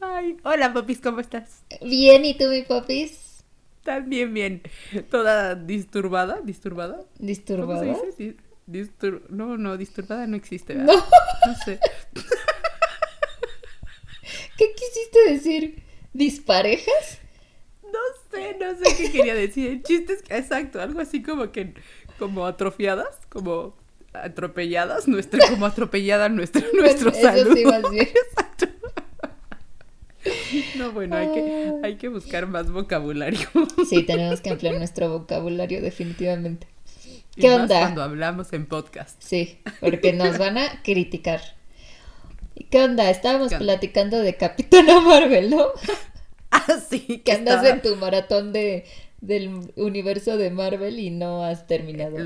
Ay, 0.00 0.36
hola, 0.44 0.72
popis, 0.72 1.00
¿cómo 1.00 1.20
estás? 1.20 1.64
Bien, 1.80 2.24
¿y 2.24 2.36
tú, 2.36 2.44
mi 2.48 2.62
popis? 2.62 3.44
También 3.82 4.34
bien. 4.34 4.62
¿Toda 5.10 5.54
disturbada? 5.54 6.40
¿Disturbada? 6.42 7.00
¿Disturbada? 7.18 7.80
¿Cómo 7.80 7.98
se 7.98 8.06
dice? 8.06 8.36
Distur... 8.66 9.24
No, 9.30 9.56
no, 9.56 9.76
disturbada 9.76 10.26
no 10.26 10.36
existe, 10.36 10.74
¿verdad? 10.74 10.94
No. 10.94 11.50
no 11.50 11.54
sé. 11.64 11.80
¿Qué 14.58 14.72
quisiste 14.74 15.30
decir? 15.30 15.82
¿Disparejas? 16.12 17.18
No 17.82 17.98
sé, 18.30 18.56
no 18.60 18.74
sé 18.76 18.96
qué 18.96 19.10
quería 19.10 19.34
decir. 19.34 19.70
El 19.70 19.82
chiste 19.82 20.12
es 20.12 20.22
que, 20.22 20.36
exacto, 20.36 20.80
algo 20.80 21.00
así 21.00 21.22
como 21.22 21.50
que, 21.50 21.74
como 22.18 22.46
atrofiadas, 22.46 23.18
como 23.30 23.74
atropelladas, 24.12 25.08
nuestra, 25.08 25.40
como 25.48 25.66
atropellada 25.66 26.28
nuestra, 26.28 26.62
nuestro 26.74 27.10
Eso 27.10 27.20
salud. 27.22 27.56
sí, 27.56 27.64
más 27.64 27.90
bien. 27.90 28.08
No, 30.76 30.92
bueno, 30.92 31.16
hay 31.16 31.28
que, 31.32 31.72
hay 31.82 31.96
que 31.96 32.08
buscar 32.08 32.46
más 32.46 32.70
vocabulario. 32.70 33.48
Sí, 33.88 34.02
tenemos 34.02 34.40
que 34.40 34.50
ampliar 34.50 34.74
nuestro 34.76 35.08
vocabulario 35.10 35.80
definitivamente. 35.82 36.66
Y 37.36 37.40
¿Qué 37.42 37.48
más 37.48 37.60
onda? 37.60 37.80
Cuando 37.80 38.02
hablamos 38.02 38.52
en 38.52 38.66
podcast. 38.66 39.20
Sí, 39.22 39.58
porque 39.80 40.12
nos 40.12 40.36
van 40.38 40.58
a 40.58 40.82
criticar. 40.82 41.40
¿Qué 42.70 42.82
onda? 42.82 43.08
Estábamos 43.10 43.48
¿Qué 43.48 43.54
onda? 43.56 43.66
platicando 43.66 44.18
de 44.18 44.36
Capitana 44.36 45.00
Marvel, 45.00 45.50
¿no? 45.50 45.66
Ah, 46.52 46.80
sí. 46.88 47.22
Que 47.24 47.30
andas 47.30 47.62
estaba- 47.62 47.68
en 47.76 47.80
tu 47.80 47.94
maratón 47.94 48.52
de, 48.52 48.84
del 49.20 49.70
universo 49.76 50.36
de 50.36 50.50
Marvel 50.50 50.98
y 50.98 51.10
no 51.10 51.44
has 51.44 51.68
terminado. 51.68 52.16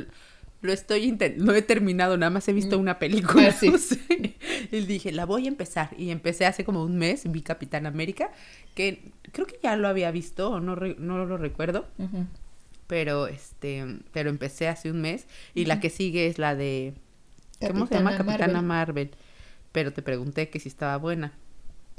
Lo 0.64 0.72
estoy 0.72 1.04
intentando, 1.04 1.44
no 1.52 1.54
he 1.54 1.60
terminado, 1.60 2.16
nada 2.16 2.30
más 2.30 2.48
he 2.48 2.54
visto 2.54 2.78
una 2.78 2.98
película. 2.98 3.48
Ah, 3.48 3.52
sí. 3.60 3.68
no 3.68 3.76
sé. 3.76 3.98
Y 4.72 4.80
dije, 4.80 5.12
la 5.12 5.26
voy 5.26 5.44
a 5.44 5.48
empezar. 5.48 5.90
Y 5.98 6.08
empecé 6.10 6.46
hace 6.46 6.64
como 6.64 6.82
un 6.82 6.96
mes, 6.96 7.30
vi 7.30 7.42
Capitán 7.42 7.84
América, 7.84 8.32
que 8.74 9.12
creo 9.32 9.46
que 9.46 9.58
ya 9.62 9.76
lo 9.76 9.88
había 9.88 10.10
visto, 10.10 10.50
o 10.50 10.60
no, 10.60 10.74
re- 10.74 10.96
no 10.98 11.24
lo 11.26 11.36
recuerdo, 11.36 11.86
pero 12.86 13.26
este, 13.26 13.84
pero 14.12 14.30
empecé 14.30 14.68
hace 14.68 14.90
un 14.90 15.02
mes. 15.02 15.26
Y 15.54 15.66
la 15.66 15.80
que 15.80 15.90
sigue 15.90 16.26
es 16.28 16.38
la 16.38 16.54
de, 16.56 16.94
¿cómo 17.60 17.86
se 17.86 17.92
Capitana 17.92 17.98
llama? 17.98 18.16
Capitana 18.16 18.62
Marvel. 18.62 18.64
Marvel. 18.64 19.10
Pero 19.72 19.92
te 19.92 20.00
pregunté 20.00 20.48
que 20.48 20.60
si 20.60 20.68
estaba 20.70 20.96
buena. 20.96 21.32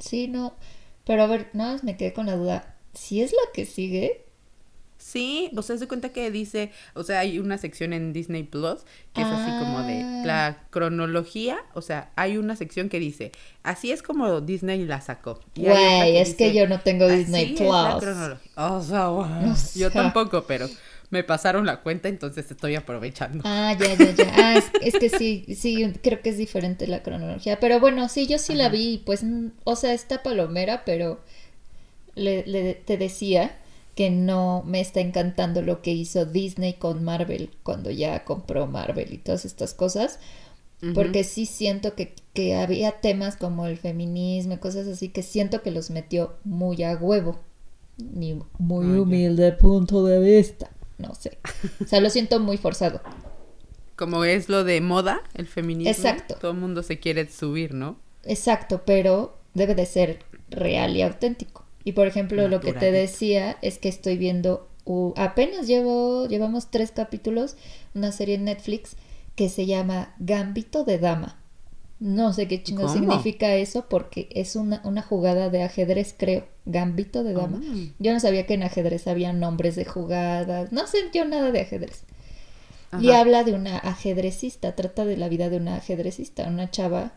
Sí, 0.00 0.26
no. 0.26 0.54
Pero 1.04 1.22
a 1.22 1.26
ver, 1.28 1.50
nada 1.52 1.74
más 1.74 1.84
me 1.84 1.96
quedé 1.96 2.12
con 2.12 2.26
la 2.26 2.34
duda. 2.34 2.74
Si 2.94 3.22
es 3.22 3.30
la 3.30 3.52
que 3.54 3.64
sigue, 3.64 4.24
Sí, 5.06 5.52
o 5.56 5.62
sea, 5.62 5.78
se 5.78 5.86
cuenta 5.86 6.08
que 6.08 6.32
dice, 6.32 6.72
o 6.94 7.04
sea, 7.04 7.20
hay 7.20 7.38
una 7.38 7.58
sección 7.58 7.92
en 7.92 8.12
Disney 8.12 8.42
Plus 8.42 8.80
que 9.12 9.20
es 9.20 9.26
así 9.28 9.50
como 9.64 9.84
de 9.84 10.02
Ah. 10.02 10.22
la 10.24 10.58
cronología, 10.70 11.58
o 11.74 11.80
sea, 11.80 12.10
hay 12.16 12.38
una 12.38 12.56
sección 12.56 12.88
que 12.88 12.98
dice, 12.98 13.30
así 13.62 13.92
es 13.92 14.02
como 14.02 14.40
Disney 14.40 14.84
la 14.84 15.00
sacó. 15.00 15.38
Güey, 15.54 16.16
es 16.16 16.34
que 16.34 16.52
yo 16.52 16.66
no 16.66 16.80
tengo 16.80 17.04
"Así 17.04 17.18
Disney 17.18 17.54
Plus. 17.54 17.68
cronología". 18.00 18.50
O 18.56 18.82
sea, 18.82 19.08
wow. 19.10 19.52
O 19.52 19.78
yo 19.78 19.92
tampoco, 19.92 20.44
pero 20.48 20.68
me 21.10 21.22
pasaron 21.22 21.66
la 21.66 21.82
cuenta, 21.82 22.08
entonces 22.08 22.50
estoy 22.50 22.74
aprovechando. 22.74 23.44
Ah, 23.46 23.76
ya, 23.78 23.94
ya, 23.94 24.10
ya. 24.12 24.32
Ah, 24.36 24.56
es, 24.58 24.64
es 24.82 24.94
que 24.98 25.08
sí, 25.08 25.46
sí, 25.56 25.92
creo 26.02 26.20
que 26.20 26.30
es 26.30 26.36
diferente 26.36 26.88
la 26.88 27.04
cronología. 27.04 27.60
Pero 27.60 27.78
bueno, 27.78 28.08
sí, 28.08 28.26
yo 28.26 28.38
sí 28.38 28.54
la 28.56 28.68
vi, 28.70 29.04
pues, 29.06 29.22
mm, 29.22 29.50
o 29.62 29.76
sea, 29.76 29.92
está 29.94 30.24
palomera, 30.24 30.82
pero 30.84 31.20
le, 32.16 32.44
le- 32.46 32.74
te 32.74 32.96
decía 32.96 33.56
que 33.96 34.10
no 34.10 34.62
me 34.66 34.80
está 34.80 35.00
encantando 35.00 35.62
lo 35.62 35.82
que 35.82 35.92
hizo 35.92 36.26
Disney 36.26 36.74
con 36.74 37.04
Marvel 37.04 37.50
cuando 37.64 37.90
ya 37.90 38.24
compró 38.24 38.68
Marvel 38.68 39.12
y 39.14 39.18
todas 39.18 39.44
estas 39.46 39.74
cosas. 39.74 40.20
Porque 40.92 41.24
sí 41.24 41.46
siento 41.46 41.94
que, 41.94 42.14
que 42.34 42.54
había 42.56 43.00
temas 43.00 43.36
como 43.36 43.66
el 43.66 43.78
feminismo 43.78 44.54
y 44.54 44.58
cosas 44.58 44.86
así 44.88 45.08
que 45.10 45.22
siento 45.22 45.62
que 45.62 45.70
los 45.72 45.90
metió 45.90 46.36
muy 46.44 46.82
a 46.84 46.96
huevo. 46.96 47.40
Mi 47.98 48.40
muy 48.58 48.98
Ah, 48.98 49.02
humilde 49.02 49.52
punto 49.52 50.04
de 50.04 50.20
vista. 50.20 50.70
No 50.98 51.14
sé. 51.14 51.38
O 51.84 51.88
sea, 51.88 52.00
lo 52.00 52.10
siento 52.10 52.40
muy 52.40 52.58
forzado. 52.58 53.00
Como 53.96 54.24
es 54.24 54.48
lo 54.48 54.64
de 54.64 54.80
moda, 54.80 55.22
el 55.34 55.46
feminismo. 55.48 55.90
Exacto. 55.90 56.36
Todo 56.38 56.52
el 56.52 56.58
mundo 56.58 56.82
se 56.82 57.00
quiere 57.00 57.28
subir, 57.30 57.74
¿no? 57.74 58.00
Exacto, 58.24 58.82
pero 58.84 59.38
debe 59.54 59.74
de 59.74 59.86
ser 59.86 60.24
real 60.50 60.96
y 60.96 61.02
auténtico. 61.02 61.65
Y 61.86 61.92
por 61.92 62.08
ejemplo, 62.08 62.48
lo 62.48 62.60
que 62.60 62.72
te 62.72 62.90
decía 62.90 63.58
es 63.62 63.78
que 63.78 63.88
estoy 63.88 64.18
viendo, 64.18 64.68
uh, 64.86 65.12
apenas 65.16 65.68
llevo, 65.68 66.26
llevamos 66.26 66.68
tres 66.72 66.90
capítulos, 66.90 67.54
una 67.94 68.10
serie 68.10 68.34
en 68.34 68.46
Netflix 68.46 68.96
que 69.36 69.48
se 69.48 69.66
llama 69.66 70.12
Gambito 70.18 70.82
de 70.82 70.98
Dama. 70.98 71.38
No 72.00 72.32
sé 72.32 72.48
qué 72.48 72.60
chingo 72.60 72.88
significa 72.88 73.54
eso 73.54 73.86
porque 73.88 74.28
es 74.32 74.56
una, 74.56 74.80
una 74.82 75.00
jugada 75.00 75.48
de 75.48 75.62
ajedrez, 75.62 76.12
creo. 76.18 76.48
Gambito 76.64 77.22
de 77.22 77.34
Dama. 77.34 77.60
Ah. 77.62 77.74
Yo 78.00 78.12
no 78.12 78.18
sabía 78.18 78.46
que 78.46 78.54
en 78.54 78.64
ajedrez 78.64 79.06
había 79.06 79.32
nombres 79.32 79.76
de 79.76 79.84
jugadas. 79.84 80.72
No 80.72 80.88
sé 80.88 80.98
yo 81.14 81.24
nada 81.24 81.52
de 81.52 81.60
ajedrez. 81.60 82.02
Y 83.00 83.12
habla 83.12 83.44
de 83.44 83.52
una 83.52 83.78
ajedrecista, 83.78 84.74
trata 84.74 85.04
de 85.04 85.16
la 85.16 85.28
vida 85.28 85.50
de 85.50 85.58
una 85.58 85.76
ajedrecista, 85.76 86.48
una 86.48 86.68
chava 86.68 87.12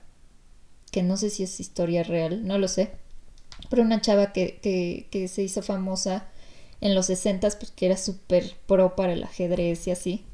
que 0.92 1.02
no 1.02 1.18
sé 1.18 1.32
si 1.32 1.42
es 1.42 1.60
historia 1.60 2.04
real, 2.04 2.46
no 2.46 2.60
lo 2.60 2.68
sé, 2.68 2.92
pero 3.70 3.84
una 3.84 4.02
chava 4.02 4.32
que, 4.34 4.60
que, 4.62 5.08
que 5.12 5.28
se 5.28 5.44
hizo 5.44 5.62
famosa 5.62 6.28
en 6.82 6.96
los 6.96 7.08
60 7.08 7.50
pues 7.60 7.72
que 7.72 7.88
era 7.88 7.98
súper 7.98 8.56
pro 8.68 8.96
para 8.96 9.14
el 9.14 9.24
ajedrez 9.24 9.88
y 9.88 9.92
así. 9.92 10.26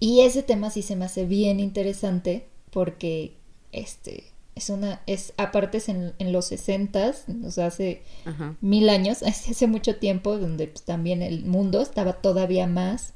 Y 0.00 0.20
ese 0.22 0.42
tema 0.42 0.70
sí 0.70 0.82
se 0.82 0.96
me 0.96 1.06
hace 1.06 1.24
bien 1.24 1.60
interesante 1.60 2.46
porque 2.70 3.34
este 3.72 4.24
es 4.54 4.70
una, 4.70 5.02
es, 5.06 5.34
aparte 5.36 5.78
es 5.78 5.88
en, 5.88 6.14
en 6.18 6.32
los 6.32 6.46
60 6.46 7.12
o 7.44 7.50
sea, 7.50 7.66
hace 7.66 8.02
Ajá. 8.24 8.56
mil 8.60 8.88
años, 8.88 9.22
hace, 9.24 9.66
mucho 9.66 9.96
tiempo, 9.96 10.38
donde 10.38 10.68
pues, 10.68 10.84
también 10.84 11.22
el 11.22 11.44
mundo 11.44 11.80
estaba 11.82 12.14
todavía 12.14 12.66
más 12.66 13.14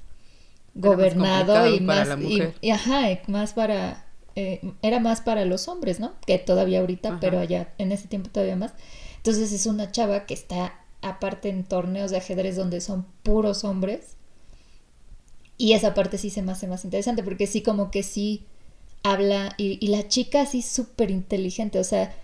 Era 0.83 0.93
gobernado 0.97 1.67
y 1.67 1.81
más, 1.81 2.09
y- 2.21 2.71
ajá, 2.71 3.09
más 3.27 3.53
para, 3.55 4.07
eh, 4.37 4.61
era 4.83 5.01
más 5.01 5.21
para 5.21 5.45
los 5.45 5.69
hombres, 5.69 6.01
¿no? 6.01 6.13
Que 6.27 6.39
todavía 6.39 6.81
ahorita, 6.81 7.11
Ajá. 7.11 7.21
pero 7.21 7.39
allá 7.39 7.73
en 7.79 7.93
ese 7.93 8.09
tiempo 8.09 8.31
todavía 8.31 8.57
más. 8.57 8.73
Entonces 9.21 9.53
es 9.53 9.67
una 9.67 9.93
chava 9.93 10.27
que 10.27 10.35
está 10.35 10.75
aparte 11.03 11.49
en 11.49 11.65
torneos 11.65 12.11
de 12.11 12.19
ajedrez 12.19 12.57
donde 12.57 12.81
son 12.81 13.07
puros 13.23 13.65
hombres. 13.65 14.17
Y 15.59 15.75
esa 15.75 15.95
parte 15.95 16.19
sí 16.19 16.31
se 16.31 16.43
me 16.43 16.53
hace 16.53 16.67
más 16.67 16.85
interesante 16.85 17.23
porque 17.23 17.47
sí 17.47 17.63
como 17.63 17.91
que 17.91 18.03
sí 18.03 18.45
habla 19.03 19.55
y, 19.59 19.79
y 19.85 19.89
la 19.89 20.09
chica 20.09 20.43
así 20.43 20.63
súper 20.63 21.11
inteligente, 21.11 21.79
o 21.79 21.85
sea, 21.85 22.15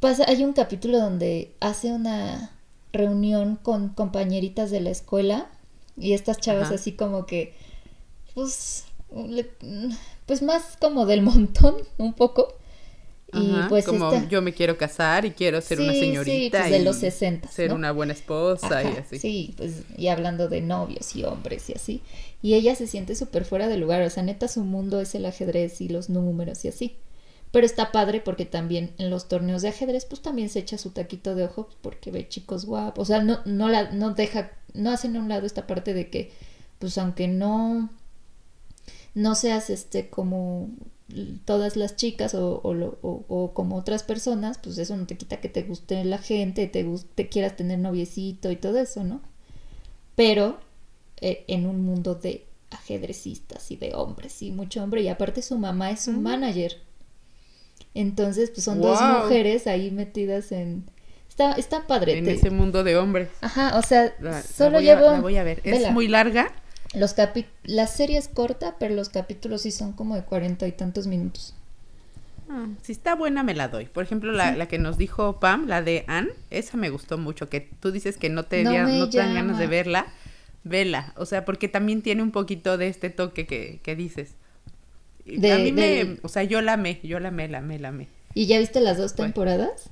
pasa, 0.00 0.24
hay 0.28 0.44
un 0.44 0.52
capítulo 0.52 0.98
donde 0.98 1.52
hace 1.60 1.92
una 1.92 2.50
reunión 2.92 3.56
con 3.62 3.88
compañeritas 3.90 4.70
de 4.70 4.80
la 4.80 4.90
escuela 4.90 5.50
y 5.96 6.12
estas 6.12 6.38
chavas 6.38 6.66
Ajá. 6.66 6.74
así 6.74 6.92
como 6.92 7.26
que, 7.26 7.54
pues, 8.34 8.84
le- 9.14 9.50
pues 10.26 10.42
más 10.42 10.76
como 10.80 11.06
del 11.06 11.22
montón, 11.22 11.76
un 11.98 12.14
poco. 12.14 12.54
Y 13.34 13.48
Ajá, 13.52 13.68
pues 13.68 13.86
como 13.86 14.12
esta- 14.12 14.28
yo 14.28 14.42
me 14.42 14.52
quiero 14.52 14.76
casar 14.76 15.24
y 15.24 15.30
quiero 15.32 15.60
ser 15.62 15.80
una 15.80 15.92
Sí, 15.92 16.00
sí, 16.00 16.04
señorita 16.06 16.58
pues 16.58 16.70
de 16.70 16.78
los 16.80 16.96
60, 16.96 17.48
ser 17.48 17.70
¿no? 17.70 17.76
una 17.76 17.90
buena 17.92 18.12
esposa 18.12 18.82
y 18.84 18.96
así. 18.98 19.18
Sí, 19.18 19.54
pues 19.56 19.84
y 19.96 20.08
hablando 20.08 20.48
de 20.48 20.60
novios 20.60 21.16
y 21.16 21.24
hombres 21.24 21.70
y 21.70 21.72
así. 21.74 22.02
Y 22.42 22.54
ella 22.54 22.74
se 22.74 22.86
siente 22.86 23.14
súper 23.14 23.44
fuera 23.46 23.68
de 23.68 23.76
lugar, 23.78 24.02
o 24.02 24.10
sea, 24.10 24.22
neta 24.22 24.48
su 24.48 24.64
mundo 24.64 25.00
es 25.00 25.14
el 25.14 25.24
ajedrez 25.24 25.80
y 25.80 25.88
los 25.88 26.10
números 26.10 26.64
y 26.64 26.68
así. 26.68 26.96
Pero 27.52 27.66
está 27.66 27.92
padre 27.92 28.20
porque 28.20 28.44
también 28.46 28.92
en 28.98 29.10
los 29.10 29.28
torneos 29.28 29.62
de 29.62 29.68
ajedrez 29.68 30.04
pues 30.06 30.20
también 30.22 30.48
se 30.50 30.58
echa 30.60 30.76
su 30.78 30.90
taquito 30.90 31.34
de 31.34 31.44
ojo 31.44 31.68
porque 31.82 32.10
ve 32.10 32.28
chicos 32.28 32.64
guapos, 32.66 33.02
o 33.02 33.06
sea, 33.12 33.22
no 33.22 33.40
no 33.46 33.68
la 33.68 33.90
no 33.92 34.12
deja 34.14 34.52
no 34.74 34.90
hacen 34.90 35.16
a 35.16 35.20
un 35.20 35.28
lado 35.28 35.46
esta 35.46 35.66
parte 35.66 35.94
de 35.94 36.08
que 36.10 36.32
pues 36.78 36.96
aunque 36.98 37.28
no 37.28 37.90
no 39.14 39.34
seas 39.34 39.70
este 39.70 40.08
como 40.08 40.70
todas 41.44 41.76
las 41.76 41.96
chicas 41.96 42.34
o, 42.34 42.60
o, 42.62 42.74
lo- 42.74 42.98
o- 43.02 43.24
o 43.28 43.52
como 43.54 43.76
otras 43.76 44.02
personas, 44.02 44.58
pues 44.58 44.78
eso 44.78 44.96
no 44.96 45.06
te 45.06 45.16
quita 45.16 45.38
que 45.40 45.48
te 45.48 45.62
guste 45.62 46.04
la 46.04 46.18
gente, 46.18 46.66
te, 46.66 46.86
te 47.14 47.28
quieras 47.28 47.56
tener 47.56 47.78
noviecito 47.78 48.50
y 48.50 48.56
todo 48.56 48.78
eso, 48.78 49.04
¿no? 49.04 49.20
Pero 50.16 50.58
eh, 51.20 51.44
en 51.48 51.66
un 51.66 51.82
mundo 51.84 52.14
de 52.14 52.46
ajedrecistas 52.70 53.70
y 53.70 53.76
de 53.76 53.94
hombres 53.94 54.40
y 54.42 54.50
mucho 54.50 54.82
hombre 54.82 55.02
y 55.02 55.08
aparte 55.08 55.42
su 55.42 55.58
mamá 55.58 55.90
es 55.90 56.08
un 56.08 56.16
Mm. 56.20 56.22
manager. 56.22 56.76
Entonces, 57.94 58.50
pues 58.50 58.64
son 58.64 58.80
dos 58.80 58.98
mujeres 59.02 59.66
ahí 59.66 59.90
metidas 59.90 60.50
en... 60.52 60.84
Está, 61.28 61.52
está 61.52 61.86
padre. 61.86 62.18
En 62.18 62.24
te- 62.24 62.32
ese 62.32 62.50
mundo 62.50 62.84
de 62.84 62.96
hombres. 62.96 63.28
Ajá, 63.40 63.78
o 63.78 63.82
sea, 63.82 64.14
La, 64.20 64.30
la 64.30 64.42
solo 64.42 64.78
a, 64.78 64.80
llevo... 64.80 65.10
la 65.12 65.20
voy 65.20 65.36
a 65.36 65.42
ver. 65.44 65.60
Es 65.64 65.90
muy 65.90 66.08
larga. 66.08 66.52
Los 66.94 67.16
capi- 67.16 67.46
la 67.64 67.86
serie 67.86 68.18
es 68.18 68.28
corta, 68.28 68.76
pero 68.78 68.94
los 68.94 69.08
capítulos 69.08 69.62
sí 69.62 69.70
son 69.70 69.92
como 69.92 70.14
de 70.14 70.22
cuarenta 70.24 70.66
y 70.68 70.72
tantos 70.72 71.06
minutos. 71.06 71.54
Ah, 72.50 72.66
si 72.82 72.92
está 72.92 73.14
buena, 73.14 73.42
me 73.42 73.54
la 73.54 73.68
doy. 73.68 73.86
Por 73.86 74.04
ejemplo, 74.04 74.30
la, 74.32 74.54
la 74.56 74.68
que 74.68 74.78
nos 74.78 74.98
dijo 74.98 75.40
Pam, 75.40 75.66
la 75.68 75.80
de 75.80 76.04
Anne, 76.06 76.30
esa 76.50 76.76
me 76.76 76.90
gustó 76.90 77.16
mucho. 77.16 77.48
Que 77.48 77.60
tú 77.80 77.92
dices 77.92 78.18
que 78.18 78.28
no 78.28 78.42
te, 78.44 78.62
No 78.62 78.72
no 78.86 79.08
te 79.08 79.18
dan 79.18 79.34
ganas 79.34 79.58
de 79.58 79.66
verla. 79.66 80.06
Vela. 80.64 81.12
O 81.16 81.24
sea, 81.26 81.44
porque 81.44 81.68
también 81.68 82.02
tiene 82.02 82.22
un 82.22 82.30
poquito 82.30 82.76
de 82.78 82.88
este 82.88 83.10
toque 83.10 83.46
que, 83.46 83.80
que 83.82 83.96
dices. 83.96 84.34
De- 85.24 85.52
a 85.52 85.58
mí 85.58 85.70
del- 85.72 86.08
me. 86.08 86.18
O 86.22 86.28
sea, 86.28 86.42
yo 86.42 86.60
la 86.60 86.74
amé, 86.74 87.00
yo 87.02 87.18
la 87.20 87.28
amé, 87.28 87.48
la 87.48 87.58
amé, 87.58 87.78
la 87.78 87.88
amé. 87.88 88.08
¿Y 88.34 88.46
ya 88.46 88.58
viste 88.58 88.80
las 88.80 88.98
dos 88.98 89.14
Bueno. 89.16 89.32
temporadas? 89.32 89.90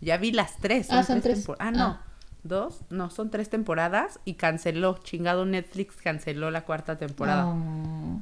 Ya 0.00 0.16
vi 0.16 0.32
las 0.32 0.56
tres. 0.58 0.88
Ah, 0.90 1.04
son 1.04 1.20
tres. 1.20 1.46
tempor- 1.46 1.56
Ah, 1.60 1.70
no. 1.70 1.84
Ah. 1.86 2.06
Dos, 2.44 2.80
no, 2.90 3.08
son 3.10 3.30
tres 3.30 3.48
temporadas 3.50 4.18
y 4.24 4.34
canceló, 4.34 4.98
chingado 5.04 5.46
Netflix 5.46 5.96
canceló 5.96 6.50
la 6.50 6.64
cuarta 6.64 6.98
temporada. 6.98 7.46
Oh. 7.46 8.20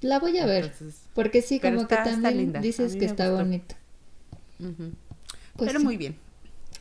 La 0.00 0.18
voy 0.18 0.38
a 0.38 0.46
ver. 0.46 0.64
Entonces, 0.64 1.02
Porque 1.14 1.42
sí, 1.42 1.60
como 1.60 1.82
está- 1.82 2.02
que 2.02 2.10
también 2.10 2.52
dices 2.62 2.96
que 2.96 3.04
está 3.04 3.28
gustó. 3.28 3.44
ujú. 4.58 4.92
Pues 5.56 5.68
Pero 5.68 5.78
sí. 5.80 5.84
muy 5.84 5.96
bien. 5.96 6.16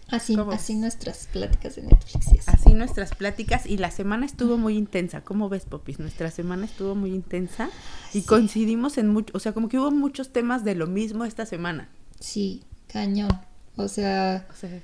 Así, 0.10 0.36
¿Cómo 0.36 0.52
así 0.52 0.76
nuestras 0.76 1.28
pláticas 1.32 1.76
de 1.76 1.84
Netflix. 1.84 2.28
y 2.34 2.38
así. 2.40 2.52
Así 2.52 2.74
nuestras 2.74 3.14
pláticas 3.16 3.66
y 3.66 3.78
la 3.78 3.92
semana 3.92 4.26
estuvo 4.26 4.58
muy 4.58 4.76
intensa. 4.78 5.22
¿Cómo 5.24 5.48
ves, 5.50 5.66
Popis? 5.66 6.00
Nuestra 6.00 6.32
semana 6.32 6.66
estuvo 6.66 6.96
muy 6.96 7.14
intensa 7.14 7.70
y 8.14 8.22
Sí. 8.22 8.26
coincidimos 8.26 8.98
en 8.98 9.08
mucho, 9.10 9.32
o 9.36 9.40
sea, 9.40 9.54
como 9.54 9.70
que 9.70 9.78
hubo 9.80 9.92
muchos 9.92 10.34
temas 10.34 10.64
de 10.66 10.76
lo 10.76 10.88
mismo 10.88 11.24
esta 11.26 11.46
semana. 11.46 11.90
Sí, 12.20 12.64
cañón. 12.88 13.30
O 13.78 13.88
sea, 13.88 14.48
O 14.52 14.56
sea, 14.56 14.82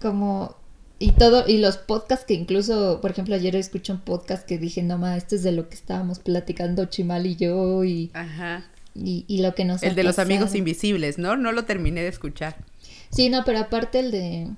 como 0.00 0.56
y 1.00 1.12
todo 1.12 1.44
y 1.46 1.58
los 1.58 1.76
podcasts 1.76 2.24
que 2.26 2.34
incluso 2.34 3.00
por 3.00 3.10
ejemplo 3.12 3.34
ayer 3.34 3.54
escuché 3.56 3.92
un 3.92 4.00
podcast 4.00 4.44
que 4.46 4.58
dije 4.58 4.82
no 4.82 4.98
ma 4.98 5.16
esto 5.16 5.36
es 5.36 5.42
de 5.44 5.52
lo 5.52 5.68
que 5.68 5.74
estábamos 5.76 6.18
platicando 6.18 6.86
Chimal 6.86 7.26
y 7.26 7.36
yo 7.36 7.84
y, 7.84 8.10
ajá. 8.14 8.64
y, 8.94 9.24
y 9.28 9.40
lo 9.42 9.54
que 9.54 9.64
nos 9.64 9.82
El 9.82 9.92
ha 9.92 9.94
de 9.94 10.02
los 10.02 10.18
amigos 10.18 10.54
invisibles, 10.56 11.18
¿no? 11.18 11.36
No 11.36 11.52
lo 11.52 11.64
terminé 11.64 12.02
de 12.02 12.08
escuchar. 12.08 12.56
sí 13.10 13.28
no 13.30 13.44
pero 13.44 13.60
aparte 13.60 14.00
el 14.00 14.10
de 14.10 14.48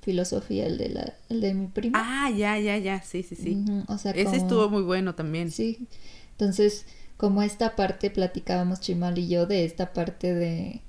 filosofía 0.00 0.66
el 0.66 0.78
de 0.78 0.88
la 0.88 1.12
el 1.28 1.42
de 1.42 1.52
mi 1.52 1.66
prima 1.66 1.98
Ah, 2.02 2.30
ya, 2.30 2.58
ya, 2.58 2.78
ya. 2.78 3.02
Sí, 3.02 3.22
sí, 3.22 3.36
sí. 3.36 3.62
O 3.86 3.98
sea 3.98 4.12
Ese 4.12 4.24
como- 4.24 4.36
estuvo 4.36 4.70
muy 4.70 4.82
bueno 4.82 5.14
también. 5.14 5.50
sí 5.50 5.86
entonces 6.32 6.86
como 7.18 7.42
esta 7.42 7.76
parte 7.76 8.08
platicábamos 8.10 8.80
Chimal 8.80 9.18
y 9.18 9.28
yo 9.28 9.44
de 9.44 9.66
esta 9.66 9.92
parte 9.92 10.32
de 10.32 10.80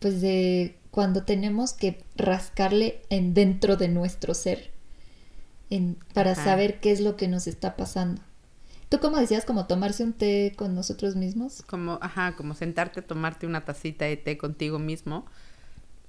pues 0.00 0.20
de 0.20 0.74
cuando 0.98 1.22
tenemos 1.22 1.74
que 1.74 2.02
rascarle 2.16 3.02
en 3.08 3.32
dentro 3.32 3.76
de 3.76 3.86
nuestro 3.86 4.34
ser 4.34 4.72
en, 5.70 5.96
para 6.12 6.32
Ajá. 6.32 6.44
saber 6.44 6.80
qué 6.80 6.90
es 6.90 6.98
lo 7.00 7.16
que 7.16 7.28
nos 7.28 7.46
está 7.46 7.76
pasando. 7.76 8.20
Tú 8.88 8.98
como 8.98 9.16
decías, 9.16 9.44
como 9.44 9.68
tomarse 9.68 10.02
un 10.02 10.12
té 10.12 10.54
con 10.56 10.74
nosotros 10.74 11.14
mismos. 11.14 11.62
Como, 11.68 12.00
ajá, 12.02 12.34
como 12.34 12.54
sentarte 12.54 12.98
a 12.98 13.06
tomarte 13.06 13.46
una 13.46 13.64
tacita 13.64 14.06
de 14.06 14.16
té 14.16 14.38
contigo 14.38 14.80
mismo. 14.80 15.24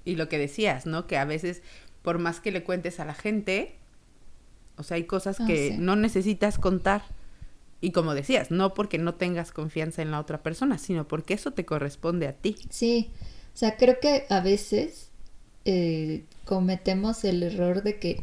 Y 0.05 0.15
lo 0.15 0.27
que 0.27 0.39
decías, 0.39 0.87
¿no? 0.87 1.05
Que 1.05 1.19
a 1.19 1.25
veces, 1.25 1.61
por 2.01 2.17
más 2.17 2.39
que 2.39 2.51
le 2.51 2.63
cuentes 2.63 2.99
a 2.99 3.05
la 3.05 3.13
gente, 3.13 3.75
o 4.77 4.81
sea, 4.81 4.95
hay 4.95 5.03
cosas 5.03 5.39
Ah, 5.39 5.45
que 5.45 5.69
sí. 5.69 5.77
no 5.77 5.97
necesitas 5.97 6.57
contar. 6.57 7.03
Y 7.81 7.91
como 7.91 8.15
decías, 8.15 8.51
no 8.51 8.73
porque 8.73 8.97
no 8.97 9.13
tengas 9.15 9.51
confianza 9.51 10.01
en 10.01 10.11
la 10.11 10.19
otra 10.19 10.43
persona, 10.43 10.79
sino 10.79 11.07
porque 11.07 11.35
eso 11.35 11.51
te 11.51 11.65
corresponde 11.65 12.27
a 12.27 12.33
ti. 12.33 12.55
Sí, 12.69 13.11
o 13.59 13.65
sea, 13.67 13.75
creo 13.75 13.99
que 13.99 14.25
a 14.29 14.39
veces 14.39 15.09
eh, 15.65 16.23
cometemos 16.45 17.25
el 17.25 17.43
error 17.43 17.83
de 17.83 17.99
que 17.99 18.21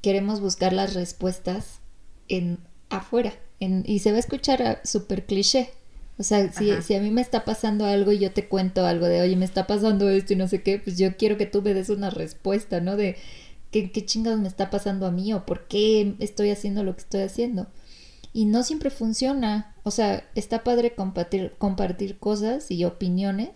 queremos 0.00 0.40
buscar 0.40 0.72
las 0.72 0.94
respuestas 0.94 1.80
en 2.28 2.56
afuera. 2.88 3.34
En, 3.60 3.84
y 3.86 3.98
se 3.98 4.12
va 4.12 4.16
a 4.16 4.20
escuchar 4.20 4.80
súper 4.82 5.26
cliché. 5.26 5.72
O 6.16 6.22
sea, 6.22 6.50
si, 6.54 6.70
si 6.80 6.94
a 6.94 7.02
mí 7.02 7.10
me 7.10 7.20
está 7.20 7.44
pasando 7.44 7.84
algo 7.84 8.12
y 8.12 8.18
yo 8.18 8.32
te 8.32 8.48
cuento 8.48 8.86
algo 8.86 9.04
de, 9.04 9.20
oye, 9.20 9.36
me 9.36 9.44
está 9.44 9.66
pasando 9.66 10.08
esto 10.08 10.32
y 10.32 10.36
no 10.36 10.48
sé 10.48 10.62
qué, 10.62 10.78
pues 10.78 10.96
yo 10.96 11.18
quiero 11.18 11.36
que 11.36 11.44
tú 11.44 11.60
me 11.60 11.74
des 11.74 11.90
una 11.90 12.08
respuesta, 12.08 12.80
¿no? 12.80 12.96
De 12.96 13.16
qué, 13.70 13.92
qué 13.92 14.06
chingados 14.06 14.40
me 14.40 14.48
está 14.48 14.70
pasando 14.70 15.04
a 15.04 15.10
mí 15.10 15.34
o 15.34 15.44
por 15.44 15.66
qué 15.68 16.14
estoy 16.18 16.48
haciendo 16.48 16.82
lo 16.82 16.94
que 16.96 17.02
estoy 17.02 17.20
haciendo. 17.20 17.66
Y 18.32 18.46
no 18.46 18.62
siempre 18.62 18.88
funciona. 18.88 19.74
O 19.82 19.90
sea, 19.90 20.26
está 20.34 20.64
padre 20.64 20.94
compartir, 20.94 21.52
compartir 21.58 22.18
cosas 22.18 22.70
y 22.70 22.86
opiniones, 22.86 23.50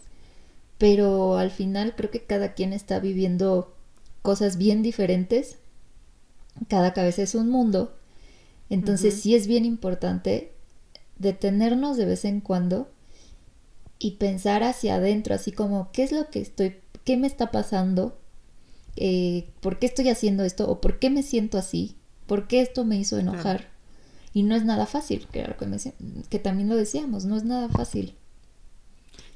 pero 0.79 1.37
al 1.39 1.51
final 1.51 1.95
creo 1.97 2.11
que 2.11 2.23
cada 2.25 2.55
quien 2.55 2.73
está 2.73 3.01
viviendo 3.01 3.75
cosas 4.23 4.57
bien 4.59 4.83
diferentes. 4.83 5.59
Cada 6.69 6.93
cabeza 6.93 7.23
es 7.23 7.35
un 7.35 7.49
mundo. 7.51 7.95
Entonces 8.71 9.15
sí 9.15 9.35
es 9.35 9.47
bien 9.47 9.65
importante 9.65 10.53
detenernos 11.19 11.97
de 11.97 12.07
vez 12.07 12.25
en 12.25 12.41
cuando 12.41 12.89
y 13.99 14.13
pensar 14.13 14.63
hacia 14.63 14.97
adentro, 14.97 15.35
así 15.35 15.53
como, 15.53 15.91
¿qué 15.93 16.05
es 16.05 16.13
lo 16.13 16.31
que 16.31 16.41
estoy, 16.41 16.77
qué 17.05 17.17
me 17.17 17.27
está 17.27 17.51
pasando? 17.51 18.19
Eh, 18.97 19.49
¿Por 19.61 19.79
qué 19.79 19.87
estoy 19.87 20.09
haciendo 20.09 20.45
esto? 20.45 20.71
¿O 20.71 20.81
por 20.81 20.99
qué 20.99 21.11
me 21.11 21.23
siento 21.23 21.59
así? 21.59 21.97
¿Por 22.27 22.47
qué 22.47 22.61
esto 22.61 22.85
me 22.85 22.97
hizo 22.99 23.19
enojar? 23.19 23.69
Y 24.35 24.43
no 24.45 24.55
es 24.55 24.65
nada 24.65 24.87
fácil, 24.87 25.27
claro 25.31 25.57
que, 25.57 25.67
me- 25.67 25.79
que 26.29 26.39
también 26.39 26.69
lo 26.69 26.77
decíamos, 26.77 27.25
no 27.25 27.37
es 27.37 27.45
nada 27.45 27.69
fácil. 27.69 28.15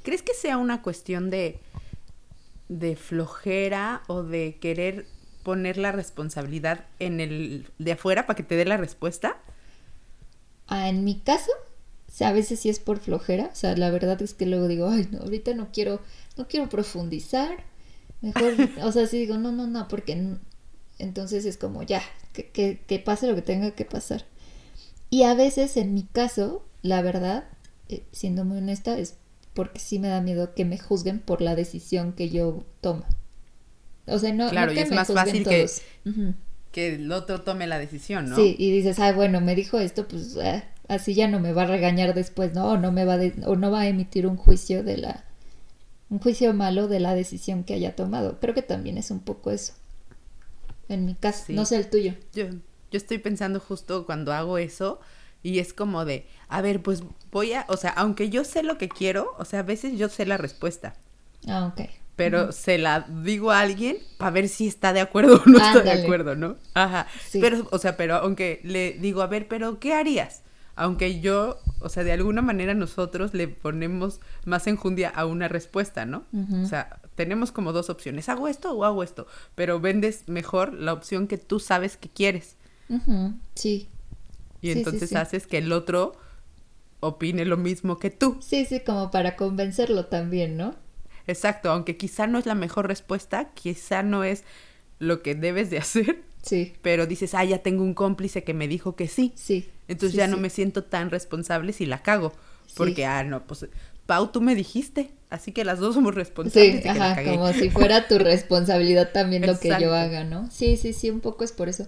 ¿Crees 0.03 0.23
que 0.23 0.35
sea 0.35 0.57
una 0.57 0.83
cuestión 0.83 1.31
de, 1.31 1.59
de 2.69 2.97
flojera 2.97 4.03
o 4.09 4.23
de 4.23 4.59
querer 4.61 5.07
poner 5.43 5.77
la 5.77 5.93
responsabilidad 5.93 6.87
en 6.99 7.21
el 7.21 7.67
de 7.79 7.93
afuera 7.93 8.27
para 8.27 8.37
que 8.37 8.43
te 8.43 8.57
dé 8.57 8.65
la 8.65 8.77
respuesta? 8.77 9.39
Ah, 10.69 10.89
en 10.89 11.05
mi 11.05 11.19
caso, 11.21 11.51
a 12.21 12.33
veces 12.33 12.61
sí 12.61 12.69
es 12.69 12.79
por 12.79 12.99
flojera, 12.99 13.51
o 13.53 13.55
sea, 13.55 13.77
la 13.77 13.91
verdad 13.91 14.21
es 14.23 14.35
que 14.35 14.47
luego 14.47 14.69
digo, 14.69 14.89
ay, 14.89 15.09
no, 15.11 15.19
ahorita 15.21 15.55
no 15.55 15.69
quiero, 15.73 16.01
no 16.37 16.47
quiero 16.47 16.69
profundizar, 16.69 17.65
mejor, 18.21 18.55
o 18.83 18.93
sea, 18.93 19.07
sí 19.07 19.19
digo, 19.19 19.39
no, 19.39 19.53
no, 19.53 19.67
no, 19.67 19.89
porque 19.89 20.37
entonces 20.99 21.45
es 21.45 21.57
como, 21.57 21.83
ya, 21.83 22.03
que, 22.33 22.49
que, 22.51 22.81
que 22.87 22.99
pase 22.99 23.27
lo 23.27 23.35
que 23.35 23.43
tenga 23.43 23.73
que 23.73 23.85
pasar. 23.85 24.25
Y 25.11 25.25
a 25.25 25.35
veces, 25.35 25.77
en 25.77 25.95
mi 25.95 26.05
caso, 26.05 26.65
la 26.81 27.03
verdad, 27.03 27.45
eh, 27.89 28.05
siendo 28.13 28.45
muy 28.45 28.59
honesta, 28.59 28.99
es 28.99 29.17
porque 29.55 29.79
sí 29.81 29.99
me 29.99 30.09
da 30.09 30.21
miedo 30.21 30.55
que 30.55 30.65
me 30.65 30.79
juzguen 30.79 31.19
por 31.21 31.41
la 31.43 31.55
decisión 31.55 32.13
que 32.13 32.31
yo 32.31 32.65
tomo. 32.81 33.05
O 34.07 34.19
sea, 34.19 34.33
no, 34.33 34.45
no 34.47 34.51
Claro, 34.51 34.73
y 34.73 34.77
que 34.77 34.81
es 34.83 34.91
me 34.91 34.97
más 34.97 35.09
fácil 35.13 35.45
que- 35.45 35.59
todos. 35.59 35.83
Ujú. 36.07 36.35
Que 36.73 36.95
el 36.95 37.13
otro 37.13 37.43
tome 37.43 37.67
la 37.67 37.79
decisión, 37.79 38.31
¿no? 38.31 38.37
Sí, 38.37 38.57
y 38.59 38.71
dices, 38.71 38.99
ay, 38.99 39.13
bueno, 39.15 39.41
me 39.43 39.55
dijo 39.55 39.79
esto, 39.79 40.09
pues 40.09 40.37
ah, 40.39 40.65
así 40.89 41.15
ya 41.15 41.29
no 41.29 41.39
me 41.39 41.53
va 41.53 41.63
a 41.63 41.67
regañar 41.67 42.15
después, 42.15 42.55
¿no? 42.55 42.71
O 42.73 42.77
no 42.79 42.93
me 42.93 43.05
va 43.05 43.15
a 43.15 43.19
de- 43.19 43.35
o 43.47 43.57
no 43.57 43.71
va 43.71 43.81
a 43.83 43.89
emitir 43.89 44.27
un 44.27 44.37
juicio 44.37 44.83
de 44.83 44.97
la 44.97 45.25
un 46.09 46.19
juicio 46.19 46.53
malo 46.53 46.89
de 46.89 47.01
la 47.01 47.15
decisión 47.15 47.65
que 47.65 47.73
haya 47.75 47.97
tomado. 47.97 48.39
Creo 48.39 48.55
que 48.55 48.61
también 48.63 48.99
es 48.99 49.11
un 49.11 49.21
poco 49.21 49.51
eso. 49.51 49.73
En 50.89 51.07
mi 51.07 51.15
caso, 51.15 51.45
Sí. 51.47 51.55
no 51.55 51.65
sé 51.65 51.77
el 51.77 51.89
tuyo. 51.89 52.15
Yo, 52.35 52.47
yo 52.51 52.59
estoy 52.99 53.17
pensando 53.19 53.61
justo 53.61 54.05
cuando 54.05 54.33
hago 54.35 54.59
eso 54.59 55.01
y 55.43 55.59
es 55.59 55.73
como 55.75 56.05
de, 56.05 56.27
a 56.49 56.61
ver, 56.63 56.83
pues 56.83 57.03
voy 57.31 57.53
a, 57.55 57.65
o 57.69 57.77
sea, 57.77 57.91
aunque 57.91 58.31
yo 58.31 58.45
sé 58.45 58.63
lo 58.63 58.79
que 58.79 58.89
quiero, 58.89 59.35
o 59.39 59.45
sea, 59.45 59.61
a 59.61 59.63
veces 59.65 59.99
yo 59.99 60.09
sé 60.09 60.27
la 60.27 60.37
respuesta, 60.39 60.95
Ah, 61.49 61.67
ok. 61.67 61.81
pero 62.17 62.53
se 62.53 62.79
la 62.79 63.01
digo 63.09 63.51
a 63.51 63.61
alguien 63.61 63.97
para 64.19 64.31
ver 64.31 64.49
si 64.49 64.67
está 64.69 64.93
de 64.93 65.01
acuerdo 65.01 65.43
o 65.47 65.49
no 65.51 65.59
está 65.59 65.81
de 65.83 65.91
Ándale. 65.91 66.03
acuerdo, 66.05 66.37
¿no? 66.37 66.57
Ajá. 66.75 67.07
Sí. 67.29 67.41
Pero, 67.41 67.67
o 67.71 67.79
sea, 67.79 67.97
pero 67.97 68.17
aunque 68.17 68.61
le 68.65 68.93
digo, 68.93 69.23
a 69.23 69.27
ver, 69.27 69.49
pero 69.49 69.79
¿qué 69.81 69.95
harías? 69.95 70.43
Aunque 70.75 71.21
yo, 71.21 71.59
o 71.81 71.89
sea, 71.89 72.03
de 72.05 72.13
alguna 72.13 72.41
manera 72.43 72.75
nosotros 72.75 73.35
le 73.35 73.47
ponemos 73.49 74.21
más 74.47 74.67
enjundia 74.67 75.11
a 75.11 75.27
una 75.27 75.49
respuesta, 75.49 76.07
¿no? 76.07 76.25
O 76.63 76.67
sea, 76.67 76.99
tenemos 77.15 77.53
como 77.53 77.73
dos 77.73 77.91
opciones, 77.91 78.29
hago 78.31 78.49
esto 78.49 78.73
o 78.73 78.85
hago 78.85 79.03
esto, 79.03 79.27
pero 79.55 79.81
vendes 79.81 80.25
mejor 80.29 80.73
la 80.73 80.95
opción 80.95 81.29
que 81.29 81.37
tú 81.37 81.61
sabes 81.61 81.99
que 81.99 82.09
quieres. 82.09 82.57
Ujú, 82.89 83.35
Sí. 83.55 83.89
Y 84.63 84.71
Sí, 84.71 84.79
entonces 84.79 85.11
sí. 85.11 85.17
haces 85.17 85.47
que 85.47 85.59
el 85.59 85.73
otro 85.73 86.15
opine 87.01 87.45
lo 87.45 87.57
mismo 87.59 87.99
que 87.99 88.11
tú. 88.11 88.41
Sí, 88.41 88.67
sí, 88.67 88.81
como 88.81 89.11
para 89.11 89.37
convencerlo 89.37 90.05
también, 90.07 90.59
¿no? 90.59 90.75
Exacto, 91.27 91.71
aunque 91.71 91.97
quizá 91.97 92.27
no 92.27 92.39
es 92.39 92.47
la 92.47 92.55
mejor 92.55 92.89
respuesta, 92.89 93.51
quizá 93.55 94.03
no 94.03 94.25
es 94.25 94.45
lo 94.99 95.23
que 95.23 95.35
debes 95.35 95.71
de 95.71 95.79
hacer, 95.81 96.23
Sí, 96.43 96.75
pero 96.83 97.07
dices, 97.07 97.35
ah, 97.35 97.45
ya 97.45 97.59
tengo 97.61 97.85
un 97.85 97.95
cómplice 97.95 98.45
que 98.45 98.55
me 98.55 98.69
dijo 98.69 98.97
que 98.97 99.09
sí. 99.09 99.35
sí. 99.35 99.69
Entonces 99.89 100.17
ya 100.17 100.27
no 100.29 100.39
me 100.39 100.51
siento 100.51 100.85
tan 100.85 101.11
responsable 101.11 101.73
si 101.73 101.87
la 101.87 102.03
cago. 102.03 102.33
Porque, 102.75 103.07
ah, 103.07 103.25
no, 103.25 103.47
pues, 103.47 103.67
Pau, 104.07 104.29
tú 104.33 104.41
me 104.41 104.55
dijiste, 104.55 105.11
así 105.31 105.53
que 105.53 105.65
las 105.65 105.79
dos 105.81 105.95
somos 105.95 106.15
responsables 106.15 106.83
Sí, 106.83 106.83
de 106.83 106.91
que 106.91 107.01
la 107.01 107.13
ajá, 107.13 107.15
cagué. 107.15 107.33
como 107.33 107.53
si 107.53 107.71
fuera 107.71 108.09
tu 108.09 108.19
responsabilidad 108.19 109.13
también 109.13 109.47
lo 109.47 109.59
que 109.61 109.69
yo 109.79 109.95
haga, 109.95 110.25
¿no? 110.25 110.51
Sí, 110.51 110.77
sí, 110.77 110.93
sí, 110.93 111.11
un 111.11 111.21
poco 111.21 111.45
es 111.45 111.53
por 111.53 111.69
eso. 111.69 111.87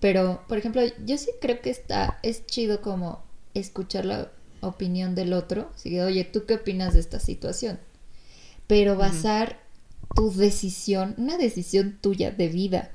Pero, 0.00 0.42
por 0.48 0.58
ejemplo, 0.58 0.82
yo 1.04 1.18
sí 1.18 1.30
creo 1.40 1.60
que 1.60 1.70
está, 1.70 2.18
es 2.22 2.46
chido 2.46 2.80
como 2.80 3.22
escuchar 3.54 4.04
la 4.04 4.30
opinión 4.60 5.14
del 5.14 5.32
otro. 5.32 5.70
Así 5.74 5.90
que, 5.90 6.02
oye, 6.02 6.24
¿tú 6.24 6.44
qué 6.46 6.54
opinas 6.54 6.94
de 6.94 7.00
esta 7.00 7.18
situación? 7.18 7.78
Pero 8.66 8.96
basar 8.96 9.60
tu 10.14 10.30
decisión, 10.32 11.14
una 11.18 11.38
decisión 11.38 11.98
tuya 12.00 12.30
de 12.30 12.48
vida, 12.48 12.90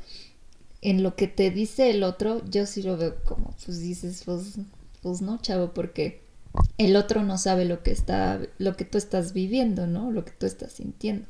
en 0.81 1.03
lo 1.03 1.15
que 1.15 1.27
te 1.27 1.51
dice 1.51 1.91
el 1.91 2.03
otro, 2.03 2.43
yo 2.49 2.65
sí 2.65 2.81
lo 2.81 2.97
veo 2.97 3.23
como, 3.23 3.55
pues 3.65 3.79
dices, 3.79 4.23
pues, 4.25 4.57
pues 5.01 5.21
no, 5.21 5.39
chavo, 5.39 5.73
porque 5.73 6.21
el 6.77 6.95
otro 6.95 7.23
no 7.23 7.37
sabe 7.37 7.65
lo 7.65 7.83
que 7.83 7.91
está, 7.91 8.41
lo 8.57 8.75
que 8.75 8.85
tú 8.85 8.97
estás 8.97 9.33
viviendo, 9.33 9.87
¿no? 9.87 10.11
Lo 10.11 10.25
que 10.25 10.31
tú 10.31 10.45
estás 10.45 10.73
sintiendo. 10.73 11.27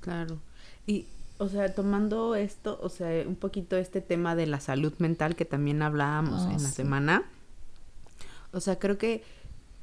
Claro. 0.00 0.40
Y, 0.86 1.06
o 1.40 1.48
sea, 1.48 1.74
tomando 1.74 2.34
esto, 2.36 2.78
o 2.82 2.88
sea, 2.88 3.26
un 3.26 3.34
poquito 3.34 3.76
este 3.76 4.00
tema 4.00 4.36
de 4.36 4.46
la 4.46 4.60
salud 4.60 4.92
mental 4.98 5.34
que 5.34 5.44
también 5.44 5.82
hablábamos 5.82 6.42
Ah, 6.42 6.52
en 6.54 6.62
la 6.62 6.68
semana. 6.70 7.24
O 8.52 8.60
sea, 8.60 8.78
creo 8.78 8.98
que 8.98 9.22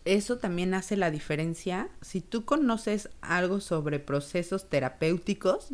eso 0.05 0.37
también 0.37 0.73
hace 0.73 0.95
la 0.95 1.11
diferencia. 1.11 1.89
Si 2.01 2.21
tú 2.21 2.45
conoces 2.45 3.09
algo 3.21 3.59
sobre 3.59 3.99
procesos 3.99 4.69
terapéuticos, 4.69 5.69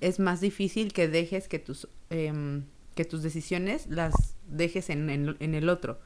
es 0.00 0.18
más 0.20 0.40
difícil 0.40 0.92
que 0.92 1.08
dejes 1.08 1.48
que 1.48 1.58
tus, 1.58 1.88
em, 2.10 2.62
que 2.94 3.04
tus 3.04 3.22
decisiones 3.22 3.86
las 3.88 4.14
dejes 4.48 4.88
en, 4.90 5.10
en- 5.10 5.36
en 5.40 5.54
el 5.54 5.68
otro. 5.68 5.98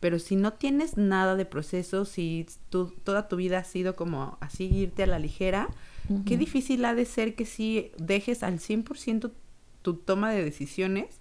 Pero 0.00 0.18
si 0.18 0.34
no 0.34 0.54
tienes 0.54 0.96
nada 0.96 1.36
de 1.36 1.44
proceso, 1.44 2.04
si 2.06 2.46
tú, 2.70 2.94
toda 3.04 3.28
tu 3.28 3.36
vida 3.36 3.58
ha 3.58 3.64
sido 3.64 3.94
como 3.94 4.38
así 4.40 4.64
irte 4.64 5.02
a 5.02 5.06
la 5.06 5.18
ligera, 5.18 5.68
qué 6.24 6.36
difícil 6.36 6.84
ha 6.84 6.94
de 6.94 7.04
ser 7.04 7.34
que 7.34 7.44
si 7.44 7.92
dejes 7.98 8.42
al 8.42 8.58
100% 8.60 9.32
tu 9.82 9.94
toma 9.94 10.30
de 10.32 10.44
decisiones, 10.44 11.20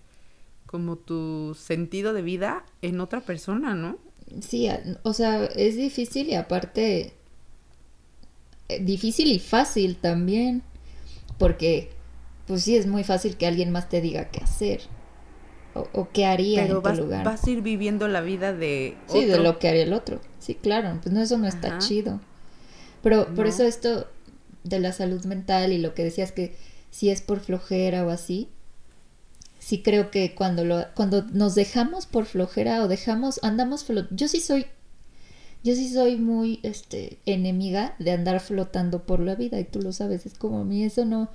como 0.65 0.97
tu 0.97 1.55
sentido 1.59 2.13
de 2.13 2.21
vida 2.21 2.65
en 2.81 2.99
otra 2.99 3.21
persona, 3.21 3.75
¿no? 3.75 3.97
Sí, 4.41 4.69
o 5.03 5.13
sea, 5.13 5.45
es 5.45 5.75
difícil 5.75 6.29
y 6.29 6.35
aparte 6.35 7.13
eh, 8.69 8.79
difícil 8.83 9.27
y 9.31 9.39
fácil 9.39 9.95
también, 9.95 10.61
porque 11.37 11.89
pues 12.47 12.63
sí 12.63 12.75
es 12.75 12.87
muy 12.87 13.03
fácil 13.03 13.37
que 13.37 13.47
alguien 13.47 13.71
más 13.71 13.89
te 13.89 14.01
diga 14.01 14.29
qué 14.31 14.43
hacer 14.43 14.81
o, 15.75 15.87
o 15.93 16.09
qué 16.11 16.25
haría 16.25 16.65
Pero 16.65 16.77
en 16.77 16.83
tu 16.83 17.03
lugar. 17.03 17.25
vas 17.25 17.43
a 17.43 17.49
ir 17.49 17.61
viviendo 17.61 18.07
la 18.07 18.21
vida 18.21 18.53
de 18.53 18.95
Sí, 19.07 19.25
de 19.25 19.39
lo 19.39 19.59
que 19.59 19.67
haría 19.69 19.83
el 19.83 19.93
otro. 19.93 20.19
Sí, 20.39 20.55
claro, 20.55 20.99
pues 21.01 21.13
no, 21.13 21.21
eso 21.21 21.37
no 21.37 21.47
está 21.47 21.69
Ajá. 21.69 21.79
chido. 21.79 22.19
Pero 23.01 23.27
por 23.33 23.47
eso 23.47 23.63
esto 23.63 24.07
de 24.63 24.79
la 24.79 24.91
salud 24.91 25.23
mental 25.25 25.71
y 25.73 25.77
lo 25.77 25.93
que 25.93 26.03
decías 26.03 26.31
que 26.31 26.55
si 26.91 27.09
es 27.09 27.21
por 27.21 27.39
flojera 27.39 28.05
o 28.05 28.09
así, 28.09 28.49
sí 29.59 29.81
creo 29.81 30.09
que 30.11 30.33
cuando 30.35 30.63
lo 30.65 30.85
cuando 30.95 31.23
nos 31.33 31.55
dejamos 31.55 32.05
por 32.05 32.25
flojera 32.25 32.83
o 32.83 32.87
dejamos 32.87 33.39
andamos 33.43 33.87
flo- 33.87 34.07
yo 34.11 34.27
sí 34.27 34.39
soy 34.39 34.65
yo 35.63 35.75
sí 35.75 35.91
soy 35.93 36.15
muy 36.15 36.59
este 36.63 37.19
enemiga 37.25 37.95
de 37.99 38.11
andar 38.11 38.39
flotando 38.39 39.03
por 39.05 39.19
la 39.19 39.35
vida 39.35 39.59
y 39.59 39.65
tú 39.65 39.81
lo 39.81 39.91
sabes, 39.91 40.25
es 40.25 40.33
como 40.37 40.59
a 40.61 40.63
mí 40.63 40.83
eso 40.83 41.03
no 41.05 41.29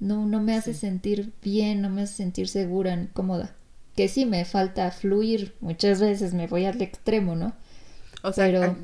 no 0.00 0.24
no 0.26 0.40
me 0.40 0.54
hace 0.56 0.72
Sí. 0.74 0.80
sentir 0.80 1.32
bien, 1.42 1.82
no 1.82 1.90
me 1.90 2.02
hace 2.02 2.14
sentir 2.14 2.48
segura 2.48 2.96
ni 2.96 3.08
cómoda. 3.08 3.54
Que 3.96 4.06
sí 4.08 4.26
me 4.26 4.44
falta 4.44 4.90
fluir, 4.92 5.54
muchas 5.60 6.00
veces 6.00 6.32
me 6.32 6.46
voy 6.46 6.64
al 6.66 6.80
extremo, 6.80 7.34
¿no? 7.34 7.52
O 8.22 8.32
sea, 8.32 8.46
Pero- 8.46 8.76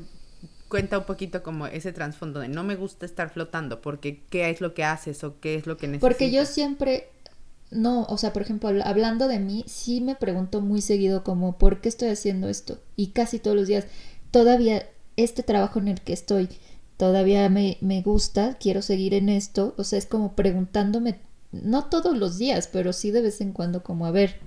cuenta 0.69 0.97
un 0.99 1.05
poquito 1.05 1.43
como 1.43 1.67
ese 1.67 1.93
trasfondo 1.93 2.39
de 2.39 2.47
no 2.49 2.63
me 2.63 2.75
gusta 2.75 3.05
estar 3.05 3.29
flotando 3.29 3.81
porque 3.81 4.23
qué 4.29 4.49
es 4.49 4.61
lo 4.61 4.73
que 4.73 4.83
haces 4.83 5.23
o 5.23 5.39
qué 5.39 5.55
es 5.55 5.67
lo 5.67 5.77
que 5.77 5.87
necesitas. 5.87 6.01
Porque 6.01 6.31
yo 6.31 6.45
siempre, 6.45 7.09
no, 7.71 8.03
o 8.05 8.17
sea, 8.17 8.33
por 8.33 8.41
ejemplo, 8.41 8.69
habl- 8.69 8.83
hablando 8.85 9.27
de 9.27 9.39
mí, 9.39 9.63
sí 9.67 10.01
me 10.01 10.15
pregunto 10.15 10.61
muy 10.61 10.81
seguido 10.81 11.23
como, 11.23 11.57
¿por 11.57 11.81
qué 11.81 11.89
estoy 11.89 12.09
haciendo 12.09 12.49
esto? 12.49 12.79
Y 12.95 13.07
casi 13.07 13.39
todos 13.39 13.57
los 13.57 13.67
días, 13.67 13.87
todavía 14.31 14.87
este 15.17 15.43
trabajo 15.43 15.79
en 15.79 15.87
el 15.87 16.01
que 16.01 16.13
estoy, 16.13 16.49
todavía 16.97 17.49
me, 17.49 17.77
me 17.81 18.01
gusta, 18.01 18.57
quiero 18.59 18.81
seguir 18.81 19.13
en 19.13 19.29
esto, 19.29 19.73
o 19.77 19.83
sea, 19.83 19.99
es 19.99 20.05
como 20.05 20.35
preguntándome, 20.35 21.19
no 21.51 21.85
todos 21.85 22.17
los 22.17 22.37
días, 22.37 22.69
pero 22.71 22.93
sí 22.93 23.11
de 23.11 23.21
vez 23.21 23.41
en 23.41 23.53
cuando 23.53 23.83
como, 23.83 24.05
a 24.05 24.11
ver, 24.11 24.37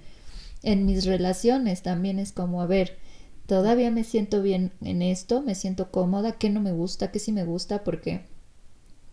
en 0.62 0.86
mis 0.86 1.04
relaciones 1.06 1.82
también 1.82 2.18
es 2.18 2.32
como, 2.32 2.62
a 2.62 2.66
ver, 2.66 2.98
todavía 3.48 3.90
me 3.90 4.04
siento 4.04 4.42
bien 4.42 4.72
en 4.82 5.00
esto, 5.00 5.40
me 5.40 5.54
siento 5.54 5.90
cómoda, 5.90 6.32
qué 6.32 6.50
no 6.50 6.60
me 6.60 6.70
gusta, 6.70 7.10
qué 7.10 7.18
sí 7.18 7.32
me 7.32 7.44
gusta, 7.44 7.82
porque 7.82 8.26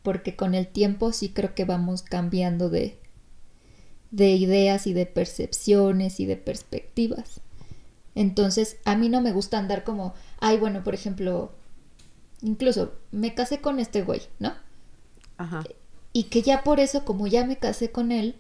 porque 0.04 0.36
con 0.36 0.54
el 0.54 0.68
tiempo 0.68 1.14
sí 1.14 1.30
creo 1.30 1.56
que 1.56 1.66
vamos 1.66 2.04
cambiando 2.04 2.70
de, 2.70 3.00
de 4.12 4.36
ideas 4.36 4.86
y 4.86 4.94
de 4.94 5.08
percepciones 5.08 6.20
y 6.20 6.28
de 6.28 6.36
perspectivas. 6.36 7.40
Entonces, 8.14 8.78
a 8.86 8.96
mí 8.96 9.10
no 9.10 9.22
me 9.22 9.32
gusta 9.32 9.58
andar 9.58 9.84
como, 9.84 10.14
ay, 10.40 10.60
bueno, 10.60 10.84
por 10.84 10.94
ejemplo, 10.94 11.54
incluso 12.44 12.92
me 13.12 13.34
casé 13.34 13.62
con 13.62 13.80
este 13.80 14.04
güey, 14.04 14.22
¿no? 14.38 14.54
Ajá. 15.38 15.64
Y 16.14 16.26
que 16.26 16.44
ya 16.44 16.62
por 16.64 16.80
eso, 16.80 17.04
como 17.04 17.26
ya 17.26 17.46
me 17.46 17.58
casé 17.58 17.92
con 17.92 18.12
él, 18.12 18.36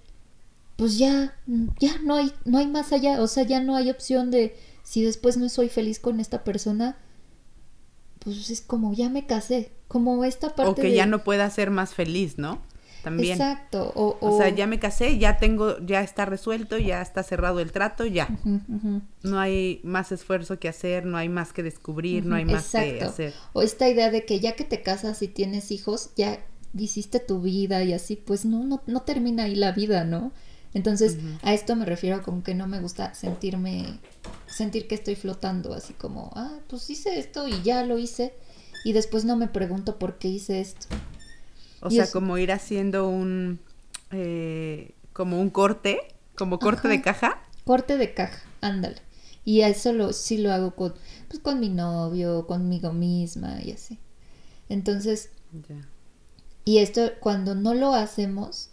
pues 0.76 1.00
ya, 1.00 1.36
ya 1.80 1.98
no 2.04 2.16
hay, 2.16 2.32
no 2.44 2.60
hay 2.60 2.68
más 2.68 2.94
allá, 2.94 3.22
o 3.22 3.28
sea, 3.28 3.44
ya 3.44 3.60
no 3.60 3.76
hay 3.76 3.90
opción 3.90 4.30
de 4.30 4.56
si 4.86 5.04
después 5.04 5.36
no 5.36 5.50
soy 5.50 5.68
feliz 5.68 6.00
con 6.00 6.22
esta 6.22 6.46
persona, 6.46 6.98
pues 8.20 8.50
es 8.50 8.62
como 8.62 8.94
ya 8.94 9.10
me 9.10 9.26
casé, 9.26 9.72
como 9.88 10.24
esta 10.24 10.56
parte 10.56 10.72
O 10.72 10.76
que 10.76 10.84
de- 10.84 10.96
ya 10.96 11.06
no 11.06 11.24
pueda 11.24 11.50
ser 11.50 11.70
más 11.72 11.94
feliz, 11.94 12.38
¿no? 12.38 12.62
También. 13.04 13.34
Exacto. 13.40 13.92
O, 13.96 14.18
O 14.20 14.38
sea, 14.40 14.50
ya 14.50 14.66
me 14.66 14.80
casé, 14.80 15.20
ya 15.20 15.38
tengo, 15.38 15.78
ya 15.86 16.02
está 16.02 16.26
resuelto, 16.26 16.80
ya 16.80 17.04
está 17.04 17.22
cerrado 17.22 17.60
el 17.60 17.72
trato, 17.72 18.04
ya. 18.08 18.28
No 19.22 19.40
hay 19.40 19.80
más 19.84 20.12
esfuerzo 20.12 20.58
que 20.60 20.70
hacer, 20.70 21.06
no 21.06 21.18
hay 21.18 21.30
más 21.30 21.54
que 21.54 21.62
descubrir, 21.62 22.26
no 22.26 22.36
hay 22.36 22.46
más 22.46 22.72
que 22.72 22.80
Exacto. 22.90 23.06
hacer. 23.06 23.34
O 23.54 23.62
esta 23.62 23.88
idea 23.90 24.10
de 24.10 24.26
que 24.26 24.40
ya 24.40 24.54
que 24.56 24.64
te 24.64 24.82
casas 24.82 25.22
y 25.22 25.28
tienes 25.28 25.70
hijos, 25.72 26.10
ya 26.16 26.44
hiciste 26.76 27.20
tu 27.20 27.42
vida 27.42 27.84
y 27.84 27.94
así, 27.94 28.16
pues 28.16 28.44
no, 28.44 28.64
no, 28.64 28.82
no 28.88 29.02
termina 29.04 29.44
ahí 29.44 29.54
la 29.56 29.72
vida, 29.72 30.04
¿no? 30.04 30.32
Entonces, 30.76 31.18
a 31.42 31.54
esto 31.56 31.76
me 31.76 31.86
refiero 31.86 32.22
con 32.22 32.44
que 32.44 32.54
no 32.54 32.68
me 32.68 32.80
gusta 32.82 33.14
sentirme, 33.16 34.00
sentir 34.46 34.88
que 34.88 34.94
estoy 34.96 35.16
flotando, 35.16 35.74
así 35.74 35.94
como, 35.94 36.32
ah, 36.36 36.60
pues 36.68 36.88
hice 36.92 37.18
esto 37.18 37.48
y 37.48 37.64
ya 37.64 37.84
lo 37.86 37.98
hice, 37.98 38.34
y 38.84 38.92
después 38.94 39.26
no 39.26 39.36
me 39.38 39.48
pregunto 39.48 39.98
por 39.98 40.20
qué 40.20 40.28
hice 40.28 40.60
esto. 40.60 40.86
O 41.82 41.88
Y 41.90 41.96
sea, 41.96 42.04
es- 42.04 42.12
como 42.12 42.38
ir 42.38 42.52
haciendo 42.52 43.08
un, 43.08 43.60
eh, 44.12 44.94
como 45.14 45.40
un 45.42 45.50
corte, 45.50 46.02
como 46.36 46.60
corte 46.60 46.82
Ajá. 46.82 46.90
de 46.90 47.02
caja. 47.02 47.42
Corte 47.64 47.98
de 47.98 48.14
caja, 48.14 48.44
ándale. 48.62 48.98
Y 49.46 49.62
eso 49.62 49.94
lo, 49.94 50.12
sí 50.12 50.38
lo 50.40 50.52
hago 50.52 50.76
con, 50.76 50.94
pues 51.30 51.40
con 51.40 51.60
mi 51.60 51.70
novio, 51.70 52.48
conmigo 52.48 52.92
misma 52.94 53.62
y 53.64 53.72
así. 53.72 53.98
Entonces. 54.70 55.30
Y 56.66 56.80
esto, 56.80 57.12
cuando 57.22 57.56
no 57.56 57.74
lo 57.76 57.94
hacemos, 57.94 58.72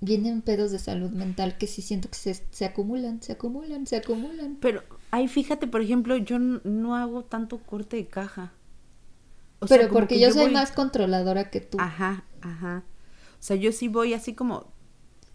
vienen 0.00 0.42
pedos 0.42 0.70
de 0.70 0.78
salud 0.78 1.10
mental 1.10 1.58
que 1.58 1.66
sí 1.66 1.82
siento 1.82 2.08
que 2.08 2.16
se, 2.16 2.34
se 2.50 2.64
acumulan, 2.64 3.20
se 3.22 3.32
acumulan, 3.32 3.86
se 3.86 3.96
acumulan. 3.96 4.56
Pero, 4.60 4.82
ahí 5.10 5.28
fíjate, 5.28 5.66
por 5.66 5.80
ejemplo, 5.80 6.16
yo 6.16 6.38
no 6.38 6.94
hago 6.96 7.24
tanto 7.24 7.58
corte 7.58 7.96
de 7.96 8.06
caja. 8.06 8.52
O 9.60 9.66
Pero 9.66 9.82
sea, 9.84 9.92
porque 9.92 10.14
que 10.16 10.20
yo 10.20 10.30
soy 10.32 10.44
voy- 10.44 10.52
más 10.52 10.70
controladora 10.72 11.50
que 11.50 11.60
tú. 11.60 11.78
Ajá, 11.80 12.24
ajá. 12.42 12.84
O 13.32 13.42
sea, 13.42 13.56
yo 13.56 13.72
sí 13.72 13.88
voy 13.88 14.14
así 14.14 14.34
como... 14.34 14.72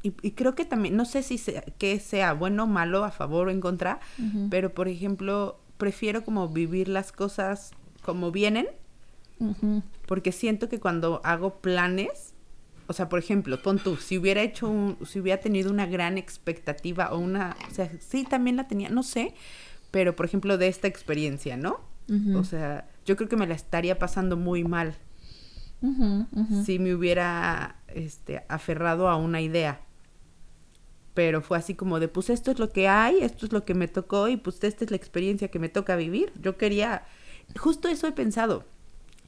Y, 0.02 0.14
y 0.22 0.32
creo 0.32 0.54
que 0.56 0.66
también, 0.66 0.98
no 0.98 1.06
sé 1.06 1.24
si 1.24 1.38
sea, 1.38 1.62
que 1.62 2.00
sea 2.00 2.34
bueno 2.34 2.64
o 2.64 2.68
malo, 2.68 3.06
a 3.06 3.12
favor 3.12 3.48
o 3.48 3.52
en 3.52 3.62
contra, 3.62 4.02
pero 4.50 4.74
por 4.74 4.90
ejemplo, 4.90 5.60
prefiero 5.78 6.26
como 6.26 6.50
vivir 6.50 6.90
las 6.90 7.14
cosas 7.14 7.72
como 8.02 8.30
vienen, 8.32 8.68
porque 10.06 10.34
siento 10.34 10.68
que 10.70 10.80
cuando 10.82 11.22
hago 11.24 11.56
planes, 11.62 12.33
o 12.88 12.94
sea, 12.94 13.10
por 13.10 13.20
ejemplo, 13.20 13.62
pon 13.62 13.80
tú, 13.80 13.98
si 13.98 14.18
hubiera 14.18 14.42
hecho 14.42 14.68
un, 14.68 14.98
si 15.06 15.20
hubiera 15.20 15.42
tenido 15.42 15.72
una 15.72 15.86
gran 15.86 16.18
expectativa 16.18 17.12
o 17.14 17.18
una, 17.18 17.56
o 17.70 17.74
sea, 17.74 17.92
sí, 18.00 18.24
también 18.24 18.58
la 18.58 18.68
tenía, 18.68 18.90
no 18.90 19.04
sé, 19.04 19.34
pero 19.92 20.16
por 20.16 20.26
ejemplo 20.26 20.58
de 20.58 20.68
esta 20.68 20.88
experiencia, 20.88 21.58
¿no? 21.58 21.80
O 22.36 22.44
sea, 22.44 22.88
yo 23.06 23.16
creo 23.16 23.30
que 23.30 23.38
me 23.38 23.48
la 23.48 23.56
estaría 23.56 23.98
pasando 23.98 24.36
muy 24.36 24.64
mal 24.64 24.96
si 26.66 26.80
me 26.80 26.94
hubiera 26.94 27.78
este, 27.88 28.44
aferrado 28.48 29.10
a 29.10 29.18
una 29.18 29.42
idea. 29.42 29.82
Pero 31.14 31.42
fue 31.42 31.58
así 31.58 31.76
como 31.76 32.00
de, 32.00 32.08
pues 32.08 32.30
esto 32.30 32.52
es 32.52 32.60
lo 32.60 32.70
que 32.70 32.88
hay, 32.88 33.18
esto 33.22 33.46
es 33.46 33.52
lo 33.52 33.66
que 33.66 33.74
me 33.74 33.88
tocó 33.88 34.28
y 34.28 34.38
pues 34.38 34.64
esta 34.64 34.84
es 34.84 34.92
la 34.92 34.98
experiencia 34.98 35.50
que 35.50 35.60
me 35.60 35.70
toca 35.70 35.96
vivir. 35.96 36.32
Yo 36.42 36.58
quería, 36.58 37.04
justo 37.60 37.88
eso 37.88 38.08
he 38.08 38.12
pensado. 38.14 38.66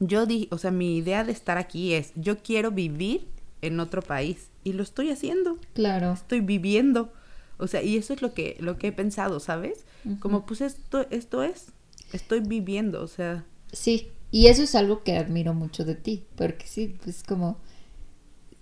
Yo 0.00 0.26
di, 0.26 0.48
o 0.50 0.58
sea, 0.58 0.70
mi 0.70 0.96
idea 0.96 1.24
de 1.24 1.32
estar 1.32 1.58
aquí 1.58 1.94
es, 1.94 2.12
yo 2.16 2.38
quiero 2.38 2.70
vivir 2.70 3.28
en 3.66 3.80
otro 3.80 4.02
país 4.02 4.48
y 4.64 4.72
lo 4.72 4.82
estoy 4.82 5.10
haciendo, 5.10 5.58
Claro. 5.74 6.12
estoy 6.12 6.40
viviendo. 6.40 7.12
O 7.58 7.66
sea, 7.66 7.82
y 7.82 7.96
eso 7.96 8.12
es 8.12 8.22
lo 8.22 8.34
que, 8.34 8.56
lo 8.60 8.78
que 8.78 8.88
he 8.88 8.92
pensado, 8.92 9.40
¿sabes? 9.40 9.84
Ujú. 10.04 10.18
Como 10.20 10.46
pues 10.46 10.60
esto, 10.60 11.06
esto 11.10 11.42
es, 11.42 11.66
estoy 12.12 12.40
viviendo, 12.40 13.02
o 13.02 13.06
sea, 13.08 13.44
Sí, 13.72 14.10
y 14.30 14.46
eso 14.46 14.62
es 14.62 14.74
algo 14.74 15.02
que 15.02 15.16
admiro 15.16 15.54
mucho 15.54 15.84
de 15.84 15.94
ti, 15.94 16.24
porque 16.36 16.66
sí, 16.66 16.96
pues 17.02 17.22
como, 17.22 17.58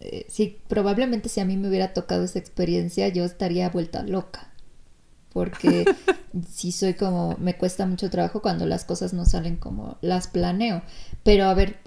eh, 0.01 0.27
sí, 0.29 0.59
probablemente 0.69 1.29
si 1.29 1.41
a 1.41 1.45
mí 1.45 1.57
me 1.57 1.69
hubiera 1.69 1.93
tocado 1.95 2.25
esa 2.25 2.39
experiencia, 2.39 3.09
yo 3.09 3.25
estaría 3.25 3.69
vuelta 3.71 4.03
loca, 4.03 4.51
porque 5.33 5.89
sí 6.49 6.73
soy 6.73 6.95
como, 6.95 7.37
me 7.39 7.57
cuesta 7.57 7.87
mucho 7.87 8.11
trabajo 8.11 8.43
cuando 8.43 8.67
las 8.67 8.85
cosas 8.85 9.13
no 9.13 9.25
salen 9.25 9.57
como 9.57 9.99
las 10.01 10.29
planeo, 10.29 10.83
pero 11.23 11.45
a 11.45 11.55
ver, 11.55 11.79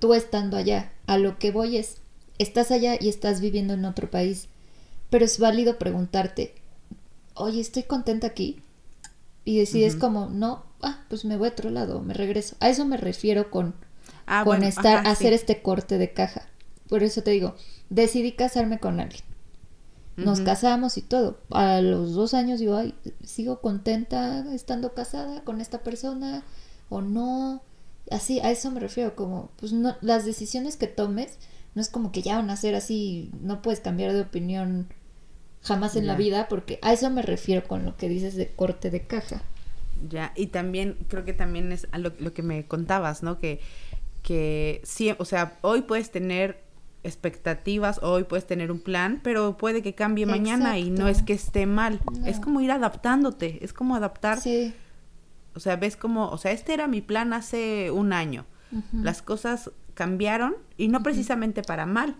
tú 0.00 0.14
estando 0.14 0.56
allá, 0.56 0.92
a 1.06 1.18
lo 1.18 1.38
que 1.38 1.50
voy 1.50 1.76
es, 1.76 1.98
estás 2.38 2.70
allá 2.70 2.96
y 3.00 3.08
estás 3.08 3.40
viviendo 3.40 3.74
en 3.74 3.84
otro 3.84 4.10
país, 4.10 4.48
pero 5.10 5.24
es 5.24 5.38
válido 5.38 5.78
preguntarte, 5.78 6.54
oye, 7.34 7.60
estoy 7.60 7.84
contenta 7.84 8.26
aquí, 8.26 8.62
y 9.46 9.58
decides 9.58 9.94
como, 9.94 10.28
no, 10.28 10.64
ah, 10.82 11.04
pues 11.08 11.24
me 11.24 11.36
voy 11.36 11.48
a 11.48 11.52
otro 11.52 11.70
lado, 11.70 12.02
me 12.02 12.14
regreso. 12.14 12.56
A 12.58 12.68
eso 12.68 12.84
me 12.84 12.96
refiero 12.96 13.48
con, 13.48 13.76
ah, 14.26 14.42
con 14.42 14.56
bueno, 14.56 14.66
estar, 14.66 14.98
ajá, 14.98 15.10
hacer 15.12 15.28
sí. 15.28 15.34
este 15.36 15.62
corte 15.62 15.98
de 15.98 16.12
caja. 16.12 16.48
Por 16.88 17.04
eso 17.04 17.22
te 17.22 17.30
digo, 17.30 17.54
decidí 17.88 18.32
casarme 18.32 18.80
con 18.80 18.98
alguien. 18.98 19.22
Nos 20.16 20.40
casamos 20.40 20.96
y 20.96 21.02
todo. 21.02 21.38
A 21.50 21.80
los 21.80 22.14
dos 22.14 22.34
años 22.34 22.58
digo, 22.58 22.74
ay, 22.74 22.94
sigo 23.22 23.60
contenta 23.60 24.46
estando 24.52 24.94
casada 24.94 25.44
con 25.44 25.60
esta 25.60 25.82
persona 25.82 26.42
o 26.88 27.02
no. 27.02 27.62
Así, 28.10 28.40
a 28.40 28.50
eso 28.50 28.72
me 28.72 28.80
refiero, 28.80 29.14
como, 29.14 29.50
pues 29.56 29.72
no, 29.72 29.94
las 30.00 30.24
decisiones 30.24 30.76
que 30.76 30.86
tomes 30.88 31.38
no 31.76 31.82
es 31.82 31.90
como 31.90 32.10
que 32.10 32.22
ya 32.22 32.36
van 32.36 32.48
a 32.48 32.56
ser 32.56 32.74
así, 32.74 33.30
no 33.42 33.60
puedes 33.60 33.80
cambiar 33.80 34.14
de 34.14 34.22
opinión 34.22 34.88
jamás 35.62 35.94
en 35.94 36.06
la 36.06 36.16
vida, 36.16 36.48
porque 36.48 36.78
a 36.80 36.94
eso 36.94 37.10
me 37.10 37.20
refiero 37.20 37.68
con 37.68 37.84
lo 37.84 37.96
que 37.98 38.08
dices 38.08 38.34
de 38.34 38.48
corte 38.48 38.90
de 38.90 39.02
caja. 39.02 39.42
Ya, 40.08 40.32
y 40.36 40.46
también 40.46 40.96
creo 41.08 41.26
que 41.26 41.34
también 41.34 41.72
es 41.72 41.86
a 41.92 41.98
lo, 41.98 42.12
lo 42.18 42.32
que 42.32 42.42
me 42.42 42.64
contabas, 42.66 43.22
¿no? 43.22 43.38
Que, 43.38 43.60
que 44.22 44.80
sí, 44.84 45.14
o 45.18 45.24
sea, 45.26 45.58
hoy 45.60 45.82
puedes 45.82 46.10
tener 46.10 46.64
expectativas, 47.02 48.02
hoy 48.02 48.24
puedes 48.24 48.46
tener 48.46 48.72
un 48.72 48.80
plan, 48.80 49.20
pero 49.22 49.58
puede 49.58 49.82
que 49.82 49.94
cambie 49.94 50.24
mañana 50.24 50.78
y 50.78 50.88
no 50.88 51.08
es 51.08 51.22
que 51.22 51.34
esté 51.34 51.66
mal. 51.66 52.00
No. 52.10 52.26
Es 52.26 52.40
como 52.40 52.62
ir 52.62 52.70
adaptándote, 52.70 53.62
es 53.62 53.74
como 53.74 53.96
adaptar. 53.96 54.40
Sí. 54.40 54.72
O 55.54 55.60
sea, 55.60 55.76
ves 55.76 55.98
como, 55.98 56.30
o 56.30 56.38
sea, 56.38 56.52
este 56.52 56.72
era 56.72 56.86
mi 56.86 57.02
plan 57.02 57.34
hace 57.34 57.90
un 57.90 58.14
año. 58.14 58.46
Las 58.92 59.22
cosas 59.22 59.70
cambiaron 59.96 60.54
y 60.76 60.86
no 60.86 61.02
precisamente 61.02 61.62
para 61.62 61.86
mal. 61.86 62.16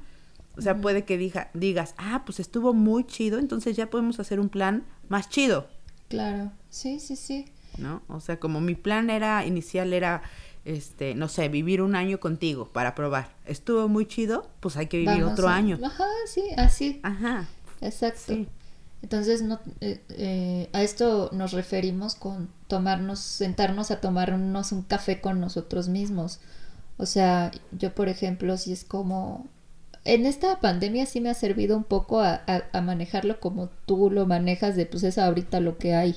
O 0.57 0.63
sea, 0.63 0.77
puede 0.81 1.05
que 1.05 1.19
diga, 1.19 1.51
digas, 1.55 1.95
ah, 1.99 2.23
pues 2.27 2.41
estuvo 2.41 2.75
muy 2.75 3.05
chido, 3.05 3.39
entonces 3.39 3.77
ya 3.77 3.91
podemos 3.91 4.19
hacer 4.19 4.41
un 4.41 4.49
plan 4.49 4.85
más 5.09 5.29
chido. 5.29 5.69
Claro, 6.09 6.51
sí, 6.71 6.99
sí, 6.99 7.15
sí. 7.15 7.53
¿no? 7.79 8.03
O 8.09 8.21
sea, 8.21 8.41
como 8.41 8.61
mi 8.61 8.75
plan 8.75 9.11
era 9.11 9.45
inicial 9.47 9.93
era 9.93 10.23
este, 10.65 11.15
no 11.15 11.29
sé, 11.29 11.49
vivir 11.49 11.81
un 11.81 11.95
año 11.95 12.19
contigo 12.19 12.67
para 12.73 12.95
probar. 12.95 13.35
Estuvo 13.45 13.89
muy 13.89 14.07
chido, 14.07 14.51
pues 14.61 14.77
hay 14.77 14.87
que 14.87 14.99
vivir 14.99 15.21
Vamos 15.21 15.33
otro 15.33 15.49
año. 15.49 15.79
Ajá, 15.85 16.09
sí, 16.27 16.43
así, 16.57 17.01
Ajá. 17.05 17.47
exacto. 17.81 18.35
Sí. 18.35 18.49
Entonces, 19.03 19.43
no, 19.43 19.61
eh, 19.81 20.03
eh, 20.09 20.71
a 20.73 20.83
esto 20.83 21.31
nos 21.33 21.53
referimos 21.53 22.17
con 22.17 22.49
tomarnos, 22.67 23.21
sentarnos 23.21 23.93
a 23.93 24.01
tomarnos 24.01 24.73
un 24.73 24.83
café 24.83 25.21
con 25.21 25.41
nosotros 25.41 25.89
mismos. 25.89 26.41
O 26.99 27.07
sea, 27.07 27.51
yo, 27.73 27.95
por 27.95 28.09
ejemplo, 28.09 28.57
si 28.57 28.73
es 28.73 28.85
como... 28.85 29.47
En 30.05 30.25
esta 30.25 30.61
pandemia 30.61 31.05
sí 31.05 31.21
me 31.21 31.31
ha 31.31 31.35
servido 31.35 31.77
un 31.77 31.83
poco 31.85 32.21
a, 32.21 32.43
a- 32.47 32.63
a 32.73 32.81
manejarlo 32.81 33.41
como 33.41 33.69
tú 33.87 34.09
lo 34.11 34.25
manejas, 34.27 34.77
de 34.77 34.87
pues 34.87 35.03
es 35.03 35.19
ahorita 35.19 35.61
lo 35.61 35.79
que 35.79 35.95
hay. 35.95 36.17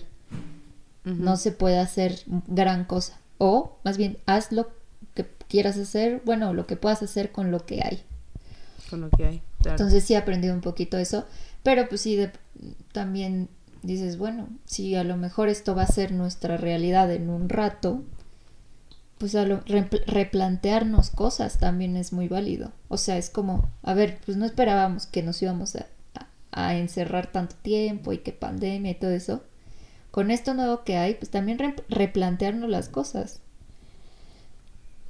No 1.05 1.37
se 1.37 1.51
puede 1.51 1.79
hacer 1.79 2.19
gran 2.47 2.85
cosa. 2.85 3.19
O, 3.39 3.77
más 3.83 3.97
bien, 3.97 4.17
haz 4.27 4.51
lo 4.51 4.69
que 5.15 5.25
quieras 5.47 5.75
hacer, 5.77 6.21
bueno, 6.23 6.53
lo 6.53 6.67
que 6.67 6.75
puedas 6.75 7.01
hacer 7.01 7.31
con 7.31 7.49
lo 7.49 7.65
que 7.65 7.81
hay. 7.83 8.03
Con 8.91 9.01
lo 9.01 9.09
que 9.09 9.25
hay. 9.25 9.41
claro. 9.61 9.77
Entonces 9.77 10.03
sí 10.03 10.13
he 10.13 10.17
aprendido 10.17 10.53
un 10.53 10.61
poquito 10.61 10.97
eso, 10.99 11.25
pero 11.63 11.89
pues 11.89 12.01
sí, 12.01 12.15
de- 12.15 12.31
también 12.91 13.49
dices, 13.81 14.17
bueno, 14.19 14.49
si 14.65 14.93
a 14.95 15.03
lo 15.03 15.17
mejor 15.17 15.49
esto 15.49 15.73
va 15.73 15.83
a 15.83 15.87
ser 15.87 16.11
nuestra 16.11 16.57
realidad 16.57 17.11
en 17.11 17.29
un 17.29 17.49
rato, 17.49 18.03
pues 19.19 19.35
a 19.35 19.45
lo- 19.45 19.63
repl- 19.65 20.03
replantearnos 20.07 21.11
cosas 21.11 21.59
también 21.59 21.95
es 21.97 22.11
muy 22.13 22.27
válido. 22.27 22.71
O 22.87 22.97
sea, 22.97 23.17
es 23.17 23.29
como, 23.29 23.69
a 23.83 23.93
ver, 23.93 24.17
pues 24.25 24.37
no 24.37 24.45
esperábamos 24.45 25.05
que 25.05 25.21
nos 25.21 25.39
íbamos 25.43 25.75
a, 25.75 25.85
a- 26.15 26.67
a 26.67 26.75
encerrar 26.77 27.31
tanto 27.31 27.55
tiempo 27.61 28.11
y 28.13 28.17
que 28.19 28.31
pandemia 28.31 28.91
y 28.91 28.95
todo 28.95 29.11
eso. 29.11 29.43
Con 30.11 30.31
esto 30.31 30.55
nuevo 30.55 30.83
que 30.83 30.97
hay, 30.97 31.13
pues 31.13 31.29
también 31.29 31.59
re- 31.59 31.75
replantearnos 31.89 32.69
las 32.69 32.89
cosas. 32.89 33.41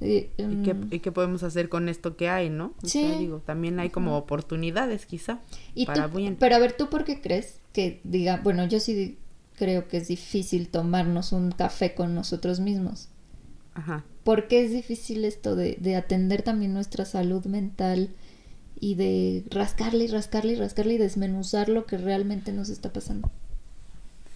¿Y 0.00 0.22
qué, 0.64 0.72
mm, 0.74 0.88
y 0.94 1.00
qué 1.00 1.12
podemos 1.12 1.42
hacer 1.42 1.68
con 1.68 1.88
esto 1.90 2.16
que 2.16 2.30
hay, 2.30 2.48
no? 2.48 2.72
O 2.82 2.86
sea, 2.88 3.12
Sí. 3.12 3.18
digo, 3.18 3.42
también 3.44 3.78
hay 3.80 3.90
como 3.90 4.16
oportunidades 4.16 5.04
quizá 5.04 5.40
Y 5.74 5.84
para 5.84 6.08
tú- 6.10 6.16
bien. 6.16 6.36
Pero 6.40 6.56
a 6.56 6.58
ver, 6.58 6.72
¿tú 6.72 6.88
por 6.88 7.04
qué 7.04 7.20
crees 7.20 7.60
que 7.74 8.00
diga, 8.04 8.40
bueno, 8.42 8.66
yo 8.66 8.80
sí 8.80 9.18
creo 9.58 9.88
que 9.88 9.98
es 9.98 10.08
difícil 10.08 10.68
tomarnos 10.68 11.32
un 11.32 11.50
café 11.52 11.94
con 11.94 12.14
nosotros 12.14 12.60
mismos? 12.60 13.09
Ajá. 13.80 14.04
¿Por 14.24 14.46
qué 14.46 14.64
es 14.64 14.70
difícil 14.70 15.24
esto 15.24 15.56
de, 15.56 15.76
de 15.80 15.96
atender 15.96 16.42
también 16.42 16.74
nuestra 16.74 17.04
salud 17.04 17.44
mental 17.46 18.10
y 18.78 18.94
de 18.94 19.44
rascarle 19.50 20.04
y 20.04 20.08
rascarle 20.08 20.52
y 20.52 20.56
rascarle 20.56 20.94
y 20.94 20.98
desmenuzar 20.98 21.68
lo 21.68 21.86
que 21.86 21.96
realmente 21.96 22.52
nos 22.52 22.68
está 22.68 22.92
pasando? 22.92 23.30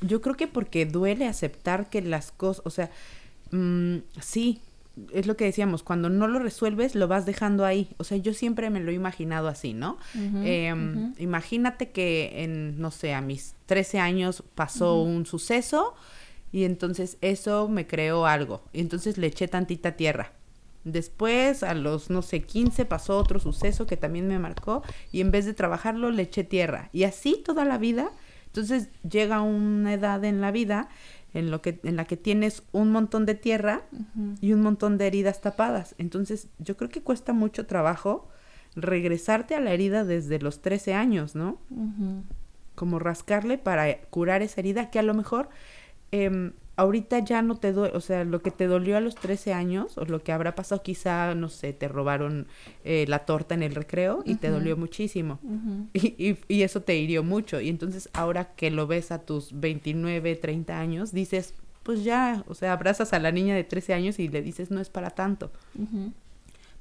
Yo 0.01 0.21
creo 0.21 0.37
que 0.37 0.47
porque 0.47 0.87
duele 0.87 1.27
aceptar 1.27 1.91
que 1.91 2.01
las 2.03 2.33
cosas, 2.33 2.63
o 2.65 2.71
sea, 2.71 2.91
mm, 3.51 3.99
sí, 4.21 4.61
es 5.13 5.27
lo 5.27 5.37
que 5.37 5.45
decíamos, 5.45 5.83
cuando 5.83 6.09
no 6.09 6.29
lo 6.29 6.39
resuelves 6.39 6.95
lo 6.95 7.09
vas 7.09 7.27
dejando 7.27 7.65
ahí. 7.65 7.89
O 7.99 8.05
sea, 8.05 8.17
yo 8.17 8.33
siempre 8.33 8.71
me 8.71 8.81
lo 8.81 8.91
he 8.91 8.95
imaginado 8.95 9.49
así, 9.49 9.75
¿no? 9.75 9.99
Em. 10.15 11.15
Imagínate 11.19 11.91
que 11.91 12.45
en, 12.45 12.81
no 12.81 12.91
sé, 12.91 13.13
a 13.13 13.21
mis 13.21 13.55
13 13.67 13.99
años 13.99 14.43
pasó 14.55 15.03
un 15.03 15.27
suceso 15.27 15.95
y 16.55 16.67
entonces 16.67 17.19
eso 17.21 17.69
me 17.69 17.89
creó 17.89 18.27
algo. 18.27 18.63
Y 18.73 18.81
entonces 18.81 19.19
le 19.19 19.27
eché 19.27 19.49
tantita 19.49 19.97
tierra. 19.97 20.31
Después, 20.85 21.65
a 21.65 21.75
los, 21.75 22.11
no 22.11 22.23
sé, 22.23 22.43
15 22.43 22.85
pasó 22.85 23.19
otro 23.19 23.41
suceso 23.41 23.89
que 23.89 23.97
también 23.97 24.29
me 24.29 24.39
marcó 24.39 24.85
y 25.11 25.21
en 25.21 25.33
vez 25.33 25.47
de 25.47 25.55
trabajarlo 25.55 26.13
le 26.13 26.23
eché 26.23 26.45
tierra. 26.45 26.91
Y 26.93 27.03
así 27.03 27.43
toda 27.45 27.65
la 27.65 27.77
vida. 27.77 28.09
Entonces 28.47 28.89
llega 29.03 29.41
una 29.41 29.95
edad 29.95 30.25
en 30.25 30.41
la 30.41 30.53
vida 30.53 30.91
en, 31.33 31.51
lo 31.51 31.61
que, 31.61 31.81
en 31.83 31.97
la 31.97 32.05
que 32.05 32.17
tienes 32.17 32.63
un 32.71 32.93
montón 32.93 33.27
de 33.27 33.35
tierra 33.35 33.83
y 34.41 34.53
un 34.53 34.63
montón 34.63 34.97
de 34.97 35.09
heridas 35.09 35.41
tapadas. 35.41 35.97
Entonces, 35.99 36.47
yo 36.61 36.77
creo 36.77 36.89
que 36.89 37.03
cuesta 37.03 37.33
mucho 37.33 37.67
trabajo 37.67 38.29
regresarte 38.77 39.57
a 39.57 39.61
la 39.61 39.73
herida 39.73 40.05
desde 40.05 40.39
los 40.39 40.63
13 40.63 40.95
años, 40.95 41.35
¿no? 41.35 41.59
Como 42.77 43.01
rascarle 43.01 43.59
para 43.59 44.03
curar 44.03 44.43
esa 44.43 44.61
herida 44.61 44.93
que 44.93 45.01
a 45.01 45.03
lo 45.03 45.15
mejor 45.15 45.49
em, 46.23 46.53
ahorita 46.77 47.19
ya 47.21 47.41
no 47.43 47.57
te 47.57 47.73
duele, 47.73 47.97
o 47.97 48.01
sea, 48.01 48.25
lo 48.25 48.43
que 48.43 48.51
te 48.51 48.67
dolió 48.67 48.97
a 48.97 49.01
los 49.01 49.15
13 49.15 49.53
años 49.53 49.97
o 49.99 50.05
lo 50.05 50.23
que 50.23 50.33
habrá 50.33 50.55
pasado 50.55 50.83
quizá, 50.83 51.35
no 51.35 51.49
sé, 51.49 51.73
te 51.73 51.87
robaron 51.89 52.47
eh, 52.85 53.05
la 53.09 53.21
torta 53.27 53.55
en 53.55 53.63
el 53.63 53.75
recreo 53.75 54.23
y 54.27 54.35
te 54.37 54.49
dolió 54.51 54.77
muchísimo. 54.77 55.39
Y, 55.93 56.09
y- 56.19 56.39
y 56.49 56.63
eso 56.63 56.81
te 56.83 56.97
hirió 56.97 57.23
mucho. 57.23 57.61
Y 57.61 57.69
entonces 57.69 58.09
ahora 58.13 58.55
que 58.57 58.71
lo 58.71 58.87
ves 58.87 59.13
a 59.13 59.19
tus 59.21 59.59
29, 59.61 60.37
30 60.37 60.79
años, 60.81 61.13
dices, 61.13 61.55
pues 61.85 62.03
ya, 62.03 62.45
o 62.49 62.55
sea, 62.55 62.73
abrazas 62.73 63.13
a 63.13 63.19
la 63.19 63.31
niña 63.31 63.55
de 63.55 63.65
13 63.65 63.93
años 63.95 64.19
y 64.19 64.29
le 64.29 64.41
dices, 64.43 64.71
no 64.71 64.81
es 64.81 64.89
para 64.91 65.11
tanto. 65.11 65.51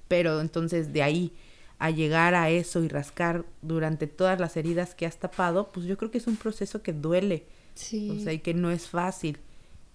Pero 0.07 0.41
entonces 0.41 0.93
de 0.93 1.03
ahí 1.03 1.31
a 1.79 1.89
llegar 1.89 2.33
a 2.35 2.49
eso 2.49 2.83
y 2.83 2.87
rascar 2.87 3.45
durante 3.61 4.07
todas 4.07 4.39
las 4.39 4.55
heridas 4.57 4.95
que 4.95 5.05
has 5.05 5.17
tapado, 5.17 5.71
pues 5.73 5.85
yo 5.85 5.97
creo 5.97 6.11
que 6.11 6.17
es 6.19 6.27
un 6.27 6.37
proceso 6.37 6.81
que 6.81 6.93
duele, 6.93 7.43
Sí. 7.75 7.99
o 8.07 8.15
sea, 8.17 8.33
y 8.33 8.39
que 8.39 8.53
no 8.53 8.71
es 8.71 8.89
fácil. 8.89 9.39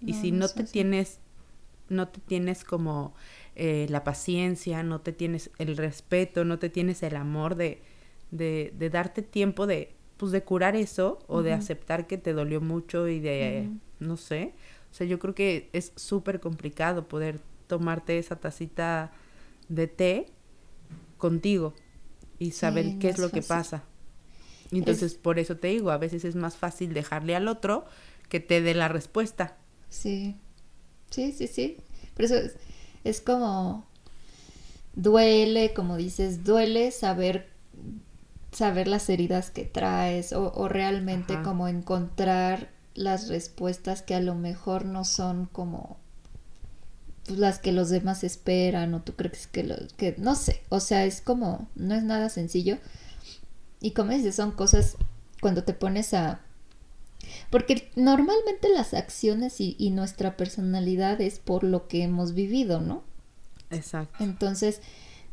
Y 0.04 0.14
si 0.14 0.32
no 0.32 0.50
te 0.50 0.64
fácil. 0.64 0.64
tienes, 0.64 1.20
no 1.88 2.08
te 2.08 2.20
tienes 2.20 2.64
como 2.64 3.14
eh, 3.56 3.86
la 3.90 4.04
paciencia, 4.04 4.82
no 4.82 5.00
te 5.00 5.12
tienes 5.12 5.50
el 5.58 5.76
respeto, 5.76 6.44
no 6.44 6.58
te 6.58 6.70
tienes 6.70 7.02
el 7.02 7.16
amor 7.16 7.56
de, 7.56 7.82
de, 8.30 8.72
de 8.78 8.90
darte 8.90 9.22
tiempo 9.22 9.66
de, 9.66 9.94
pues 10.16 10.32
de 10.32 10.42
curar 10.44 10.76
eso 10.76 11.20
o 11.28 11.42
de 11.42 11.52
aceptar 11.52 12.06
que 12.06 12.18
te 12.18 12.32
dolió 12.32 12.60
mucho 12.60 13.08
y 13.08 13.20
de, 13.20 13.70
no 14.00 14.16
sé, 14.16 14.54
o 14.90 14.94
sea, 14.94 15.06
yo 15.06 15.18
creo 15.18 15.34
que 15.34 15.70
es 15.72 15.92
súper 15.96 16.40
complicado 16.40 17.08
poder 17.08 17.40
tomarte 17.66 18.18
esa 18.18 18.36
tacita 18.36 19.12
de 19.68 19.86
té 19.88 20.26
contigo 21.18 21.74
y 22.38 22.52
saber 22.52 22.92
Sí, 22.92 22.98
qué 22.98 23.08
no 23.08 23.14
es 23.14 23.18
es 23.18 23.18
lo 23.18 23.32
que 23.32 23.42
pasa. 23.42 23.84
Entonces 24.72 25.14
por 25.14 25.38
eso 25.38 25.56
te 25.56 25.68
digo, 25.68 25.90
a 25.90 25.98
veces 25.98 26.24
es 26.24 26.36
más 26.36 26.56
fácil 26.56 26.94
dejarle 26.94 27.36
al 27.36 27.48
otro 27.48 27.86
que 28.28 28.40
te 28.40 28.60
dé 28.60 28.74
la 28.74 28.88
respuesta. 28.88 29.56
Sí, 29.88 30.36
sí, 31.10 31.32
sí, 31.32 31.46
sí. 31.46 31.76
Por 32.14 32.24
eso 32.26 32.36
es, 32.36 32.56
es 33.04 33.20
como 33.20 33.86
duele, 34.94 35.72
como 35.74 35.96
dices, 35.96 36.44
duele 36.44 36.90
saber 36.90 37.48
saber 38.52 38.88
las 38.88 39.08
heridas 39.10 39.50
que 39.50 39.64
traes 39.64 40.32
o, 40.32 40.52
o 40.54 40.68
realmente 40.68 41.34
Ajá. 41.34 41.42
como 41.42 41.68
encontrar 41.68 42.70
las 42.94 43.28
respuestas 43.28 44.02
que 44.02 44.14
a 44.14 44.20
lo 44.20 44.34
mejor 44.34 44.84
no 44.84 45.04
son 45.04 45.46
como 45.46 45.98
pues, 47.26 47.38
las 47.38 47.58
que 47.58 47.72
los 47.72 47.90
demás 47.90 48.24
esperan 48.24 48.94
o 48.94 49.02
tú 49.02 49.14
crees 49.14 49.46
que 49.46 49.62
los 49.64 49.92
que 49.94 50.14
no 50.18 50.34
sé, 50.34 50.62
o 50.70 50.80
sea, 50.80 51.04
es 51.04 51.20
como 51.20 51.68
no 51.76 51.94
es 51.94 52.02
nada 52.02 52.28
sencillo 52.30 52.78
y 53.80 53.92
como 53.92 54.12
dices, 54.12 54.34
son 54.34 54.52
cosas 54.52 54.96
cuando 55.40 55.64
te 55.64 55.74
pones 55.74 56.14
a 56.14 56.40
porque 57.50 57.90
normalmente 57.96 58.68
las 58.68 58.94
acciones 58.94 59.60
y, 59.60 59.76
y 59.78 59.90
nuestra 59.90 60.36
personalidad 60.36 61.20
es 61.20 61.38
por 61.38 61.64
lo 61.64 61.88
que 61.88 62.02
hemos 62.02 62.34
vivido, 62.34 62.80
¿no? 62.80 63.02
Exacto. 63.70 64.22
Entonces, 64.22 64.80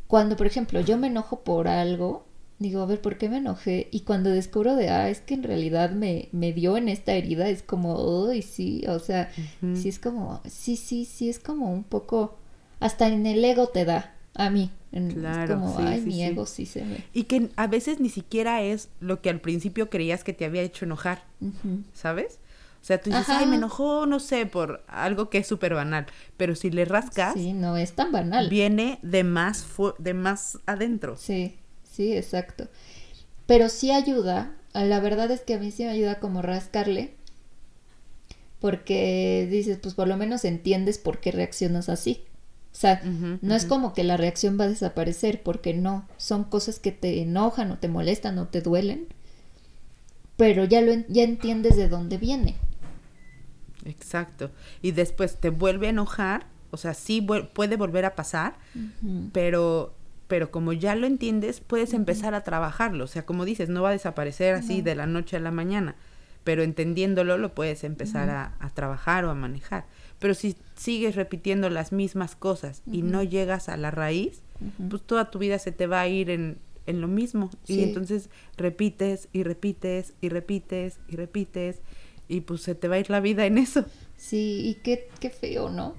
cuando, 0.08 0.36
por 0.36 0.47
ejemplo, 0.47 0.79
yo 0.81 0.97
me 0.97 1.08
enojo 1.08 1.41
por 1.41 1.67
algo, 1.67 2.25
digo, 2.60 2.81
a 2.81 2.86
ver, 2.86 3.01
¿por 3.01 3.17
qué 3.17 3.29
me 3.29 3.38
enojé? 3.38 3.88
Y 3.91 4.01
cuando 4.01 4.29
descubro 4.29 4.75
de, 4.75 4.89
ah, 4.89 5.10
es 5.10 5.21
que 5.21 5.34
en 5.34 5.43
realidad 5.43 5.91
me, 5.91 6.29
me 6.31 6.53
dio 6.53 6.77
en 6.77 6.89
esta 6.89 7.13
herida, 7.13 7.49
es 7.49 7.63
como, 7.63 8.23
uy, 8.23 8.41
sí, 8.41 8.84
o 8.88 8.99
sea, 8.99 9.31
sí 9.73 9.89
es 9.89 9.99
como, 9.99 10.41
sí, 10.45 10.75
sí, 10.75 11.05
sí, 11.05 11.29
es 11.29 11.39
como 11.39 11.71
un 11.71 11.84
poco, 11.84 12.38
hasta 12.79 13.08
en 13.08 13.25
el 13.25 13.43
ego 13.43 13.67
te 13.67 13.86
da, 13.86 14.15
a 14.34 14.49
mí. 14.49 14.71
Claro, 15.13 15.53
es 15.53 15.60
como, 15.60 15.77
sí, 15.77 15.84
ay, 15.86 15.99
sí, 16.01 16.05
mi 16.08 16.23
ego 16.23 16.45
sí 16.45 16.65
se. 16.65 16.86
Y 17.13 17.23
que 17.23 17.49
a 17.55 17.67
veces 17.67 17.99
ni 17.99 18.10
siquiera 18.10 18.62
es 18.62 18.89
lo 18.99 19.21
que 19.21 19.29
al 19.29 19.39
principio 19.41 19.89
creías 19.89 20.23
que 20.23 20.34
te 20.34 20.45
había 20.45 20.62
hecho 20.62 20.86
enojar. 20.86 21.23
¿sabes? 21.93 22.39
O 22.81 22.86
sea, 22.86 23.01
tú 23.01 23.10
dices, 23.10 23.27
Ajá. 23.29 23.39
ay, 23.39 23.47
me 23.47 23.55
enojó, 23.55 24.05
no 24.05 24.19
sé, 24.19 24.45
por 24.45 24.84
algo 24.88 25.29
que 25.29 25.39
es 25.39 25.47
súper 25.47 25.73
banal. 25.73 26.05
Pero 26.38 26.55
si 26.55 26.69
le 26.69 26.86
rascas, 26.86 27.34
Sí, 27.34 27.53
no 27.53 27.77
es 27.77 27.93
tan 27.93 28.12
banal. 28.12 28.49
viene 28.49 28.99
de 29.01 29.23
más, 29.23 29.63
fu- 29.63 29.95
de 29.97 30.13
más 30.13 30.60
adentro. 30.67 31.17
Sí, 31.17 31.55
sí, 31.84 32.15
exacto. 32.15 32.67
Pero 33.47 33.69
sí 33.69 33.91
ayuda, 33.91 34.55
la 34.73 34.99
verdad 34.99 35.31
es 35.31 35.41
que 35.41 35.55
a 35.55 35.60
mí 35.60 35.71
sí 35.71 35.84
me 35.84 35.89
ayuda 35.89 36.19
como 36.19 36.41
rascarle, 36.43 37.15
porque 38.60 39.47
dices, 39.49 39.77
pues 39.81 39.93
por 39.93 40.08
lo 40.08 40.17
menos 40.17 40.45
entiendes 40.45 40.97
por 40.97 41.19
qué 41.19 41.31
reaccionas 41.31 41.89
así. 41.89 42.23
O 42.76 42.78
sea, 42.78 43.02
no 43.42 43.56
es 43.56 43.66
como 43.66 43.94
que 43.94 44.04
la 44.04 44.18
reacción 44.18 44.60
va 44.60 44.66
a 44.66 44.70
desaparecer, 44.70 45.42
porque 45.44 45.74
no, 45.74 46.06
son 46.18 46.44
cosas 46.44 46.78
que 46.80 46.92
te 46.92 47.22
enojan 47.22 47.72
o 47.72 47.78
te 47.80 47.88
molestan 47.88 48.38
o 48.38 48.48
te 48.50 48.62
duelen, 48.62 49.08
pero 50.38 50.66
ya 50.66 50.82
lo 50.82 50.92
en- 50.92 51.06
ya 51.10 51.24
entiendes 51.24 51.78
de 51.78 51.88
dónde 51.90 52.18
viene. 52.18 52.56
Exacto. 53.86 54.52
Y 54.82 54.92
después 54.92 55.38
te 55.38 55.50
vuelve 55.50 55.88
a 55.88 55.90
enojar, 55.92 56.48
o 56.72 56.78
sea, 56.78 56.94
sí 56.94 57.22
puede 57.54 57.78
volver 57.78 58.06
a 58.06 58.16
pasar, 58.16 58.56
pero 59.32 59.96
pero 60.28 60.50
como 60.50 60.74
ya 60.74 60.96
lo 60.96 61.06
entiendes, 61.06 61.62
puedes 61.62 61.94
empezar 61.94 62.34
a 62.34 62.44
trabajarlo. 62.44 63.04
O 63.04 63.08
sea, 63.08 63.28
como 63.28 63.46
dices, 63.46 63.70
no 63.70 63.84
va 63.84 63.90
a 63.90 63.92
desaparecer 63.94 64.56
así 64.56 64.82
de 64.82 64.96
la 64.96 65.06
noche 65.06 65.38
a 65.38 65.40
la 65.40 65.52
mañana, 65.52 65.96
pero 66.44 66.64
entendiéndolo 66.64 67.38
lo 67.38 67.54
puedes 67.54 67.84
empezar 67.84 68.32
a, 68.32 68.54
a 68.60 68.70
trabajar 68.72 69.26
o 69.26 69.30
a 69.30 69.36
manejar. 69.36 69.86
Pero 70.19 70.34
si 70.34 70.56
sigues 70.75 71.15
repitiendo 71.15 71.69
las 71.69 71.91
mismas 71.91 72.36
cosas 72.36 72.82
y 72.91 73.01
no 73.01 73.23
llegas 73.23 73.69
a 73.69 73.78
la 73.78 73.91
raíz, 73.91 74.41
pues 74.89 75.01
toda 75.01 75.30
tu 75.30 75.39
vida 75.39 75.60
se 75.60 75.71
te 75.71 75.88
va 75.88 76.01
a 76.01 76.08
ir 76.08 76.30
en, 76.30 76.58
en 76.86 77.01
lo 77.01 77.08
mismo. 77.08 77.49
Sí. 77.65 77.75
Y 77.75 77.84
entonces 77.84 78.30
repites 78.58 79.28
y 79.34 79.43
repites 79.43 80.13
y 80.21 80.30
repites 80.30 80.99
y 81.08 81.15
repites 81.15 81.82
y 82.28 82.41
pues 82.41 82.62
se 82.62 82.75
te 82.75 82.88
va 82.88 82.95
a 82.95 82.99
ir 82.99 83.10
la 83.10 83.19
vida 83.19 83.45
en 83.45 83.58
eso. 83.58 83.86
Sí, 84.17 84.62
y 84.63 84.75
qué, 84.75 85.10
qué 85.19 85.30
feo, 85.30 85.69
¿no? 85.69 85.95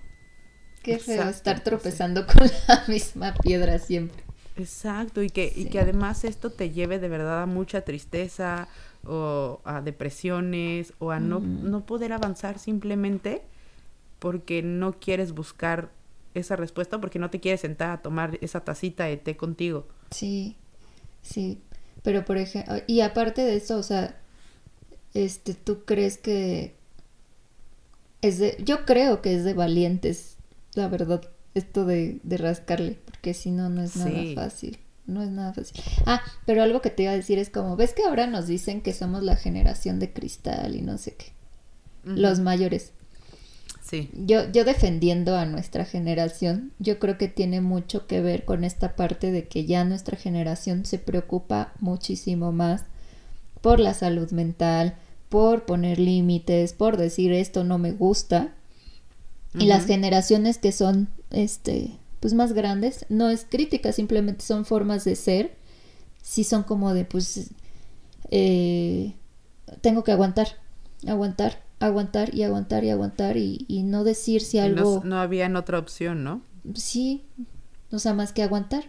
Qué 0.83 0.98
feo 0.98 1.29
Exacto, 1.29 1.31
estar 1.31 1.59
sí. 1.59 1.64
tropezando 1.64 2.26
con 2.26 2.48
la 2.68 2.85
misma 2.88 3.35
piedra 3.35 3.79
siempre. 3.79 4.22
Exacto, 4.57 5.22
y 5.22 5.29
que, 5.29 5.52
y 5.55 5.66
que 5.66 5.81
además 5.81 6.24
esto 6.24 6.50
te 6.50 6.70
lleve 6.70 6.98
de 6.98 7.09
verdad 7.09 7.42
a 7.42 7.46
mucha 7.46 7.83
tristeza 7.83 8.68
o 9.05 9.61
a 9.64 9.83
depresiones 9.83 10.94
o 10.98 11.11
a 11.11 11.20
no, 11.20 11.40
no 11.40 11.85
poder 11.85 12.12
avanzar 12.14 12.59
simplemente 12.59 13.42
porque 14.18 14.62
no 14.62 14.98
quieres 14.98 15.33
buscar 15.33 15.90
esa 16.35 16.57
respuesta, 16.57 17.00
porque 17.00 17.18
no 17.18 17.31
te 17.31 17.40
quieres 17.40 17.61
sentar 17.62 17.90
a 17.90 18.02
tomar 18.02 18.38
esa 18.42 18.61
tacita 18.61 19.05
de 19.05 19.16
té 19.16 19.37
contigo. 19.37 19.87
Sí, 20.11 20.57
sí. 21.22 21.61
Pero 22.02 22.24
por 22.24 22.37
ejemplo, 22.37 22.76
y 22.87 23.00
aparte 23.00 23.42
de 23.42 23.57
eso, 23.57 23.79
o 23.79 23.83
sea, 23.83 24.16
este, 25.14 25.55
¿tú 25.55 25.85
crees 25.85 26.18
que 26.18 26.74
es 28.22 28.38
de, 28.38 28.57
yo 28.64 28.85
creo 28.85 29.22
que 29.22 29.35
es 29.35 29.44
de 29.44 29.55
valientes, 29.55 30.37
la 30.74 30.88
verdad, 30.88 31.22
esto 31.55 31.85
de, 31.85 32.18
de 32.22 32.37
rascarle, 32.37 32.98
porque 33.05 33.35
si 33.35 33.50
no, 33.50 33.68
no 33.68 33.83
es 33.83 33.96
nada 33.96 34.11
Sí. 34.22 34.35
fácil. 34.35 34.79
No 35.07 35.22
es 35.22 35.31
nada 35.31 35.52
fácil. 35.55 35.81
Ah, 36.05 36.20
pero 36.46 36.62
algo 36.64 36.83
que 36.83 36.90
te 36.90 37.05
iba 37.05 37.12
a 37.12 37.16
decir 37.16 37.38
es 37.38 37.48
como, 37.48 37.76
¿ves 37.76 37.94
que 37.94 38.02
ahora 38.05 38.26
nos 38.26 38.48
dicen 38.48 38.81
que 38.81 38.92
somos 38.92 39.22
la 39.22 39.37
generación 39.37 40.00
de 40.00 40.12
cristal 40.12 40.74
y 40.74 40.83
no 40.83 40.98
sé 40.98 41.14
qué? 41.14 41.26
Los 42.05 42.40
mayores. 42.40 42.92
Sí, 43.88 44.11
Yo, 44.14 44.51
yo 44.51 44.64
defendiendo 44.64 45.37
a 45.37 45.46
nuestra 45.46 45.85
generación, 45.85 46.72
yo 46.81 46.99
creo 46.99 47.18
que 47.18 47.29
tiene 47.29 47.61
mucho 47.61 48.09
que 48.09 48.20
ver 48.20 48.44
con 48.44 48.64
esta 48.64 48.96
parte 48.96 49.31
de 49.31 49.46
que 49.46 49.64
ya 49.64 49.85
nuestra 49.85 50.16
generación 50.16 50.85
se 50.85 50.99
preocupa 50.99 51.72
muchísimo 51.79 52.51
más 52.51 52.83
por 53.61 53.79
la 53.79 53.94
salud 53.94 54.33
mental, 54.33 54.96
por 55.29 55.66
poner 55.66 56.01
límites, 56.01 56.72
por 56.72 56.96
decir 56.96 57.33
esto 57.33 57.62
no 57.62 57.79
me 57.79 57.92
gusta. 57.92 58.55
Y 59.55 59.66
las 59.66 59.87
generaciones 59.87 60.59
que 60.59 60.72
son 60.72 61.09
este 61.31 61.92
pues 62.18 62.35
más 62.35 62.55
grandes, 62.55 63.07
no 63.09 63.31
es 63.31 63.46
crítica, 63.49 63.92
simplemente 63.92 64.44
son 64.44 64.64
formas 64.64 65.05
de 65.05 65.14
ser. 65.14 65.57
Sí 66.22 66.42
son 66.42 66.64
como 66.64 66.92
de 66.92 67.05
pues 67.05 67.51
eh, 68.33 69.14
tengo 69.81 70.03
que 70.03 70.11
aguantar, 70.11 70.49
aguantar, 71.07 71.62
aguantar 71.81 72.35
y 72.35 72.43
aguantar 72.43 72.85
y 72.85 72.91
aguantar 72.91 73.37
y, 73.37 73.65
y 73.69 73.83
no 73.83 74.05
decir 74.05 74.41
si 74.43 74.59
Y 74.59 74.61
no- 74.61 74.67
algo 74.67 75.03
no, 75.05 75.19
había 75.21 75.49
otra 75.59 75.79
opción, 75.79 76.25
¿no? 76.25 76.43
sí, 76.75 77.25
o 77.93 77.99
sea, 77.99 78.15
más 78.15 78.33
que 78.33 78.43
aguantar. 78.43 78.85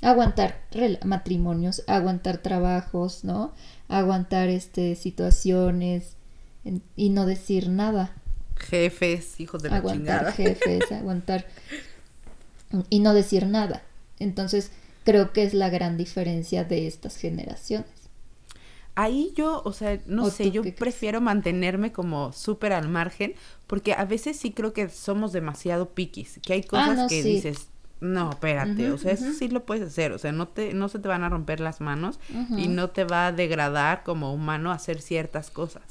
Aguantar 0.00 0.60
matrimonios, 1.04 1.82
aguantar 1.88 2.38
trabajos, 2.38 3.24
¿no? 3.24 3.52
Aguantar 3.88 4.48
este 4.48 4.94
situaciones 4.94 6.12
en- 6.64 6.82
y 6.96 7.10
no 7.10 7.26
decir 7.26 7.68
nada. 7.68 8.12
Jefes, 8.56 9.40
hijos 9.40 9.62
de 9.62 9.70
la 9.70 9.76
aguantar 9.76 10.20
chingada. 10.20 10.32
jefes, 10.36 10.92
aguantar 10.92 11.46
y 12.90 13.00
no 13.00 13.14
decir 13.14 13.46
nada. 13.46 13.82
Entonces, 14.18 14.70
creo 15.04 15.32
que 15.32 15.42
es 15.42 15.54
la 15.54 15.68
gran 15.70 15.96
diferencia 15.96 16.64
de 16.64 16.86
estas 16.86 17.16
generaciones. 17.16 17.88
Ahí 19.00 19.32
yo, 19.36 19.62
o 19.64 19.72
sea, 19.72 20.00
no 20.06 20.24
¿O 20.24 20.30
sé, 20.30 20.50
yo 20.50 20.62
prefiero 20.74 21.20
mantenerme 21.20 21.92
como 21.92 22.32
súper 22.32 22.72
al 22.72 22.88
margen, 22.88 23.34
porque 23.68 23.92
a 23.92 24.04
veces 24.04 24.36
sí 24.36 24.50
creo 24.52 24.72
que 24.72 24.88
somos 24.88 25.32
demasiado 25.32 25.90
piquis, 25.90 26.40
que 26.42 26.54
hay 26.54 26.62
cosas 26.64 26.98
Ah, 26.98 27.02
no, 27.02 27.08
que 27.08 27.22
sí. 27.22 27.34
dices, 27.34 27.68
no, 28.00 28.30
espérate, 28.30 28.90
o 28.90 28.98
sea, 28.98 29.12
eso 29.12 29.32
sí 29.32 29.48
lo 29.48 29.64
puedes 29.64 29.86
hacer, 29.86 30.10
o 30.12 30.18
sea, 30.18 30.32
no 30.32 30.48
te, 30.48 30.74
no 30.74 30.88
se 30.88 30.98
te 30.98 31.06
van 31.06 31.22
a 31.22 31.28
romper 31.28 31.60
las 31.60 31.80
manos 31.80 32.18
y 32.56 32.66
no 32.68 32.90
te 32.90 33.04
va 33.04 33.28
a 33.28 33.32
degradar 33.32 34.02
como 34.02 34.32
humano 34.34 34.72
hacer 34.72 35.00
ciertas 35.00 35.50
cosas. 35.50 35.82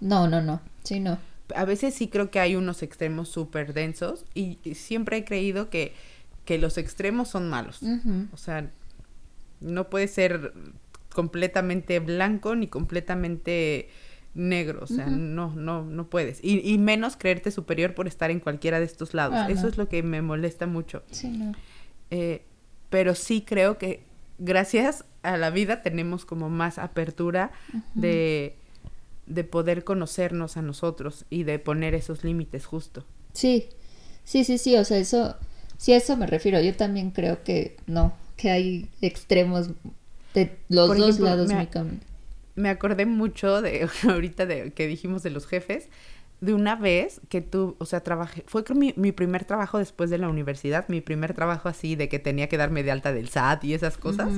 No, 0.00 0.26
no, 0.28 0.42
no. 0.42 0.60
Sí, 0.82 0.98
no. 1.00 1.18
A 1.54 1.64
veces 1.64 1.94
sí 1.94 2.08
creo 2.08 2.30
que 2.30 2.40
hay 2.40 2.56
unos 2.56 2.82
extremos 2.82 3.28
súper 3.28 3.72
densos 3.74 4.24
y, 4.34 4.58
y 4.64 4.74
siempre 4.74 5.18
he 5.18 5.24
creído 5.24 5.70
que, 5.70 5.94
que 6.44 6.58
los 6.58 6.78
extremos 6.78 7.28
son 7.28 7.48
malos. 7.48 7.80
O 8.32 8.36
sea, 8.36 8.68
no 9.60 9.88
puede 9.88 10.08
ser 10.08 10.52
completamente 11.16 11.98
blanco 11.98 12.54
ni 12.54 12.66
completamente 12.68 13.88
negro. 14.34 14.80
O 14.82 14.86
sea, 14.86 15.06
no, 15.06 15.54
no, 15.54 15.82
no 15.82 16.10
puedes. 16.10 16.40
Y, 16.44 16.60
y 16.60 16.76
menos 16.76 17.16
creerte 17.16 17.50
superior 17.50 17.94
por 17.94 18.06
estar 18.06 18.30
en 18.30 18.38
cualquiera 18.38 18.78
de 18.78 18.84
estos 18.84 19.14
lados. 19.14 19.34
Ah, 19.38 19.48
Eso 19.50 19.62
no. 19.62 19.68
es 19.68 19.78
lo 19.78 19.88
que 19.88 20.02
me 20.02 20.20
molesta 20.20 20.66
mucho. 20.66 21.02
Sí, 21.10 21.28
no. 21.28 21.54
Eh, 22.10 22.42
pero 22.90 23.14
sí 23.14 23.40
creo 23.40 23.78
que 23.78 24.02
gracias 24.38 25.06
a 25.22 25.38
la 25.38 25.48
vida 25.48 25.82
tenemos 25.82 26.26
como 26.26 26.50
más 26.50 26.78
apertura 26.78 27.50
de, 27.94 28.54
de 29.26 29.42
poder 29.44 29.84
conocernos 29.84 30.58
a 30.58 30.62
nosotros 30.62 31.24
y 31.30 31.44
de 31.44 31.58
poner 31.58 31.94
esos 31.94 32.22
límites 32.22 32.66
justo. 32.66 33.04
Sí, 33.32 33.70
sí, 34.22 34.44
sí, 34.44 34.58
sí, 34.58 34.76
o 34.76 34.84
sea, 34.84 34.98
eso, 34.98 35.34
sí 35.78 35.94
a 35.94 35.96
eso 35.96 36.14
me 36.18 36.26
refiero. 36.26 36.60
Yo 36.60 36.76
también 36.76 37.10
creo 37.10 37.42
que 37.42 37.76
no, 37.86 38.12
que 38.36 38.50
hay 38.50 38.90
extremos 39.00 39.70
de 40.44 40.56
los 40.68 40.86
Por 40.88 40.98
dos 40.98 41.08
ejemplo, 41.08 41.26
lados 41.26 41.48
me 41.48 41.68
camino. 41.68 42.00
me 42.54 42.68
acordé 42.68 43.06
mucho 43.06 43.60
de 43.62 43.88
ahorita 44.08 44.46
de 44.46 44.72
que 44.72 44.86
dijimos 44.86 45.22
de 45.22 45.30
los 45.30 45.46
jefes 45.46 45.88
de 46.40 46.52
una 46.52 46.76
vez 46.76 47.20
que 47.30 47.40
tú, 47.40 47.76
o 47.78 47.86
sea, 47.86 48.00
trabajé, 48.02 48.44
fue 48.46 48.62
creo 48.62 48.78
mi, 48.78 48.92
mi 48.98 49.10
primer 49.10 49.46
trabajo 49.46 49.78
después 49.78 50.10
de 50.10 50.18
la 50.18 50.28
universidad, 50.28 50.86
mi 50.88 51.00
primer 51.00 51.32
trabajo 51.32 51.68
así 51.70 51.96
de 51.96 52.10
que 52.10 52.18
tenía 52.18 52.48
que 52.48 52.58
darme 52.58 52.82
de 52.82 52.90
alta 52.90 53.12
del 53.14 53.28
SAT 53.30 53.64
y 53.64 53.72
esas 53.74 53.96
cosas. 53.96 54.28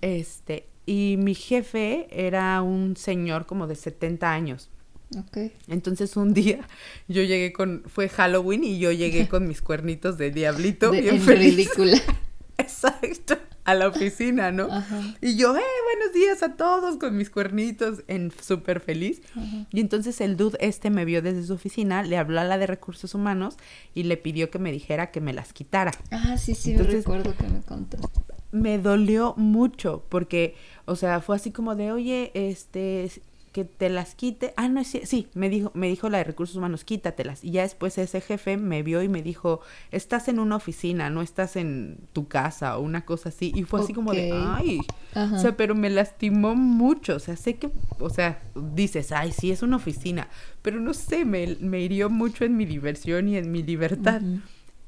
Este, 0.00 0.68
y 0.86 1.16
mi 1.18 1.34
jefe 1.34 2.06
era 2.10 2.62
un 2.62 2.96
señor 2.96 3.46
como 3.46 3.66
de 3.66 3.74
70 3.74 4.30
años. 4.32 4.70
Ok. 5.18 5.52
Entonces 5.68 6.16
un 6.16 6.32
día 6.32 6.60
yo 7.08 7.22
llegué 7.22 7.52
con, 7.52 7.82
fue 7.86 8.08
Halloween 8.08 8.62
y 8.64 8.78
yo 8.78 8.92
llegué 8.92 9.26
con 9.32 9.48
mis 9.48 9.62
cuernitos 9.62 10.18
de 10.18 10.30
diablito 10.30 10.90
De- 10.92 11.00
bien 11.00 11.16
en 11.16 11.20
feliz. 11.22 11.56
ridícula. 11.56 11.98
Exacto, 12.58 13.36
a 13.66 13.74
la 13.74 13.88
oficina, 13.88 14.52
¿no? 14.52 14.64
Ajá. 14.72 15.02
Y 15.20 15.36
yo, 15.36 15.56
eh, 15.56 15.60
buenos 15.94 16.14
días 16.14 16.42
a 16.42 16.54
todos 16.56 16.96
con 16.96 17.16
mis 17.16 17.28
cuernitos, 17.30 18.02
en 18.08 18.32
súper 18.40 18.80
feliz. 18.80 19.20
Ajá. 19.36 19.66
Y 19.72 19.80
entonces 19.80 20.20
el 20.20 20.36
dude 20.36 20.56
este 20.60 20.88
me 20.90 21.04
vio 21.04 21.20
desde 21.20 21.44
su 21.44 21.52
oficina, 21.54 22.02
le 22.02 22.16
habló 22.16 22.40
a 22.40 22.44
la 22.44 22.58
de 22.58 22.66
recursos 22.66 23.14
humanos 23.14 23.56
y 23.92 24.04
le 24.04 24.16
pidió 24.16 24.50
que 24.50 24.58
me 24.58 24.72
dijera 24.72 25.10
que 25.10 25.20
me 25.20 25.32
las 25.32 25.52
quitara. 25.52 25.90
Ah, 26.10 26.38
sí, 26.38 26.54
sí, 26.54 26.72
Entonces- 26.72 27.04
recuerdo 27.04 27.34
que 27.36 27.48
me 27.48 27.60
contaste. 27.60 28.06
Me 28.52 28.78
dolió 28.78 29.34
mucho 29.36 30.06
porque, 30.08 30.54
o 30.86 30.94
sea, 30.96 31.20
fue 31.20 31.36
así 31.36 31.50
como 31.50 31.74
de, 31.74 31.92
oye, 31.92 32.30
este, 32.34 33.10
que 33.56 33.64
te 33.64 33.88
las 33.88 34.14
quite. 34.14 34.52
Ah, 34.58 34.68
no, 34.68 34.84
sí, 34.84 35.00
sí, 35.04 35.28
me 35.32 35.48
dijo, 35.48 35.70
me 35.72 35.88
dijo 35.88 36.10
la 36.10 36.18
de 36.18 36.24
recursos 36.24 36.56
humanos, 36.56 36.84
quítatelas. 36.84 37.42
Y 37.42 37.52
ya 37.52 37.62
después 37.62 37.96
ese 37.96 38.20
jefe 38.20 38.58
me 38.58 38.82
vio 38.82 39.02
y 39.02 39.08
me 39.08 39.22
dijo, 39.22 39.62
estás 39.92 40.28
en 40.28 40.40
una 40.40 40.56
oficina, 40.56 41.08
no 41.08 41.22
estás 41.22 41.56
en 41.56 41.96
tu 42.12 42.28
casa 42.28 42.76
o 42.76 42.82
una 42.82 43.06
cosa 43.06 43.30
así. 43.30 43.52
Y 43.54 43.62
fue 43.62 43.80
así 43.80 43.94
como 43.94 44.12
de, 44.12 44.30
ay, 44.30 44.80
Ajá. 45.14 45.36
o 45.36 45.38
sea, 45.38 45.56
pero 45.56 45.74
me 45.74 45.88
lastimó 45.88 46.54
mucho. 46.54 47.16
O 47.16 47.18
sea, 47.18 47.34
sé 47.34 47.54
que, 47.56 47.70
o 47.98 48.10
sea, 48.10 48.42
dices, 48.74 49.10
ay, 49.10 49.32
sí, 49.32 49.50
es 49.50 49.62
una 49.62 49.76
oficina. 49.76 50.28
Pero 50.60 50.78
no 50.78 50.92
sé, 50.92 51.24
me, 51.24 51.56
me 51.58 51.80
hirió 51.80 52.10
mucho 52.10 52.44
en 52.44 52.58
mi 52.58 52.66
diversión 52.66 53.26
y 53.26 53.38
en 53.38 53.50
mi 53.50 53.62
libertad. 53.62 54.20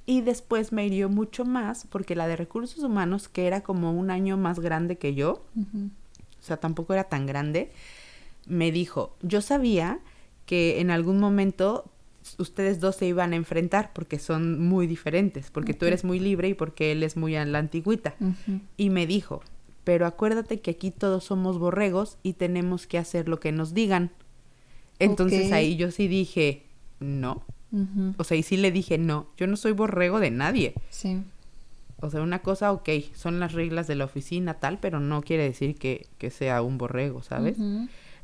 Y 0.04 0.20
después 0.20 0.72
me 0.72 0.84
hirió 0.84 1.08
mucho 1.08 1.46
más 1.46 1.86
porque 1.88 2.14
la 2.14 2.28
de 2.28 2.36
recursos 2.36 2.84
humanos, 2.84 3.28
que 3.30 3.46
era 3.46 3.62
como 3.62 3.92
un 3.92 4.10
año 4.10 4.36
más 4.36 4.60
grande 4.60 4.98
que 4.98 5.14
yo, 5.14 5.42
o 5.56 6.42
sea, 6.42 6.58
tampoco 6.58 6.92
era 6.92 7.04
tan 7.04 7.24
grande, 7.24 7.72
me 8.48 8.72
dijo, 8.72 9.16
yo 9.22 9.40
sabía 9.40 10.00
que 10.46 10.80
en 10.80 10.90
algún 10.90 11.20
momento 11.20 11.90
ustedes 12.38 12.80
dos 12.80 12.96
se 12.96 13.06
iban 13.06 13.32
a 13.32 13.36
enfrentar 13.36 13.92
porque 13.94 14.18
son 14.18 14.60
muy 14.60 14.86
diferentes, 14.86 15.50
porque 15.50 15.74
tú 15.74 15.86
eres 15.86 16.04
muy 16.04 16.18
libre 16.18 16.48
y 16.48 16.54
porque 16.54 16.92
él 16.92 17.02
es 17.02 17.16
muy 17.16 17.36
a 17.36 17.44
la 17.44 17.58
antigüita. 17.58 18.14
Y 18.76 18.90
me 18.90 19.06
dijo, 19.06 19.42
pero 19.84 20.06
acuérdate 20.06 20.60
que 20.60 20.72
aquí 20.72 20.90
todos 20.90 21.24
somos 21.24 21.58
borregos 21.58 22.18
y 22.22 22.34
tenemos 22.34 22.86
que 22.86 22.98
hacer 22.98 23.28
lo 23.28 23.40
que 23.40 23.52
nos 23.52 23.72
digan. 23.74 24.10
Entonces 24.98 25.52
ahí 25.52 25.76
yo 25.76 25.90
sí 25.90 26.08
dije, 26.08 26.64
no. 27.00 27.44
O 28.16 28.24
sea, 28.24 28.36
y 28.36 28.42
sí 28.42 28.56
le 28.56 28.72
dije, 28.72 28.98
no, 28.98 29.28
yo 29.36 29.46
no 29.46 29.56
soy 29.56 29.72
borrego 29.72 30.20
de 30.20 30.30
nadie. 30.30 30.74
Sí. 30.90 31.22
O 32.00 32.10
sea, 32.10 32.22
una 32.22 32.40
cosa, 32.40 32.72
ok, 32.72 32.88
son 33.14 33.40
las 33.40 33.52
reglas 33.52 33.86
de 33.86 33.96
la 33.96 34.04
oficina 34.04 34.54
tal, 34.54 34.78
pero 34.78 35.00
no 35.00 35.22
quiere 35.22 35.42
decir 35.42 35.74
que, 35.76 36.06
que 36.18 36.30
sea 36.30 36.62
un 36.62 36.78
borrego, 36.78 37.22
¿sabes? 37.22 37.58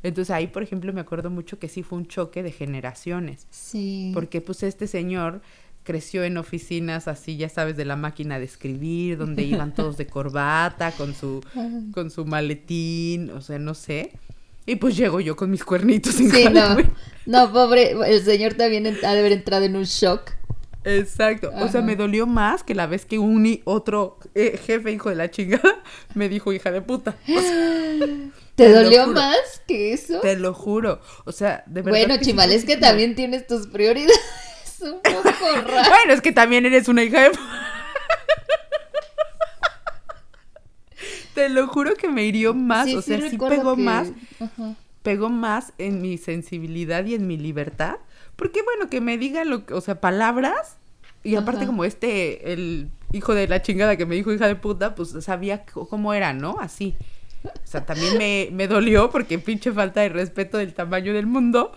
Entonces 0.05 0.31
ahí, 0.31 0.47
por 0.47 0.63
ejemplo, 0.63 0.93
me 0.93 1.01
acuerdo 1.01 1.31
mucho 1.31 1.59
que 1.59 1.69
sí 1.69 1.83
fue 1.83 1.99
un 1.99 2.07
choque 2.07 2.43
de 2.43 2.53
generaciones. 2.53 3.47
Sí. 3.51 4.11
Porque 4.13 4.43
pues 4.43 4.63
este 4.63 4.87
señor 4.87 5.41
creció 5.83 6.25
en 6.25 6.37
oficinas 6.37 7.09
así, 7.09 7.37
ya 7.39 7.49
sabes, 7.49 7.77
de 7.77 7.87
la 7.87 7.97
máquina 7.97 8.39
de 8.39 8.45
escribir, 8.45 9.17
donde 9.17 9.43
iban 9.45 9.75
todos 9.75 9.97
de 9.97 10.07
corbata, 10.07 10.93
con 10.93 11.15
su, 11.15 11.43
con 11.93 12.11
su 12.11 12.27
maletín, 12.27 13.31
o 13.31 13.41
sea, 13.41 13.59
no 13.59 13.73
sé. 13.75 14.13
Y 14.67 14.77
pues 14.77 14.97
llego 14.97 15.21
yo 15.21 15.37
con 15.37 15.51
mis 15.51 15.65
cuernitos 15.65 16.21
en 16.21 16.31
Sí, 16.31 16.45
no. 16.53 16.77
No, 17.27 17.51
pobre, 17.51 17.93
el 18.07 18.23
señor 18.23 18.55
también 18.55 18.87
ha 18.87 19.13
de 19.15 19.19
haber 19.19 19.33
entrado 19.33 19.65
en 19.65 19.77
un 19.77 19.85
shock. 19.85 20.33
Exacto. 20.85 21.51
O 21.57 21.69
sea, 21.69 21.81
me 21.81 21.97
dolió 21.97 22.27
más 22.27 22.63
que 22.63 22.75
la 22.75 22.87
vez 22.87 23.07
que 23.07 23.19
un 23.19 23.47
y 23.47 23.63
otro 23.65 24.19
eh, 24.35 24.61
jefe, 24.63 24.93
hijo 24.93 25.09
de 25.09 25.17
la 25.17 25.31
chingada, 25.31 25.83
me 26.15 26.29
dijo 26.29 26.53
hija 26.53 26.71
de 26.71 26.83
puta. 26.83 27.17
O 27.27 27.41
sea, 27.41 28.07
¿Te 28.55 28.73
dolió 28.73 29.07
más 29.09 29.63
que 29.67 29.93
eso? 29.93 30.21
te 30.21 30.37
lo 30.37 30.55
juro. 30.55 31.01
O 31.25 31.33
sea, 31.33 31.65
de 31.67 31.83
verdad. 31.83 31.99
Bueno, 31.99 32.19
que 32.19 32.25
sí 32.25 32.31
Chimal, 32.31 32.53
es 32.53 32.65
que 32.65 32.77
también 32.77 33.15
tienes 33.15 33.47
tus 33.47 33.67
prioridades 33.67 34.17
un 34.81 35.01
poco 35.03 35.23
raras. 35.67 35.89
Bueno, 35.89 36.13
es 36.13 36.21
que 36.21 36.33
también 36.33 36.65
eres 36.67 36.87
una 36.89 37.03
hija 37.03 37.23
de... 37.23 37.31
Te 41.35 41.49
lo 41.49 41.67
juro 41.67 41.95
que 41.97 42.09
me 42.09 42.25
hirió 42.25 42.55
más, 42.55 42.87
o 42.95 43.03
sea, 43.03 43.17
sí 43.21 43.29
recuerdo 43.31 43.57
pegó 43.57 43.77
que- 43.77 43.83
más, 43.83 44.09
Ajá. 44.39 44.75
pegó 45.03 45.29
más 45.31 45.73
en 45.79 46.01
mi 46.01 46.17
sensibilidad 46.17 47.05
y 47.05 47.15
en 47.15 47.27
mi 47.27 47.37
libertad, 47.37 47.97
porque 48.37 48.63
bueno, 48.63 48.89
que 48.89 49.01
me 49.01 49.19
digan 49.19 49.51
lo 49.51 49.67
que, 49.67 49.75
o 49.75 49.81
sea, 49.81 50.01
palabras, 50.01 50.77
y 51.25 51.35
aparte 51.35 51.63
Ajá. 51.63 51.67
como 51.67 51.85
este, 51.85 52.53
el 52.53 52.89
hijo 53.13 53.35
de 53.35 53.49
la 53.49 53.63
chingada 53.63 53.97
que 53.97 54.07
me 54.07 54.15
dijo 54.15 54.33
hija 54.33 54.47
de 54.47 54.55
puta, 54.55 54.95
pues 54.95 55.11
sabía 55.25 55.65
cómo 55.67 56.15
era, 56.15 56.33
¿no? 56.33 56.59
Así. 56.61 56.95
Sea, 57.75 57.85
también 57.87 58.17
me, 58.19 58.49
me 58.53 58.69
dolió 58.69 59.11
porque 59.11 59.39
pinche 59.41 59.73
falta 59.73 60.01
de 60.01 60.09
respeto 60.09 60.59
del 60.59 60.75
tamaño 60.75 61.13
del 61.13 61.27
mundo 61.27 61.73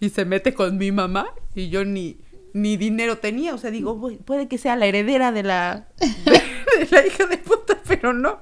y 0.00 0.08
se 0.08 0.24
mete 0.24 0.54
con 0.54 0.78
mi 0.78 0.92
mamá 0.92 1.26
y 1.54 1.68
yo 1.68 1.84
ni, 1.84 2.16
ni 2.54 2.78
dinero 2.78 3.18
tenía. 3.18 3.54
O 3.54 3.58
sea, 3.58 3.70
digo, 3.70 3.92
"Uy, 3.92 4.16
puede 4.16 4.48
que 4.48 4.56
sea 4.56 4.76
la 4.76 4.86
heredera 4.86 5.30
de 5.30 5.42
la, 5.42 5.88
de, 5.98 6.84
de 6.86 6.88
la 6.90 7.06
hija 7.06 7.26
de 7.26 7.36
puta, 7.36 7.78
pero 7.86 8.14
no. 8.14 8.40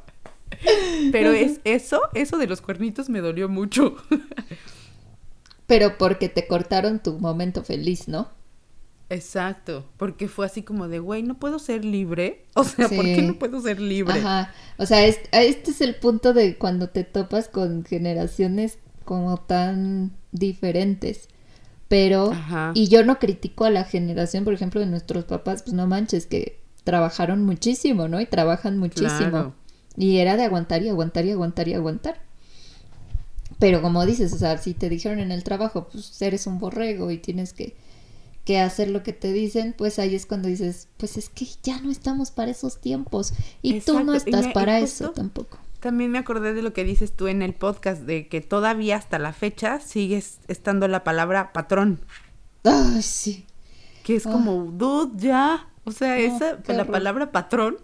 Pero 1.11 1.33
es 1.33 1.61
eso, 1.65 2.01
eso 2.15 2.39
de 2.39 2.47
los 2.47 2.61
cuernitos 2.61 3.09
me 3.09 3.21
dolió 3.21 3.49
mucho. 3.49 3.97
Pero 5.67 5.99
porque 5.99 6.29
te 6.29 6.47
cortaron 6.47 7.03
tu 7.03 7.19
momento 7.19 7.65
feliz, 7.65 8.07
¿no? 8.09 8.29
Exacto, 9.11 9.85
porque 9.97 10.29
fue 10.29 10.47
así 10.47 10.63
como 10.63 10.89
de, 10.89 11.01
güey, 11.01 11.23
no 11.23 11.39
puedo 11.39 11.59
ser 11.59 11.85
libre. 11.85 12.47
O 12.55 12.65
sea, 12.65 12.89
¿por 12.89 13.05
qué 13.05 13.17
Sí. 13.17 13.23
no 13.23 13.39
puedo 13.39 13.61
ser 13.61 13.81
libre? 13.81 14.19
Ajá. 14.21 14.53
O 14.79 14.87
sea, 14.87 15.05
es- 15.05 15.21
este 15.33 15.73
es 15.73 15.81
el 15.83 15.97
punto 15.97 16.33
de 16.33 16.57
cuando 16.57 16.89
te 16.89 17.05
topas 17.05 17.49
con 17.49 17.85
generaciones 17.85 18.79
como 19.05 19.37
tan 19.39 20.13
diferentes. 20.33 21.29
Pero, 21.89 22.31
Ajá. 22.31 22.71
y 22.75 22.87
yo 22.89 23.05
no 23.05 23.19
critico 23.19 23.65
a 23.65 23.71
la 23.71 23.83
generación, 23.85 24.45
por 24.45 24.55
ejemplo, 24.55 24.81
de 24.81 24.87
nuestros 24.87 25.25
papás, 25.25 25.63
pues 25.65 25.75
no 25.75 25.89
manches, 25.89 26.27
que 26.27 26.61
trabajaron 26.85 27.45
muchísimo, 27.45 28.07
¿no? 28.07 28.21
Y 28.21 28.27
trabajan 28.27 28.79
muchísimo. 28.79 29.09
Claro. 29.31 29.55
Y 29.97 30.19
era 30.19 30.37
de 30.37 30.45
aguantar 30.45 30.83
y 30.85 30.89
aguantar 30.89 31.27
y 31.27 31.33
aguantar 31.33 31.67
y 31.67 31.75
aguantar. 31.75 32.21
Pero 33.59 33.83
como 33.83 34.07
dices, 34.07 34.33
o 34.33 34.39
sea, 34.39 34.57
si 34.59 34.73
te 34.75 34.89
dijeron 34.89 35.19
en 35.19 35.33
el 35.33 35.43
trabajo, 35.45 35.89
pues 35.91 36.23
eres 36.23 36.47
un 36.47 36.59
borrego 36.61 37.11
y 37.11 37.19
tienes 37.19 37.53
que, 37.53 37.75
que 38.51 38.59
hacer 38.59 38.91
lo 38.91 39.05
que 39.05 39.13
te 39.13 39.33
dicen, 39.33 39.77
pues 39.79 40.01
ahí 40.01 40.17
es 40.17 40.27
cuando 40.27 40.49
dices, 40.49 40.89
pues 40.97 41.17
es 41.17 41.29
que 41.29 41.47
ya 41.63 41.81
no 41.81 41.91
estamos 41.93 42.33
para 42.33 42.51
esos 42.51 42.81
tiempos. 42.81 43.33
Y 43.63 43.81
tú 43.81 44.03
no 44.03 44.13
estás 44.15 44.47
me- 44.47 44.53
para 44.53 44.81
eso 44.81 45.11
tampoco. 45.11 45.59
También 45.79 46.11
me 46.11 46.19
acordé 46.19 46.53
de 46.53 46.61
lo 46.63 46.73
que 46.73 46.83
dices 46.83 47.13
tú 47.13 47.29
en 47.29 47.43
el 47.43 47.55
podcast, 47.55 48.03
de 48.03 48.27
que 48.27 48.41
todavía 48.41 48.97
hasta 48.97 49.21
la 49.21 49.33
fecha 49.33 49.79
sigues 49.79 50.39
estando 50.49 50.89
la 50.89 51.05
palabra 51.05 51.53
patrón, 51.53 52.01
Ay, 52.65 53.03
sí. 53.03 53.47
que 54.03 54.17
es 54.17 54.27
Ah. 54.27 54.33
como, 54.33 54.65
dude, 54.73 55.13
ya. 55.17 55.69
O 55.85 55.93
sea, 55.93 56.17
No, 56.17 56.37
esa, 56.37 56.59
la 56.67 56.75
horror. 56.83 56.87
palabra 56.91 57.31
patrón. 57.31 57.77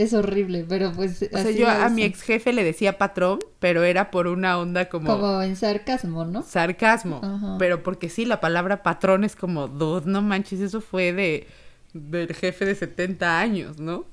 Es 0.00 0.12
horrible, 0.14 0.64
pero 0.68 0.92
pues. 0.92 1.22
O 1.32 1.38
sea, 1.38 1.50
yo 1.50 1.68
a 1.68 1.88
mi 1.88 2.02
ex 2.02 2.22
jefe 2.22 2.52
le 2.52 2.64
decía 2.64 2.96
patrón, 2.98 3.38
pero 3.58 3.82
era 3.84 4.10
por 4.10 4.26
una 4.26 4.58
onda 4.58 4.88
como, 4.88 5.06
Como 5.08 5.42
en 5.42 5.56
sarcasmo, 5.56 6.24
¿no? 6.24 6.42
sarcasmo. 6.42 7.20
Pero 7.58 7.82
porque 7.82 8.08
sí, 8.08 8.24
la 8.24 8.40
palabra 8.40 8.82
patrón 8.82 9.24
es 9.24 9.36
como, 9.36 9.68
dude, 9.68 10.10
no 10.10 10.22
manches, 10.22 10.60
eso 10.60 10.80
fue 10.80 11.12
de 11.12 11.46
del 11.92 12.32
jefe 12.34 12.64
de 12.64 12.74
70 12.76 13.40
años, 13.40 13.78
¿no? 13.80 14.04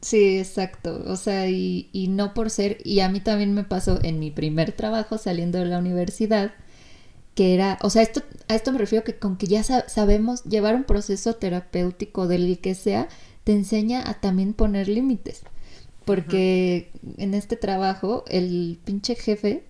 Sí, 0.00 0.38
exacto. 0.38 1.02
O 1.06 1.16
sea, 1.16 1.48
y, 1.50 1.88
y 1.92 2.08
no 2.08 2.32
por 2.34 2.48
ser, 2.50 2.78
y 2.84 3.00
a 3.00 3.08
mí 3.10 3.20
también 3.20 3.52
me 3.54 3.64
pasó 3.64 3.98
en 4.02 4.18
mi 4.18 4.30
primer 4.30 4.72
trabajo 4.72 5.18
saliendo 5.18 5.58
de 5.58 5.66
la 5.66 5.78
universidad, 5.78 6.54
que 7.34 7.54
era, 7.54 7.78
o 7.82 7.90
sea, 7.90 8.02
esto, 8.02 8.22
a 8.48 8.54
esto 8.54 8.72
me 8.72 8.78
refiero 8.78 9.04
que 9.04 9.18
con 9.18 9.36
que 9.36 9.46
ya 9.46 9.62
sa- 9.62 9.88
sabemos 9.88 10.44
llevar 10.44 10.74
un 10.74 10.84
proceso 10.84 11.34
terapéutico 11.36 12.26
del 12.28 12.58
que 12.60 12.74
sea, 12.74 13.08
te 13.46 13.52
enseña 13.52 14.02
a 14.10 14.14
también 14.14 14.54
poner 14.54 14.88
límites. 14.88 15.42
Porque 16.04 16.90
en 17.16 17.32
este 17.32 17.54
trabajo, 17.54 18.24
el 18.26 18.80
pinche 18.84 19.14
jefe, 19.14 19.62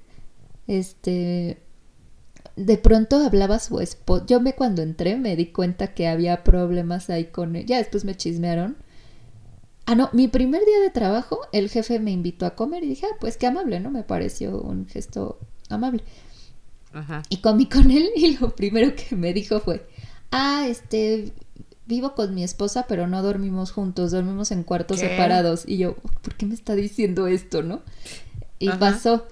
este, 0.66 1.58
de 2.56 2.78
pronto 2.78 3.16
hablaba 3.16 3.58
su 3.58 3.78
esposa. 3.80 4.24
Yo 4.26 4.40
me 4.40 4.54
cuando 4.54 4.80
entré 4.80 5.18
me 5.18 5.36
di 5.36 5.48
cuenta 5.48 5.92
que 5.92 6.08
había 6.08 6.42
problemas 6.42 7.10
ahí 7.10 7.26
con 7.26 7.54
él. 7.54 7.66
Ya 7.66 7.76
después 7.76 8.06
me 8.06 8.16
chismearon. 8.16 8.78
Ah, 9.84 9.94
no, 9.94 10.08
mi 10.14 10.26
primer 10.26 10.64
día 10.64 10.80
de 10.80 10.88
trabajo, 10.88 11.40
el 11.52 11.68
jefe 11.68 12.00
me 12.00 12.12
invitó 12.12 12.46
a 12.46 12.54
comer 12.54 12.82
y 12.82 12.88
dije, 12.88 13.04
ah, 13.04 13.16
pues 13.20 13.36
qué 13.36 13.46
amable, 13.46 13.78
¿no? 13.78 13.90
Me 13.90 14.04
pareció 14.04 14.58
un 14.58 14.86
gesto 14.86 15.38
amable. 15.68 16.02
Ajá. 16.94 17.24
Y 17.28 17.42
comí 17.42 17.66
con 17.66 17.90
él 17.90 18.08
y 18.16 18.38
lo 18.38 18.56
primero 18.56 18.94
que 18.96 19.16
me 19.16 19.34
dijo 19.34 19.60
fue, 19.60 19.86
ah, 20.30 20.64
este, 20.66 21.34
vivo 21.86 22.14
con 22.14 22.34
mi 22.34 22.44
esposa, 22.44 22.86
pero 22.88 23.06
no 23.06 23.22
dormimos 23.22 23.70
juntos, 23.72 24.10
dormimos 24.12 24.50
en 24.50 24.62
cuartos 24.64 25.00
¿Qué? 25.00 25.08
separados. 25.08 25.64
Y 25.66 25.78
yo, 25.78 25.94
¿por 26.22 26.34
qué 26.36 26.46
me 26.46 26.54
está 26.54 26.74
diciendo 26.74 27.26
esto, 27.26 27.62
no? 27.62 27.82
Y 28.58 28.68
Ajá. 28.70 28.78
pasó. 28.80 29.26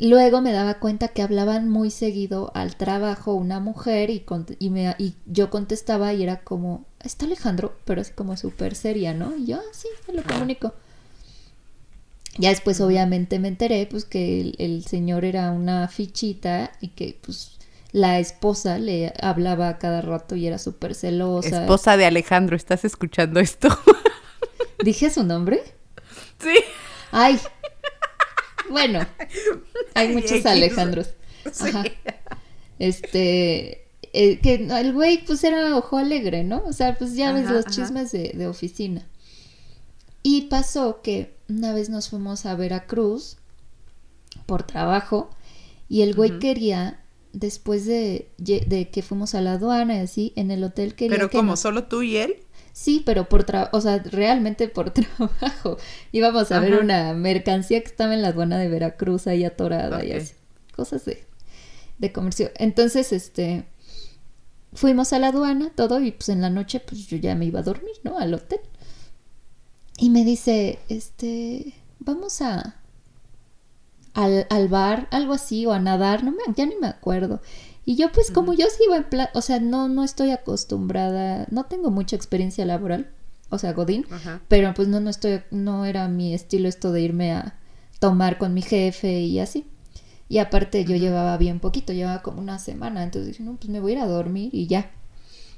Luego 0.00 0.40
me 0.40 0.52
daba 0.52 0.74
cuenta 0.80 1.08
que 1.08 1.22
hablaban 1.22 1.68
muy 1.68 1.90
seguido 1.90 2.52
al 2.54 2.76
trabajo 2.76 3.34
una 3.34 3.60
mujer 3.60 4.10
y, 4.10 4.20
cont- 4.20 4.56
y, 4.58 4.70
me, 4.70 4.94
y 4.98 5.14
yo 5.26 5.50
contestaba 5.50 6.14
y 6.14 6.22
era 6.22 6.40
como, 6.42 6.86
está 7.00 7.26
Alejandro, 7.26 7.74
pero 7.84 8.00
así 8.00 8.12
como 8.14 8.36
súper 8.36 8.74
seria, 8.74 9.14
¿no? 9.14 9.36
Y 9.36 9.46
yo, 9.46 9.58
ah, 9.58 9.70
sí, 9.72 9.88
te 10.06 10.12
lo 10.14 10.22
comunico. 10.24 10.72
Ya 12.38 12.50
después 12.50 12.80
obviamente 12.80 13.38
me 13.38 13.48
enteré 13.48 13.86
pues 13.86 14.04
que 14.04 14.40
el, 14.40 14.54
el 14.58 14.84
señor 14.84 15.24
era 15.24 15.50
una 15.50 15.88
fichita 15.88 16.72
y 16.80 16.88
que 16.88 17.18
pues 17.20 17.52
la 17.92 18.18
esposa 18.18 18.78
le 18.78 19.12
hablaba 19.20 19.68
a 19.68 19.78
cada 19.78 20.00
rato 20.00 20.36
y 20.36 20.46
era 20.46 20.58
súper 20.58 20.94
celosa. 20.94 21.62
Esposa 21.62 21.96
de 21.96 22.06
Alejandro, 22.06 22.56
¿estás 22.56 22.84
escuchando 22.84 23.40
esto? 23.40 23.68
¿Dije 24.84 25.10
su 25.10 25.24
nombre? 25.24 25.62
sí. 26.38 26.54
Ay. 27.12 27.38
Bueno, 28.70 29.00
hay 29.94 30.14
muchos. 30.14 30.46
Alejandros. 30.46 31.08
Sí. 31.52 31.68
Ajá. 31.68 31.84
Este, 32.78 33.88
eh, 34.12 34.38
que 34.40 34.54
el 34.54 34.92
güey 34.92 35.24
pues 35.24 35.42
era 35.44 35.76
ojo 35.76 35.98
alegre, 35.98 36.44
¿no? 36.44 36.62
O 36.66 36.72
sea, 36.72 36.96
pues 36.96 37.14
ya 37.14 37.32
ves 37.32 37.50
los 37.50 37.66
ajá. 37.66 37.74
chismes 37.74 38.12
de, 38.12 38.32
de 38.34 38.46
oficina. 38.46 39.06
Y 40.22 40.42
pasó 40.42 41.02
que 41.02 41.34
una 41.48 41.72
vez 41.72 41.90
nos 41.90 42.10
fuimos 42.10 42.46
a 42.46 42.54
Veracruz 42.54 43.38
por 44.46 44.62
trabajo 44.62 45.30
y 45.88 46.02
el 46.02 46.14
güey 46.14 46.38
quería, 46.38 46.99
después 47.32 47.86
de, 47.86 48.30
de 48.38 48.90
que 48.90 49.02
fuimos 49.02 49.34
a 49.34 49.40
la 49.40 49.52
aduana 49.54 49.96
y 49.96 50.00
así, 50.00 50.32
en 50.36 50.50
el 50.50 50.64
hotel 50.64 50.94
quería 50.94 51.16
Pero 51.16 51.30
que 51.30 51.36
como 51.38 51.52
nos- 51.52 51.60
solo 51.60 51.84
tú 51.84 52.02
y 52.02 52.16
él. 52.16 52.36
Sí, 52.72 53.02
pero 53.04 53.28
por 53.28 53.42
trabajo, 53.44 53.76
o 53.76 53.80
sea, 53.80 53.98
realmente 53.98 54.68
por 54.68 54.90
trabajo. 54.94 55.76
Íbamos 56.12 56.52
a 56.52 56.60
ver 56.60 56.78
una 56.80 57.12
mercancía 57.14 57.80
que 57.80 57.88
estaba 57.88 58.14
en 58.14 58.22
la 58.22 58.28
aduana 58.28 58.58
de 58.58 58.68
Veracruz 58.68 59.26
ahí 59.26 59.44
atorada 59.44 60.04
y 60.04 60.12
así. 60.12 60.34
Cosas 60.76 61.04
de, 61.04 61.24
de 61.98 62.12
comercio. 62.12 62.50
Entonces, 62.56 63.12
este, 63.12 63.64
fuimos 64.72 65.12
a 65.12 65.18
la 65.18 65.28
aduana, 65.28 65.70
todo, 65.74 66.00
y 66.00 66.12
pues 66.12 66.28
en 66.28 66.40
la 66.40 66.48
noche, 66.50 66.80
pues 66.80 67.06
yo 67.08 67.16
ya 67.16 67.34
me 67.34 67.44
iba 67.46 67.60
a 67.60 67.64
dormir, 67.64 67.94
¿no? 68.04 68.18
Al 68.18 68.34
hotel. 68.34 68.60
Y 69.98 70.10
me 70.10 70.24
dice, 70.24 70.78
este, 70.88 71.74
vamos 71.98 72.40
a, 72.40 72.79
al, 74.14 74.46
al 74.50 74.68
bar, 74.68 75.08
algo 75.10 75.32
así, 75.32 75.66
o 75.66 75.72
a 75.72 75.78
nadar, 75.78 76.24
no 76.24 76.32
me, 76.32 76.38
ya 76.54 76.66
ni 76.66 76.76
me 76.76 76.88
acuerdo. 76.88 77.40
Y 77.84 77.96
yo 77.96 78.12
pues 78.12 78.30
como 78.30 78.52
yo 78.52 78.66
sí 78.66 78.84
iba 78.86 78.96
en 78.96 79.04
plan, 79.04 79.28
o 79.34 79.40
sea, 79.40 79.58
no, 79.58 79.88
no 79.88 80.04
estoy 80.04 80.30
acostumbrada, 80.30 81.46
no 81.50 81.64
tengo 81.64 81.90
mucha 81.90 82.14
experiencia 82.14 82.64
laboral, 82.64 83.10
o 83.48 83.58
sea, 83.58 83.72
Godín, 83.72 84.06
Ajá. 84.10 84.40
pero 84.48 84.74
pues 84.74 84.86
no, 84.88 85.00
no 85.00 85.10
estoy, 85.10 85.40
no 85.50 85.84
era 85.84 86.06
mi 86.08 86.34
estilo 86.34 86.68
esto 86.68 86.92
de 86.92 87.00
irme 87.00 87.32
a 87.32 87.58
tomar 87.98 88.38
con 88.38 88.54
mi 88.54 88.62
jefe 88.62 89.20
y 89.20 89.40
así. 89.40 89.66
Y 90.28 90.38
aparte 90.38 90.84
yo 90.84 90.94
llevaba 90.94 91.36
bien 91.36 91.58
poquito, 91.58 91.92
llevaba 91.92 92.22
como 92.22 92.40
una 92.40 92.60
semana, 92.60 93.02
entonces 93.02 93.32
dije, 93.32 93.42
no, 93.42 93.56
pues 93.56 93.68
me 93.68 93.80
voy 93.80 93.92
a 93.92 93.94
ir 93.96 94.00
a 94.00 94.06
dormir 94.06 94.50
y 94.52 94.66
ya. 94.68 94.90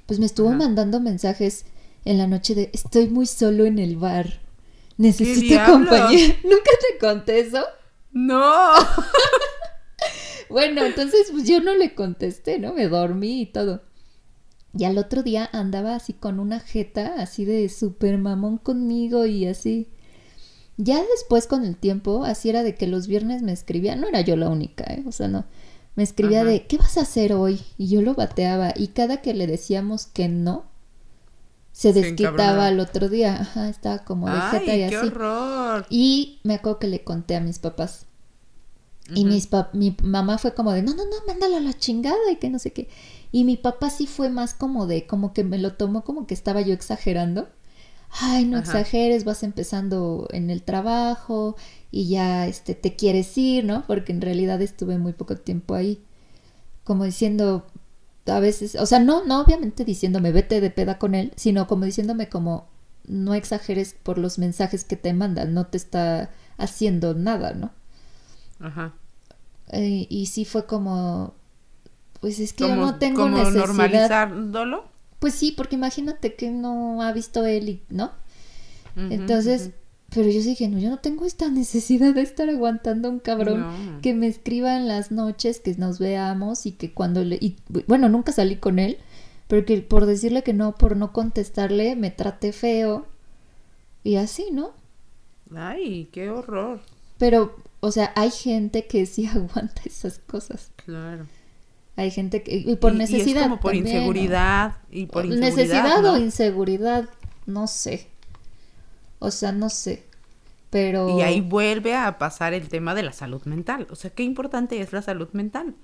Pues 0.06 0.18
me 0.18 0.24
estuvo 0.26 0.48
Ajá. 0.48 0.58
mandando 0.58 1.00
mensajes 1.00 1.66
en 2.04 2.18
la 2.18 2.26
noche 2.26 2.54
de, 2.54 2.70
estoy 2.72 3.08
muy 3.08 3.26
solo 3.26 3.66
en 3.66 3.78
el 3.78 3.96
bar, 3.96 4.40
necesito 4.96 5.54
compañía. 5.66 6.36
¿Nunca 6.44 6.70
te 6.80 6.98
conté 6.98 7.40
eso? 7.40 7.62
No. 8.12 8.72
Bueno, 10.48 10.84
entonces 10.84 11.28
pues 11.32 11.48
yo 11.48 11.62
no 11.62 11.74
le 11.74 11.94
contesté, 11.94 12.58
¿no? 12.58 12.74
Me 12.74 12.86
dormí 12.86 13.40
y 13.40 13.46
todo. 13.46 13.80
Y 14.76 14.84
al 14.84 14.98
otro 14.98 15.22
día 15.22 15.48
andaba 15.52 15.94
así 15.94 16.12
con 16.12 16.40
una 16.40 16.60
jeta, 16.60 17.14
así 17.18 17.46
de 17.46 17.68
super 17.70 18.18
mamón 18.18 18.58
conmigo 18.58 19.24
y 19.24 19.46
así. 19.46 19.88
Ya 20.76 21.02
después 21.02 21.46
con 21.46 21.64
el 21.64 21.76
tiempo, 21.76 22.24
así 22.24 22.50
era 22.50 22.62
de 22.62 22.74
que 22.74 22.86
los 22.86 23.06
viernes 23.06 23.42
me 23.42 23.52
escribía, 23.52 23.96
no 23.96 24.08
era 24.08 24.20
yo 24.20 24.36
la 24.36 24.50
única, 24.50 24.84
¿eh? 24.92 25.02
O 25.06 25.12
sea, 25.12 25.28
no. 25.28 25.46
Me 25.94 26.02
escribía 26.02 26.40
Ajá. 26.42 26.50
de, 26.50 26.66
¿qué 26.66 26.78
vas 26.78 26.98
a 26.98 27.02
hacer 27.02 27.32
hoy? 27.32 27.60
Y 27.78 27.88
yo 27.88 28.02
lo 28.02 28.14
bateaba. 28.14 28.72
Y 28.76 28.88
cada 28.88 29.22
que 29.22 29.34
le 29.34 29.46
decíamos 29.46 30.06
que 30.06 30.28
no, 30.28 30.66
se 31.72 31.92
desquitaba 31.92 32.66
al 32.66 32.80
otro 32.80 33.08
día. 33.08 33.36
Ajá, 33.40 33.68
estaba 33.68 33.98
como 34.04 34.28
de 34.28 34.40
jeta 34.40 34.76
y 34.76 34.88
qué 34.88 34.96
así. 34.96 35.06
horror. 35.08 35.86
Y 35.90 36.40
me 36.44 36.54
acuerdo 36.54 36.78
que 36.78 36.88
le 36.88 37.04
conté 37.04 37.36
a 37.36 37.40
mis 37.40 37.58
papás. 37.58 38.06
Y 39.14 39.24
mis 39.24 39.50
pap- 39.50 39.74
mi 39.74 39.96
mamá 40.02 40.38
fue 40.38 40.54
como 40.54 40.72
de, 40.72 40.82
no, 40.82 40.94
no, 40.94 41.04
no, 41.04 41.16
mándalo 41.26 41.56
a 41.56 41.60
la 41.60 41.74
chingada 41.74 42.30
y 42.30 42.36
que 42.36 42.48
no 42.48 42.58
sé 42.58 42.72
qué. 42.72 42.88
Y 43.30 43.44
mi 43.44 43.56
papá 43.56 43.90
sí 43.90 44.06
fue 44.06 44.30
más 44.30 44.54
como 44.54 44.86
de, 44.86 45.06
como 45.06 45.32
que 45.34 45.44
me 45.44 45.58
lo 45.58 45.74
tomó 45.74 46.02
como 46.04 46.26
que 46.26 46.34
estaba 46.34 46.60
yo 46.62 46.72
exagerando. 46.72 47.48
Ay, 48.20 48.44
no 48.46 48.58
Ajá. 48.58 48.80
exageres, 48.80 49.24
vas 49.24 49.42
empezando 49.42 50.28
en 50.32 50.50
el 50.50 50.62
trabajo 50.62 51.56
y 51.90 52.08
ya 52.08 52.46
este, 52.46 52.74
te 52.74 52.94
quieres 52.96 53.36
ir, 53.38 53.64
¿no? 53.64 53.84
Porque 53.86 54.12
en 54.12 54.20
realidad 54.20 54.62
estuve 54.62 54.98
muy 54.98 55.12
poco 55.14 55.36
tiempo 55.36 55.74
ahí. 55.74 56.02
Como 56.84 57.04
diciendo, 57.04 57.66
a 58.26 58.40
veces, 58.40 58.76
o 58.76 58.86
sea, 58.86 58.98
no, 59.00 59.24
no 59.24 59.40
obviamente 59.40 59.84
diciéndome 59.84 60.32
vete 60.32 60.60
de 60.60 60.70
peda 60.70 60.98
con 60.98 61.14
él, 61.14 61.32
sino 61.36 61.66
como 61.66 61.84
diciéndome 61.84 62.28
como 62.28 62.68
no 63.06 63.34
exageres 63.34 63.96
por 64.00 64.18
los 64.18 64.38
mensajes 64.38 64.84
que 64.84 64.96
te 64.96 65.12
mandan, 65.12 65.54
no 65.54 65.66
te 65.66 65.76
está 65.76 66.30
haciendo 66.56 67.14
nada, 67.14 67.52
¿no? 67.54 67.72
Ajá. 68.60 68.94
Eh, 69.68 70.06
y 70.08 70.26
sí 70.26 70.44
fue 70.44 70.66
como, 70.66 71.34
pues 72.20 72.38
es 72.38 72.52
que 72.52 72.68
yo 72.68 72.76
no 72.76 72.96
tengo 72.96 73.22
como 73.22 73.38
necesidad. 73.38 73.66
normalizándolo. 73.66 74.84
Pues 75.18 75.34
sí, 75.34 75.52
porque 75.52 75.76
imagínate 75.76 76.34
que 76.34 76.50
no 76.50 77.02
ha 77.02 77.12
visto 77.12 77.44
él 77.44 77.68
y, 77.68 77.82
¿no? 77.88 78.12
Entonces. 78.96 79.70
Pero 80.14 80.28
yo 80.28 80.40
dije, 80.42 80.68
no, 80.68 80.78
yo 80.78 80.90
no 80.90 80.98
tengo 80.98 81.24
esta 81.24 81.48
necesidad 81.50 82.14
de 82.14 82.22
estar 82.22 82.48
aguantando 82.48 83.08
a 83.08 83.10
un 83.10 83.18
cabrón 83.20 83.60
No. 83.60 84.00
que 84.00 84.14
me 84.14 84.26
escriba 84.26 84.76
en 84.76 84.88
las 84.88 85.10
noches, 85.10 85.60
que 85.60 85.74
nos 85.74 85.98
veamos 85.98 86.66
y 86.66 86.72
que 86.72 86.92
cuando 86.92 87.24
le... 87.24 87.36
Y, 87.40 87.56
bueno, 87.86 88.08
nunca 88.08 88.32
salí 88.32 88.56
con 88.56 88.78
él, 88.78 88.98
pero 89.48 89.64
que 89.64 89.78
por 89.82 90.06
decirle 90.06 90.42
que 90.42 90.52
no, 90.52 90.74
por 90.74 90.96
no 90.96 91.12
contestarle, 91.12 91.96
me 91.96 92.10
trate 92.10 92.52
feo 92.52 93.06
y 94.04 94.16
así, 94.16 94.46
¿no? 94.52 94.70
Ay, 95.54 96.08
qué 96.12 96.30
horror. 96.30 96.80
Pero, 97.18 97.54
o 97.80 97.92
sea, 97.92 98.12
hay 98.16 98.30
gente 98.30 98.86
que 98.86 99.06
sí 99.06 99.26
aguanta 99.34 99.82
esas 99.84 100.18
cosas. 100.18 100.70
Claro. 100.84 101.26
Hay 101.96 102.10
gente 102.10 102.42
que... 102.42 102.56
Y 102.56 102.76
por 102.76 102.92
Y- 102.92 102.96
y 102.96 102.98
necesidad. 102.98 103.42
es 103.42 103.48
como 103.48 103.60
por 103.60 103.72
también, 103.72 103.84
¿no? 103.84 103.90
inseguridad 104.00 104.76
y 104.90 105.06
por 105.06 105.26
inseguridad. 105.26 105.56
Necesidad 105.56 106.02
¿no? 106.02 106.12
o 106.14 106.16
inseguridad, 106.18 107.08
no 107.46 107.66
sé. 107.66 108.08
O 109.22 109.30
sea, 109.30 109.52
no 109.52 109.70
sé. 109.70 110.04
Pero... 110.70 111.16
Y 111.18 111.22
ahí 111.22 111.40
vuelve 111.40 111.94
a 111.94 112.18
pasar 112.18 112.54
el 112.54 112.68
tema 112.68 112.94
de 112.94 113.02
la 113.02 113.12
salud 113.12 113.42
mental. 113.44 113.86
O 113.90 113.94
sea, 113.94 114.10
qué 114.10 114.22
importante 114.22 114.80
es 114.80 114.92
la 114.92 115.02
salud 115.02 115.28
mental. 115.32 115.74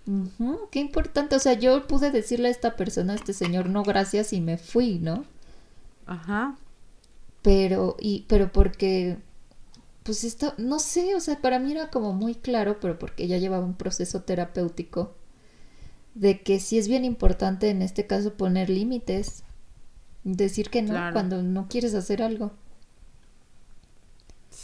Qué 0.71 0.81
importante. 0.81 1.37
O 1.37 1.39
sea, 1.39 1.53
yo 1.53 1.87
pude 1.87 2.11
decirle 2.11 2.49
a 2.49 2.51
esta 2.51 2.75
persona, 2.75 3.13
a 3.13 3.17
este 3.17 3.33
señor, 3.35 3.69
no 3.69 3.83
gracias 3.83 4.33
y 4.33 4.41
me 4.41 4.57
fui, 4.59 4.99
¿no? 4.99 5.25
Ajá. 6.07 6.57
Pero, 7.43 7.97
y, 8.01 8.25
pero 8.29 8.51
porque, 8.51 9.19
pues 10.03 10.25
esto, 10.25 10.55
no 10.57 10.79
sé, 10.79 11.15
o 11.15 11.21
sea, 11.21 11.37
para 11.41 11.59
mí 11.59 11.71
era 11.73 11.91
como 11.91 12.13
muy 12.13 12.35
claro, 12.35 12.79
pero 12.81 12.99
porque 12.99 13.29
ya 13.29 13.37
llevaba 13.39 13.65
un 13.65 13.75
proceso 13.75 14.23
terapéutico, 14.23 15.15
de 16.15 16.41
que 16.41 16.59
sí 16.61 16.79
es 16.79 16.89
bien 16.89 17.05
importante 17.05 17.69
en 17.71 17.83
este 17.83 18.07
caso 18.07 18.35
poner 18.35 18.71
límites, 18.71 19.45
decir 20.25 20.71
que 20.71 20.83
no 20.83 20.89
Claro. 20.91 21.13
cuando 21.13 21.43
no 21.43 21.69
quieres 21.69 21.95
hacer 21.95 22.23
algo. 22.23 22.53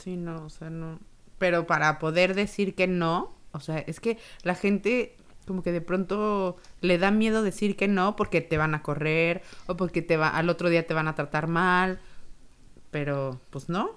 Sí, 0.05 0.17
no, 0.17 0.45
o 0.45 0.51
sea, 0.51 0.69
no. 0.71 1.01
Pero 1.39 1.67
para 1.67 1.99
poder 1.99 2.35
decir 2.35 2.75
que 2.75 2.87
no, 2.87 3.35
o 3.53 3.61
sea, 3.61 3.79
es 3.79 3.99
que 4.01 4.19
la 4.43 4.55
gente 4.55 5.17
como 5.47 5.63
que 5.63 5.73
de 5.73 5.81
pronto 5.83 6.57
le 6.81 6.97
da 6.99 7.11
miedo 7.11 7.43
decir 7.43 7.77
que 7.77 7.87
no 7.89 8.17
porque 8.17 8.41
te 8.41 8.57
van 8.57 8.75
a 8.75 8.83
correr 8.83 9.43
o 9.67 9.77
porque 9.77 10.01
te 10.03 10.17
va 10.17 10.29
al 10.29 10.49
otro 10.49 10.71
día 10.71 10.87
te 10.87 10.95
van 10.95 11.09
a 11.09 11.15
tratar 11.15 11.49
mal. 11.49 11.99
Pero 12.91 13.41
pues 13.51 13.69
no. 13.69 13.91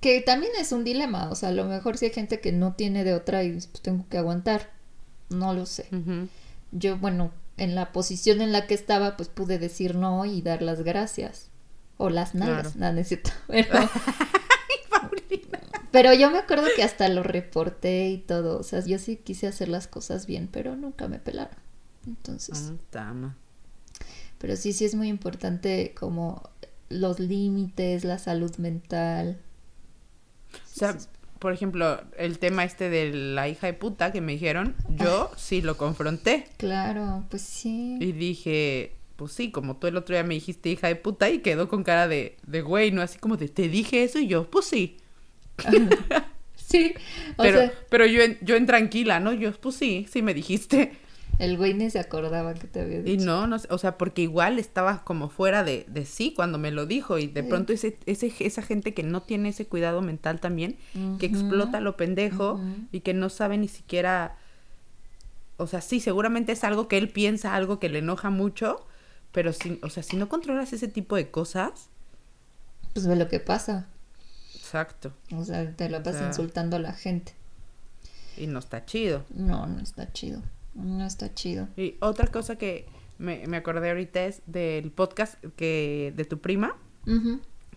Que 0.00 0.20
también 0.20 0.52
es 0.58 0.70
un 0.72 0.84
dilema, 0.84 1.28
o 1.30 1.34
sea, 1.34 1.48
a 1.48 1.52
lo 1.52 1.64
mejor 1.64 1.98
si 1.98 2.06
hay 2.06 2.12
gente 2.12 2.40
que 2.40 2.52
no 2.52 2.74
tiene 2.74 3.02
de 3.02 3.14
otra 3.14 3.42
y 3.42 3.50
pues 3.52 3.82
tengo 3.82 4.06
que 4.08 4.16
aguantar, 4.18 4.70
no 5.28 5.52
lo 5.54 5.66
sé. 5.66 5.88
Yo, 6.70 6.96
bueno, 6.98 7.32
en 7.56 7.74
la 7.74 7.90
posición 7.92 8.40
en 8.40 8.52
la 8.52 8.68
que 8.68 8.74
estaba, 8.74 9.16
pues 9.16 9.28
pude 9.28 9.58
decir 9.58 9.96
no 9.96 10.24
y 10.24 10.40
dar 10.40 10.62
las 10.62 10.82
gracias. 10.82 11.50
O 11.96 12.10
las 12.10 12.36
nalgas, 12.36 12.74
Claro. 12.74 12.98
es 13.00 13.08
cierto. 13.08 13.30
Pero, 13.48 13.76
pero 15.90 16.12
yo 16.14 16.30
me 16.30 16.38
acuerdo 16.38 16.66
que 16.76 16.82
hasta 16.82 17.08
lo 17.08 17.22
reporté 17.22 18.08
y 18.10 18.18
todo. 18.18 18.58
O 18.58 18.62
sea, 18.62 18.84
yo 18.84 18.98
sí 18.98 19.16
quise 19.16 19.46
hacer 19.46 19.68
las 19.68 19.86
cosas 19.88 20.26
bien, 20.26 20.48
pero 20.50 20.76
nunca 20.76 21.08
me 21.08 21.18
pelaron. 21.18 21.56
Entonces, 22.06 22.70
Ah, 22.72 22.76
tama. 22.90 23.36
pero 24.38 24.56
sí, 24.56 24.72
sí 24.72 24.84
es 24.84 24.94
muy 24.94 25.08
importante 25.08 25.94
como 25.98 26.48
los 26.88 27.18
límites, 27.20 28.04
la 28.04 28.18
salud 28.18 28.54
mental. 28.56 29.38
O 30.54 30.78
sea, 30.78 30.96
por 31.38 31.52
ejemplo, 31.52 32.00
el 32.16 32.38
tema 32.38 32.64
este 32.64 32.88
de 32.90 33.12
la 33.12 33.48
hija 33.48 33.66
de 33.66 33.74
puta 33.74 34.10
que 34.12 34.20
me 34.20 34.32
dijeron, 34.32 34.74
yo 34.88 35.30
sí 35.36 35.60
lo 35.60 35.76
confronté 35.76 36.48
Claro, 36.56 37.24
pues 37.30 37.42
sí. 37.42 37.98
y 38.00 38.12
dije, 38.12 38.94
pues 39.16 39.32
sí, 39.32 39.50
como 39.50 39.76
tú 39.76 39.86
el 39.86 39.96
otro 39.96 40.14
día 40.14 40.24
me 40.24 40.34
dijiste 40.34 40.70
hija 40.70 40.88
de 40.88 40.96
puta 40.96 41.28
y 41.30 41.40
quedó 41.40 41.68
con 41.68 41.82
cara 41.84 42.08
de, 42.08 42.36
de 42.46 42.62
güey, 42.62 42.90
¿no? 42.90 43.02
Así 43.02 43.18
como 43.18 43.36
de, 43.36 43.48
te 43.48 43.68
dije 43.68 44.02
eso 44.02 44.18
y 44.18 44.26
yo, 44.28 44.50
pues 44.50 44.64
sí. 44.66 44.96
Sí, 46.56 46.94
o 47.36 47.42
Pero, 47.42 47.58
sea, 47.58 47.72
pero 47.88 48.06
yo, 48.06 48.22
en, 48.22 48.38
yo 48.42 48.56
en 48.56 48.66
tranquila, 48.66 49.20
¿no? 49.20 49.32
Yo, 49.32 49.52
pues 49.60 49.76
sí, 49.76 50.06
sí 50.10 50.22
me 50.22 50.34
dijiste. 50.34 50.92
el 51.38 51.56
güey 51.56 51.74
ni 51.74 51.90
se 51.90 51.98
acordaba 52.00 52.54
que 52.54 52.66
te 52.68 52.80
había 52.82 53.00
Y 53.04 53.16
dicho. 53.16 53.16
no, 53.16 53.46
no 53.46 53.58
sé, 53.58 53.68
o 53.70 53.78
sea, 53.78 53.96
porque 53.96 54.22
igual 54.22 54.58
estaba 54.58 55.02
como 55.04 55.30
fuera 55.30 55.64
de, 55.64 55.86
de 55.88 56.04
sí 56.04 56.32
cuando 56.34 56.58
me 56.58 56.70
lo 56.70 56.84
dijo 56.84 57.18
y 57.18 57.26
de 57.26 57.42
Sí. 57.42 57.48
pronto 57.48 57.72
ese, 57.72 57.98
ese, 58.06 58.32
esa 58.40 58.60
gente 58.62 58.92
que 58.92 59.02
no 59.02 59.22
tiene 59.22 59.48
ese 59.50 59.66
cuidado 59.66 60.02
mental 60.02 60.40
también, 60.40 60.76
que 61.16 61.26
explota 61.26 61.80
lo 61.80 61.96
pendejo 61.96 62.60
y 62.92 63.00
que 63.00 63.14
no 63.14 63.30
sabe 63.30 63.56
ni 63.56 63.68
siquiera, 63.68 64.36
o 65.56 65.66
sea, 65.66 65.80
sí, 65.80 66.00
seguramente 66.00 66.52
es 66.52 66.64
algo 66.64 66.88
que 66.88 66.98
él 66.98 67.08
piensa, 67.10 67.54
algo 67.54 67.78
que 67.80 67.88
le 67.88 67.98
enoja 68.00 68.30
mucho, 68.30 68.86
pero 69.32 69.52
si, 69.52 69.78
o 69.82 69.90
sea, 69.90 70.02
si 70.02 70.16
no 70.16 70.28
controlas 70.28 70.72
ese 70.72 70.88
tipo 70.88 71.16
de 71.16 71.30
cosas, 71.30 71.90
Pues 72.92 73.06
ve 73.06 73.16
lo 73.16 73.28
que 73.28 73.40
pasa. 73.40 73.88
Exacto, 74.68 75.12
O 75.34 75.44
sea, 75.44 75.74
te 75.74 75.88
la 75.88 75.98
O 75.98 76.02
vas 76.02 76.16
sea- 76.16 76.26
insultando 76.26 76.76
a 76.76 76.80
la 76.80 76.92
gente. 76.92 77.32
y 78.36 78.46
no 78.46 78.58
está 78.60 78.84
chido. 78.84 79.24
No, 79.34 79.66
no 79.66 79.80
está 79.80 80.12
chido. 80.12 80.42
No 80.74 81.04
está 81.04 81.34
chido. 81.34 81.66
Y 81.76 81.96
otra 82.00 82.28
cosa 82.28 82.56
que 82.56 82.86
me, 83.18 83.44
me 83.48 83.56
acordé 83.56 83.88
ahorita 83.90 84.24
es 84.26 84.42
del 84.46 84.92
podcast 84.92 85.42
que 85.56 86.12
de 86.16 86.24
tu 86.24 86.38
prima, 86.40 86.76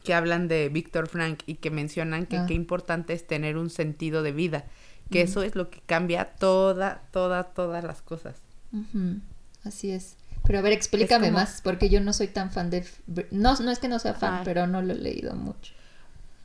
que 0.04 0.14
hablan 0.14 0.48
de 0.48 0.70
Víctor 0.70 1.08
Frank 1.08 1.40
y 1.48 1.56
que 1.56 1.72
mencionan 1.72 2.26
que 2.28 2.38
Ah. 2.38 2.46
qué 2.48 2.54
importante 2.54 3.14
es 3.14 3.26
tener 3.26 3.58
un 3.58 3.70
sentido 3.72 4.22
de 4.22 4.34
vida, 4.34 4.66
que 5.10 5.22
eso 5.22 5.42
es 5.42 5.56
lo 5.56 5.70
que 5.72 5.80
cambia 5.88 6.26
toda, 6.26 7.04
toda, 7.12 7.46
todas 7.46 7.84
las 7.84 8.02
cosas. 8.04 8.36
Ujú, 8.72 9.20
Así 9.64 9.90
es. 9.92 10.16
Pero 10.46 10.60
a 10.60 10.62
ver, 10.64 10.74
explícame 10.74 11.28
como- 11.28 11.40
más, 11.40 11.62
porque 11.64 11.90
yo 11.90 12.02
no 12.02 12.14
soy 12.14 12.28
tan 12.28 12.52
fan 12.52 12.70
de... 12.70 12.84
No, 13.32 13.56
no 13.60 13.72
es 13.72 13.80
que 13.80 13.88
no 13.88 14.00
sea 14.00 14.14
fan, 14.16 14.36
Ay. 14.36 14.42
pero 14.46 14.66
no 14.68 14.82
lo 14.82 14.94
he 14.94 14.98
leído 14.98 15.36
mucho. 15.36 15.74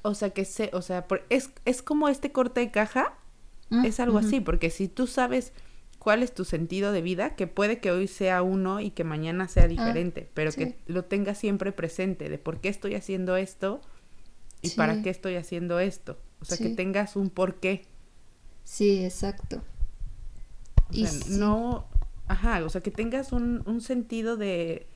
O 0.07 0.15
sea, 0.15 0.31
que 0.31 0.45
se, 0.45 0.71
o 0.73 0.83
sea, 0.83 1.07
por- 1.09 1.25
es, 1.31 1.51
es 1.65 1.83
como 1.83 2.09
este 2.09 2.33
corte 2.33 2.61
de 2.61 2.71
caja, 2.71 3.15
Mm, 3.69 3.85
es 3.85 3.99
algo 3.99 4.19
así, 4.19 4.41
porque 4.41 4.71
si 4.71 4.87
tú 4.89 5.07
sabes 5.09 5.53
cuál 5.99 6.23
es 6.23 6.33
tu 6.33 6.45
sentido 6.45 6.93
de 6.93 7.03
vida, 7.03 7.35
que 7.35 7.49
puede 7.49 7.81
que 7.81 7.91
hoy 7.91 8.07
sea 8.07 8.43
uno 8.43 8.79
y 8.81 8.91
que 8.93 9.03
mañana 9.03 9.49
sea 9.49 9.67
diferente, 9.67 10.29
pero 10.35 10.51
Ah, 10.51 10.53
sí. 10.53 10.59
que 10.61 10.77
lo 10.87 11.05
tengas 11.05 11.39
siempre 11.39 11.73
presente 11.73 12.29
de 12.29 12.39
por 12.39 12.61
qué 12.61 12.69
estoy 12.69 12.95
haciendo 12.95 13.37
esto 13.37 13.81
y 14.63 14.69
Sí. 14.69 14.77
para 14.77 15.03
qué 15.03 15.11
estoy 15.11 15.35
haciendo 15.35 15.81
esto. 15.81 16.17
O 16.41 16.45
sea, 16.45 16.59
que 16.59 16.69
tengas 16.77 17.17
un 17.17 17.29
porqué. 17.31 17.87
Sí, 18.63 19.05
exacto. 19.05 19.63
O 20.91 20.95
sea, 20.95 21.11
no, 21.37 21.87
ajá, 22.29 22.65
o 22.65 22.69
sea, 22.69 22.83
que 22.83 22.93
tengas 22.93 23.33
un, 23.33 23.65
un 23.67 23.81
sentido 23.81 24.37
de, 24.37 24.87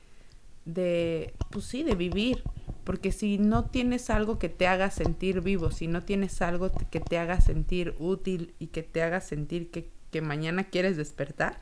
de, 0.65 1.33
pues 1.49 1.65
sí, 1.65 1.83
de 1.83 1.95
vivir. 1.95 2.43
Porque 2.83 3.11
si 3.11 3.37
no 3.37 3.65
tienes 3.65 4.09
algo 4.09 4.39
que 4.39 4.49
te 4.49 4.67
haga 4.67 4.89
sentir 4.91 5.41
vivo, 5.41 5.71
si 5.71 5.87
no 5.87 6.03
tienes 6.03 6.41
algo 6.41 6.71
que 6.89 6.99
te 6.99 7.17
haga 7.17 7.39
sentir 7.41 7.95
útil 7.99 8.53
y 8.59 8.67
que 8.67 8.83
te 8.83 9.03
haga 9.03 9.21
sentir 9.21 9.69
que, 9.69 9.89
que 10.11 10.21
mañana 10.21 10.65
quieres 10.65 10.97
despertar, 10.97 11.59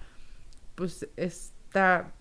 pues 0.76 1.10
está, 1.18 2.14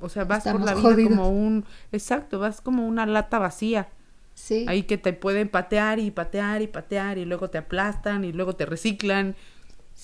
o 0.00 0.08
sea, 0.08 0.24
vas 0.24 0.44
por 0.44 0.60
la 0.60 0.74
vida 0.74 1.08
como 1.08 1.30
un, 1.30 1.64
exacto, 1.92 2.38
vas 2.38 2.60
como 2.60 2.86
una 2.86 3.06
lata 3.06 3.38
vacía. 3.38 3.88
Sí. 4.34 4.64
Ahí 4.68 4.84
que 4.84 4.98
te 4.98 5.12
pueden 5.12 5.48
patear 5.48 5.98
y 5.98 6.10
patear 6.10 6.62
y 6.62 6.66
patear 6.66 7.18
y 7.18 7.24
luego 7.24 7.50
te 7.50 7.58
aplastan 7.58 8.24
y 8.24 8.32
luego 8.32 8.56
te 8.56 8.66
reciclan. 8.66 9.36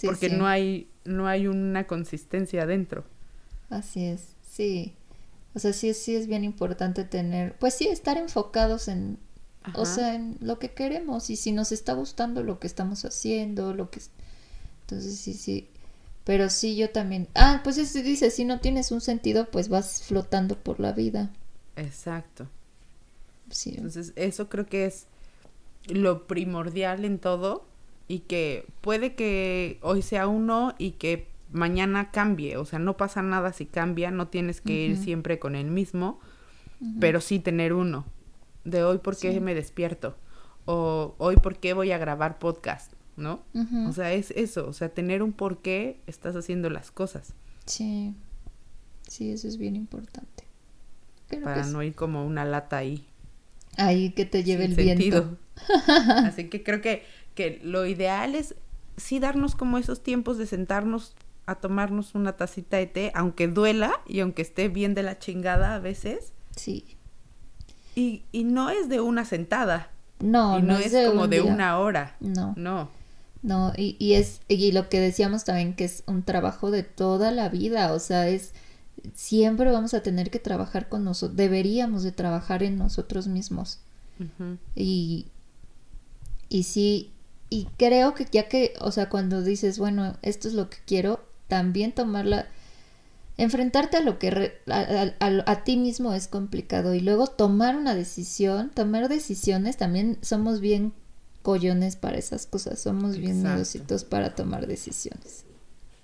porque 0.05 0.29
no 0.29 0.47
hay, 0.47 0.89
no 1.05 1.27
hay 1.27 1.49
una 1.49 1.87
consistencia 1.87 2.63
adentro. 2.63 3.05
Así 3.71 4.05
es, 4.05 4.37
sí. 4.43 4.95
O 5.55 5.59
sea, 5.59 5.73
sí, 5.73 5.93
sí 5.95 6.15
es 6.15 6.27
bien 6.27 6.45
importante 6.45 7.05
tener, 7.05 7.57
pues 7.59 7.75
sí, 7.75 7.89
estar 7.89 8.17
enfocados 8.17 8.89
en, 8.89 9.19
o 9.75 9.87
sea, 9.87 10.15
en 10.15 10.37
lo 10.41 10.59
que 10.59 10.73
queremos 10.73 11.31
y 11.31 11.37
si 11.37 11.53
nos 11.53 11.73
está 11.73 11.95
gustando 11.95 12.43
lo 12.43 12.59
que 12.59 12.67
estamos 12.67 13.05
haciendo, 13.05 13.75
lo 13.75 13.91
que... 13.91 14.01
Entonces 14.83 15.19
sí, 15.19 15.35
sí. 15.35 15.69
Pero 16.25 16.51
sí, 16.51 16.77
yo 16.77 16.91
también... 16.91 17.29
Ah, 17.35 17.63
pues 17.65 17.79
eso 17.79 18.03
dice, 18.03 18.31
si 18.31 18.45
no 18.45 18.61
tienes 18.61 18.93
un 18.93 19.01
sentido, 19.01 19.51
pues 19.51 19.69
vas 19.69 20.03
flotando 20.03 20.59
por 20.59 20.79
la 20.79 20.93
vida. 20.93 21.31
Exacto. 21.77 22.49
Sí. 23.51 23.75
Entonces, 23.77 24.13
eso 24.17 24.49
creo 24.49 24.67
que 24.67 24.85
es 24.85 25.07
lo 25.87 26.27
primordial 26.27 27.05
en 27.05 27.19
todo 27.19 27.65
y 28.09 28.21
que 28.21 28.67
puede 28.81 29.15
que 29.15 29.79
hoy 29.83 30.03
sea 30.03 30.29
uno 30.29 30.75
y 30.79 30.93
que 30.93 31.29
mañana 31.51 32.11
cambie, 32.11 32.57
o 32.57 32.65
sea, 32.65 32.79
no 32.79 32.97
pasa 32.97 33.23
nada 33.23 33.53
si 33.53 33.67
cambia, 33.67 34.11
no 34.11 34.29
tienes 34.29 34.61
que 34.61 34.87
ir 34.87 34.97
siempre 34.97 35.39
con 35.39 35.55
el 35.55 35.71
mismo, 35.71 36.21
pero 37.01 37.21
sí 37.21 37.39
tener 37.39 37.73
uno. 37.73 38.05
De 38.65 38.83
hoy 38.83 38.99
por 38.99 39.17
qué 39.17 39.41
me 39.41 39.55
despierto 39.55 40.17
o 40.67 41.15
hoy 41.17 41.37
por 41.37 41.57
qué 41.57 41.73
voy 41.73 41.93
a 41.93 41.99
grabar 41.99 42.39
podcast, 42.39 42.93
¿no? 43.17 43.41
O 43.89 43.93
sea, 43.93 44.13
es 44.13 44.31
eso, 44.33 44.69
o 44.69 44.73
sea, 44.73 44.91
tener 44.91 45.23
un 45.23 45.33
por 45.33 45.63
qué 45.63 46.01
estás 46.07 46.37
haciendo 46.37 46.69
las 46.69 46.91
cosas. 46.91 47.33
Sí, 47.65 48.15
sí, 49.07 49.31
eso 49.31 49.49
es 49.49 49.57
bien 49.57 49.77
importante. 49.77 50.45
Para 51.43 51.65
no 51.67 51.83
ir 51.83 51.95
como 51.95 52.27
una 52.27 52.45
lata 52.45 52.77
ahí. 52.77 53.07
Ahí 53.77 54.11
que 54.11 54.27
te 54.27 54.45
lleve 54.45 54.67
el 54.67 54.75
viento. 54.75 55.39
Así 56.09 56.49
que 56.49 56.63
creo 56.63 56.81
que, 56.81 57.05
que 57.35 57.61
lo 57.63 57.87
ideal 57.87 58.35
es 58.35 58.55
sí 58.99 59.21
darnos 59.21 59.55
como 59.55 59.79
esos 59.79 60.03
tiempos 60.03 60.37
de 60.37 60.47
sentarnos 60.47 61.15
a 61.49 61.57
tomarnos 61.57 62.15
una 62.15 62.37
tacita 62.37 62.77
de 62.77 62.87
té, 62.87 63.13
aunque 63.15 63.49
duela 63.49 63.93
y 64.07 64.21
aunque 64.21 64.43
esté 64.43 64.69
bien 64.69 64.95
de 64.95 65.03
la 65.03 65.19
chingada 65.19 65.75
a 65.75 65.79
veces. 65.79 66.33
Sí. 66.55 66.97
Y, 67.95 68.25
y 68.33 68.45
no 68.45 68.71
es 68.71 68.89
de 68.89 69.01
una 69.01 69.25
sentada. 69.25 69.91
No, 70.21 70.59
y 70.59 70.63
no, 70.63 70.77
es, 70.77 70.95
como 71.09 71.27
de 71.27 71.41
una 71.41 71.79
hora. 71.79 72.17
No. 72.21 72.55
No. 72.57 72.91
No, 73.43 73.73
y, 73.77 73.97
y 73.99 74.15
es, 74.15 74.41
y 74.49 74.73
lo 74.73 74.89
que 74.89 75.01
decíamos 75.01 75.45
también 75.45 75.75
que 75.75 75.85
es 75.85 76.03
un 76.07 76.23
trabajo 76.23 76.71
de 76.71 76.83
toda 76.83 77.31
la 77.31 77.49
vida, 77.49 77.93
o 77.93 77.99
sea, 78.01 78.29
es, 78.29 78.53
siempre 79.15 79.71
vamos 79.71 79.95
a 79.95 80.03
tener 80.03 80.31
que 80.31 80.41
trabajar 80.41 80.89
con 80.89 81.05
nosotros, 81.05 81.37
deberíamos 81.37 82.03
de 82.03 82.13
trabajar 82.13 82.63
en 82.63 82.77
nosotros 82.77 83.29
mismos. 83.29 83.81
Y, 84.75 85.29
y 86.49 86.65
sí, 86.65 87.13
y 87.49 87.69
creo 87.77 88.15
que 88.15 88.27
ya 88.31 88.49
que, 88.49 88.75
o 88.81 88.91
sea, 88.91 89.09
cuando 89.09 89.43
dices, 89.43 89.79
bueno, 89.79 90.17
esto 90.23 90.49
es 90.49 90.55
lo 90.55 90.69
que 90.69 90.79
quiero, 90.85 91.28
también 91.49 91.93
tomarla, 91.93 92.47
enfrentarte 93.37 93.97
a 93.97 94.01
lo 94.01 94.19
que 94.19 94.53
a, 94.69 95.65
ti 95.65 95.77
mismo 95.77 96.15
es 96.15 96.29
complicado 96.29 96.95
y 96.95 97.01
luego 97.01 97.27
tomar 97.27 97.77
una 97.77 97.95
decisión, 97.95 98.71
tomar 98.71 99.09
decisiones, 99.09 99.77
también 99.77 100.19
somos 100.23 100.61
bien 100.61 100.93
collones 101.43 101.97
para 101.97 102.19
esas 102.19 102.47
cosas, 102.47 102.81
somos 102.81 103.17
bien 103.19 103.43
miedositos 103.43 104.05
para 104.05 104.35
tomar 104.35 104.67
decisiones. 104.67 105.45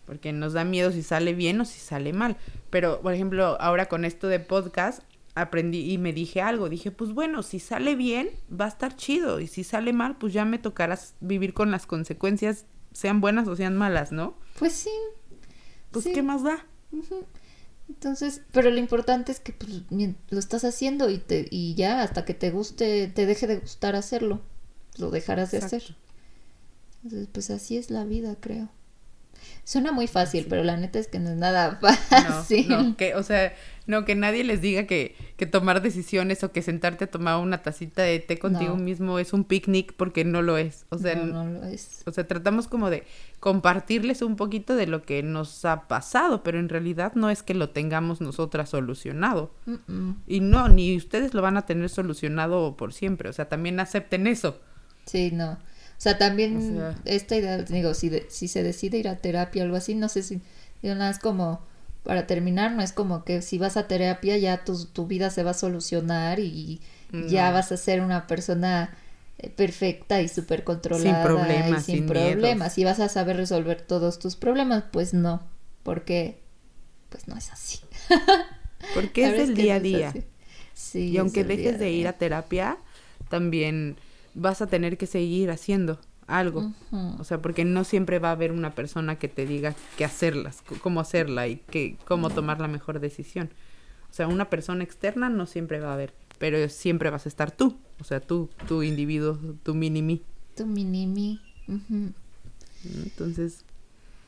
Porque 0.07 0.33
nos 0.33 0.53
da 0.53 0.65
miedo 0.65 0.93
si 0.93 1.03
sale 1.03 1.33
bien 1.33 1.61
o 1.61 1.65
si 1.65 1.81
sale 1.81 2.13
mal. 2.13 2.37
Pero, 2.71 3.01
por 3.01 3.15
ejemplo, 3.15 3.57
ahora 3.59 3.87
con 3.87 4.05
esto 4.05 4.29
de 4.29 4.39
podcast, 4.39 5.03
aprendí 5.35 5.93
y 5.93 5.99
me 5.99 6.13
dije 6.13 6.43
algo. 6.43 6.69
Dije, 6.69 6.91
pues 6.91 7.13
bueno, 7.13 7.43
si 7.43 7.59
sale 7.59 7.95
bien, 7.95 8.29
va 8.51 8.67
a 8.67 8.69
estar 8.69 8.97
chido. 8.97 9.41
Y 9.41 9.47
si 9.47 9.65
sale 9.65 9.93
mal, 9.93 10.17
pues 10.17 10.33
ya 10.33 10.45
me 10.45 10.59
tocará 10.59 10.99
vivir 11.21 11.55
con 11.55 11.71
las 11.71 11.87
consecuencias, 11.87 12.67
sean 12.93 13.21
buenas 13.21 13.49
o 13.49 13.57
sean 13.57 13.77
malas, 13.77 14.13
¿no? 14.13 14.37
Pues 14.59 14.73
sí, 14.73 14.91
pues 16.03 16.15
¿qué 16.15 16.23
más 16.23 16.43
da? 16.43 16.67
Entonces, 17.89 18.41
pero 18.53 18.71
lo 18.71 18.79
importante 18.79 19.33
es 19.33 19.41
que 19.41 19.53
pues, 19.53 19.83
lo 19.91 20.39
estás 20.39 20.65
haciendo 20.65 21.11
y, 21.11 21.19
te, 21.19 21.47
y 21.51 21.75
ya 21.75 22.03
hasta 22.03 22.25
que 22.25 22.35
te 22.35 22.51
guste, 22.51 23.09
te 23.09 23.27
deje 23.27 23.47
de 23.47 23.59
gustar 23.59 23.95
hacerlo, 23.95 24.43
lo 24.99 25.11
dejarás 25.11 25.51
de 25.51 25.59
hacer. 25.59 25.97
Entonces, 27.03 27.29
pues 27.33 27.51
así 27.51 27.77
es 27.77 27.91
la 27.91 28.05
vida, 28.05 28.37
creo. 28.41 28.71
Suena 29.65 29.93
muy 29.93 30.07
fácil, 30.07 30.47
pero 30.49 30.65
la 30.65 30.77
neta 30.77 30.99
es 30.99 31.09
que 31.09 31.19
no 31.19 31.31
es 31.31 31.37
nada 31.37 31.79
fácil. 31.81 32.69
No, 32.69 32.97
que, 32.97 33.15
o 33.15 33.23
sea, 33.23 33.55
no, 33.87 34.05
que 34.05 34.15
nadie 34.15 34.45
les 34.45 34.61
diga 34.61 34.87
que, 34.87 35.15
que 35.37 35.47
tomar 35.47 35.83
decisiones 35.83 36.45
o 36.45 36.53
que 36.53 36.63
sentarte 36.63 37.05
a 37.05 37.11
tomar 37.11 37.39
una 37.39 37.63
tacita 37.63 38.03
de 38.03 38.21
té 38.21 38.39
contigo 38.39 38.77
mismo 38.77 39.19
es 39.19 39.33
un 39.33 39.45
picnic 39.45 39.93
porque 39.95 40.25
no 40.25 40.43
lo 40.43 40.57
es. 40.59 40.87
O 40.91 40.99
sea, 40.99 41.17
no, 41.17 41.45
lo 41.45 41.65
es. 41.65 42.03
O 42.07 42.13
sea, 42.13 42.27
tratamos 42.27 42.69
como 42.69 42.89
de 42.89 43.05
compartirles 43.41 44.23
un 44.23 44.37
poquito 44.37 44.77
de 44.77 44.87
lo 44.87 45.03
que 45.03 45.23
nos 45.25 45.65
ha 45.65 45.89
pasado, 45.89 46.45
pero 46.45 46.61
en 46.61 46.69
realidad 46.69 47.15
no 47.17 47.31
es 47.31 47.43
que 47.43 47.55
lo 47.55 47.71
tengamos 47.71 48.21
nosotras 48.21 48.71
solucionado. 48.71 49.51
Y 50.27 50.41
no, 50.41 50.69
ni 50.69 50.97
ustedes 50.97 51.35
lo 51.35 51.43
van 51.43 51.57
a 51.57 51.67
tener 51.67 51.89
solucionado 51.89 52.77
por 52.77 52.93
siempre. 52.93 53.29
O 53.29 53.33
sea, 53.33 53.49
también 53.49 53.81
acepten 53.81 54.29
eso. 54.29 54.61
Sí, 55.07 55.33
no. 55.33 55.53
O 55.53 56.01
sea, 56.05 56.17
también 56.17 56.95
esta 57.05 57.37
idea, 57.37 57.59
digo, 57.59 57.95
si, 57.95 58.11
si 58.29 58.47
se 58.47 58.63
decide 58.63 58.99
ir 58.99 59.09
a 59.09 59.17
terapia 59.17 59.63
o 59.63 59.65
algo 59.65 59.77
así, 59.77 59.95
no 59.95 60.09
sé 60.09 60.23
si, 60.23 60.41
digo, 60.83 60.95
nada, 60.95 61.11
es 61.11 61.19
como, 61.19 61.65
para 62.05 62.27
terminar, 62.27 62.73
no 62.73 62.83
es 62.83 62.93
como 62.93 63.25
que 63.25 63.43
si 63.43 63.59
vas 63.59 63.77
a 63.77 63.89
terapia 63.89 64.37
ya 64.37 64.65
tu, 64.65 64.85
tu 64.87 65.07
vida 65.07 65.31
se 65.31 65.43
va 65.43 65.51
a 65.51 65.55
solucionar 65.55 66.39
y 66.39 66.81
ya 67.29 67.51
vas 67.51 67.71
a 67.71 67.77
ser 67.77 68.01
una 68.01 68.27
persona 68.27 68.93
eh, 69.39 69.49
perfecta 69.51 70.21
y 70.21 70.29
súper 70.29 70.65
controlada. 70.65 71.23
Sin 71.23 71.23
problemas. 71.25 71.89
Y 71.89 71.93
sin, 71.93 72.07
problemas. 72.07 72.79
Y 72.79 72.85
vas 72.85 73.01
a 73.01 73.09
saber 73.09 73.37
resolver 73.37 73.81
todos 73.81 74.19
tus 74.19 74.37
problemas. 74.37 74.85
Pues 74.91 75.15
no, 75.15 75.43
porque 75.83 76.41
pues 77.09 77.29
no 77.29 77.37
es 77.37 77.53
así. 77.53 77.79
porque 78.95 79.27
es 79.27 79.49
el 79.49 79.55
día 79.55 79.77
a 79.77 79.81
día. 79.81 80.15
Sí, 80.75 81.11
y 81.11 81.19
aunque 81.19 81.45
dejes 81.45 81.79
de 81.79 81.91
ir 81.93 82.09
a 82.09 82.15
terapia, 82.15 82.79
también 83.29 83.97
vas 84.35 84.61
a 84.61 84.67
tener 84.67 84.99
que 84.99 85.07
seguir 85.07 85.51
haciendo 85.51 86.01
algo. 86.27 86.73
O 87.19 87.25
sea, 87.25 87.41
porque 87.41 87.65
no 87.65 87.85
siempre 87.85 88.19
va 88.19 88.29
a 88.29 88.33
haber 88.33 88.53
una 88.53 88.75
persona 88.75 89.19
que 89.19 89.29
te 89.29 89.47
diga 89.47 89.75
qué 89.97 90.05
hacerlas, 90.05 90.63
cómo 90.83 91.01
hacerla 91.01 91.49
y 91.49 91.57
que, 91.57 91.97
cómo 92.05 92.31
tomar 92.31 92.61
la 92.61 92.69
mejor 92.69 93.01
decisión. 93.01 93.51
O 94.11 94.15
sea, 94.15 94.29
una 94.29 94.49
persona 94.51 94.85
externa 94.85 95.29
no 95.29 95.47
siempre 95.47 95.81
va 95.81 95.91
a 95.91 95.95
haber, 95.95 96.15
pero 96.39 96.69
siempre 96.69 97.11
vas 97.11 97.27
a 97.27 97.29
estar 97.29 97.51
tú. 97.51 97.77
O 98.01 98.05
sea, 98.05 98.21
tú, 98.21 98.51
tu 98.69 98.83
individuo, 98.83 99.39
tu 99.63 99.75
mini-mí. 99.75 100.23
Tu 100.57 100.67
mini-mí. 100.67 101.41
Entonces, 103.05 103.65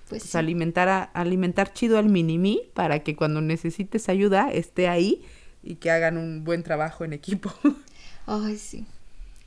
pues, 0.09 0.23
pues 0.23 0.35
alimentar, 0.35 0.89
a, 0.89 1.03
alimentar 1.03 1.73
chido 1.73 1.99
al 1.99 2.09
mini-mí 2.09 2.63
para 2.75 3.01
que 3.01 3.17
cuando 3.17 3.41
necesites 3.41 4.09
ayuda 4.09 4.51
esté 4.51 4.89
ahí 4.89 5.25
y 5.63 5.77
que 5.77 5.91
hagan 5.91 6.17
un 6.17 6.45
buen 6.45 6.63
trabajo 6.63 7.05
en 7.05 7.13
equipo. 7.13 7.53
Ay, 8.27 8.57
sí. 8.57 8.87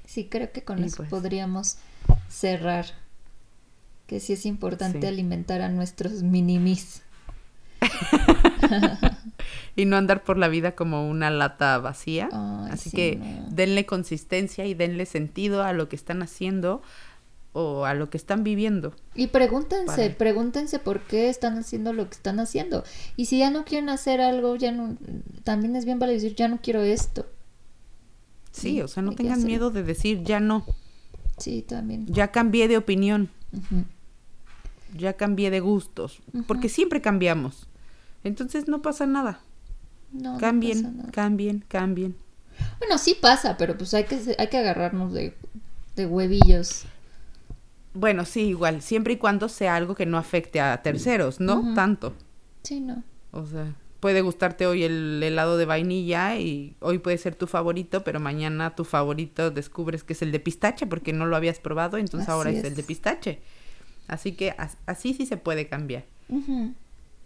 Sí, 0.05 0.25
creo 0.25 0.51
que 0.51 0.63
con 0.63 0.83
eso 0.83 0.97
pues. 0.97 1.09
podríamos 1.09 1.77
cerrar. 2.29 2.85
Que 4.07 4.19
sí 4.19 4.33
es 4.33 4.45
importante 4.45 5.07
alimentar 5.07 5.61
a 5.61 5.69
nuestros 5.69 6.23
minimis. 6.23 7.03
y 9.75 9.85
no 9.85 9.97
andar 9.97 10.23
por 10.23 10.37
la 10.37 10.47
vida 10.47 10.75
como 10.75 11.07
una 11.07 11.29
lata 11.29 11.77
vacía. 11.77 12.29
Así 12.71 12.91
que 12.91 13.19
denle 13.49 13.85
consistencia 13.85 14.65
y 14.65 14.73
denle 14.73 15.05
sentido 15.05 15.63
a 15.63 15.73
lo 15.73 15.89
que 15.89 15.95
están 15.95 16.21
haciendo 16.21 16.81
o 17.53 17.85
a 17.85 17.93
lo 17.93 18.09
que 18.09 18.17
están 18.17 18.43
viviendo. 18.43 18.93
Y 19.15 19.27
pregúntense, 19.27 20.09
pregúntense 20.11 20.79
por 20.79 21.01
qué 21.01 21.29
están 21.29 21.57
haciendo 21.57 21.93
lo 21.93 22.07
que 22.09 22.15
están 22.15 22.39
haciendo. 22.39 22.83
Y 23.15 23.25
si 23.25 23.39
ya 23.39 23.49
no 23.49 23.65
quieren 23.65 23.89
hacer 23.89 24.21
algo, 24.21 24.55
ya 24.55 24.71
no, 24.71 24.97
también 25.43 25.75
es 25.75 25.85
bien 25.85 25.99
para 25.99 26.11
decir, 26.11 26.35
ya 26.35 26.47
no 26.47 26.59
quiero 26.61 26.81
esto. 26.81 27.25
Sí, 28.51 28.81
o 28.81 28.87
sea, 28.87 29.03
no 29.03 29.13
tengan 29.13 29.43
miedo 29.43 29.71
de 29.71 29.83
decir 29.83 30.23
ya 30.23 30.39
no. 30.39 30.65
Sí, 31.39 31.61
también. 31.61 32.05
Ya 32.07 32.31
cambié 32.31 32.67
de 32.67 32.77
opinión. 32.77 33.29
Ya 34.95 35.13
cambié 35.13 35.49
de 35.51 35.59
gustos. 35.59 36.21
Porque 36.47 36.69
siempre 36.69 37.01
cambiamos. 37.01 37.67
Entonces 38.23 38.67
no 38.67 38.81
pasa 38.81 39.05
nada. 39.05 39.39
No, 40.11 40.37
cambien, 40.37 41.03
cambien, 41.11 41.63
cambien. 41.67 42.15
Bueno, 42.79 42.97
sí 42.97 43.15
pasa, 43.19 43.57
pero 43.57 43.77
pues 43.77 43.93
hay 43.93 44.05
que, 44.05 44.35
hay 44.37 44.47
que 44.47 44.57
agarrarnos 44.57 45.13
de, 45.13 45.35
de 45.95 46.05
huevillos. 46.05 46.85
Bueno, 47.93 48.25
sí, 48.25 48.41
igual, 48.41 48.81
siempre 48.81 49.13
y 49.13 49.17
cuando 49.17 49.49
sea 49.49 49.75
algo 49.75 49.95
que 49.95 50.05
no 50.05 50.17
afecte 50.17 50.59
a 50.61 50.81
terceros, 50.81 51.39
no 51.39 51.73
tanto. 51.73 52.13
Sí, 52.63 52.79
no. 52.79 53.03
O 53.31 53.45
sea, 53.45 53.73
puede 53.99 54.21
gustarte 54.21 54.65
hoy 54.67 54.83
el 54.83 55.21
helado 55.23 55.57
de 55.57 55.65
vainilla 55.65 56.37
y 56.37 56.75
hoy 56.79 56.99
puede 56.99 57.17
ser 57.17 57.35
tu 57.35 57.47
favorito, 57.47 58.03
pero 58.03 58.19
mañana 58.19 58.75
tu 58.75 58.85
favorito 58.85 59.51
descubres 59.51 60.03
que 60.03 60.13
es 60.13 60.21
el 60.21 60.31
de 60.31 60.39
pistache 60.39 60.85
porque 60.87 61.13
no 61.13 61.25
lo 61.25 61.35
habías 61.35 61.59
probado, 61.59 61.97
entonces 61.97 62.27
Así 62.29 62.31
ahora 62.33 62.49
es. 62.51 62.59
es. 62.59 62.63
el 62.65 62.75
de 62.75 62.83
pistache. 62.83 63.39
Así 64.07 64.31
que 64.31 64.51
as- 64.57 64.77
así 64.85 65.13
sí 65.13 65.25
se 65.25 65.37
puede 65.37 65.67
cambiar. 65.67 66.05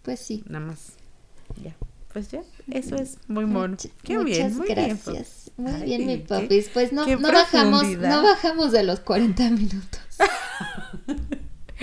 Pues 0.02 0.20
sí. 0.20 0.44
Nada 0.48 0.66
más. 0.66 0.94
Ya. 1.64 1.76
Pues 2.12 2.30
ya, 2.30 2.44
eso 2.70 2.96
es 2.96 3.18
muy 3.28 3.46
mono. 3.46 3.76
Much- 3.76 3.90
Qué 4.04 4.20
muchas 4.20 4.38
bien, 4.38 4.58
muy 4.58 4.68
gracias. 4.68 5.52
Muy 5.58 5.72
Ay, 5.72 5.84
bien, 5.84 6.06
mi 6.06 6.18
popis. 6.18 6.70
Pues 6.70 6.94
no, 6.94 7.08
no 7.08 7.32
bajamos, 7.32 7.88
no 7.98 8.22
bajamos 8.22 8.72
de 8.72 8.84
los 8.84 9.00
40 9.00 9.50
minutos. 9.50 10.00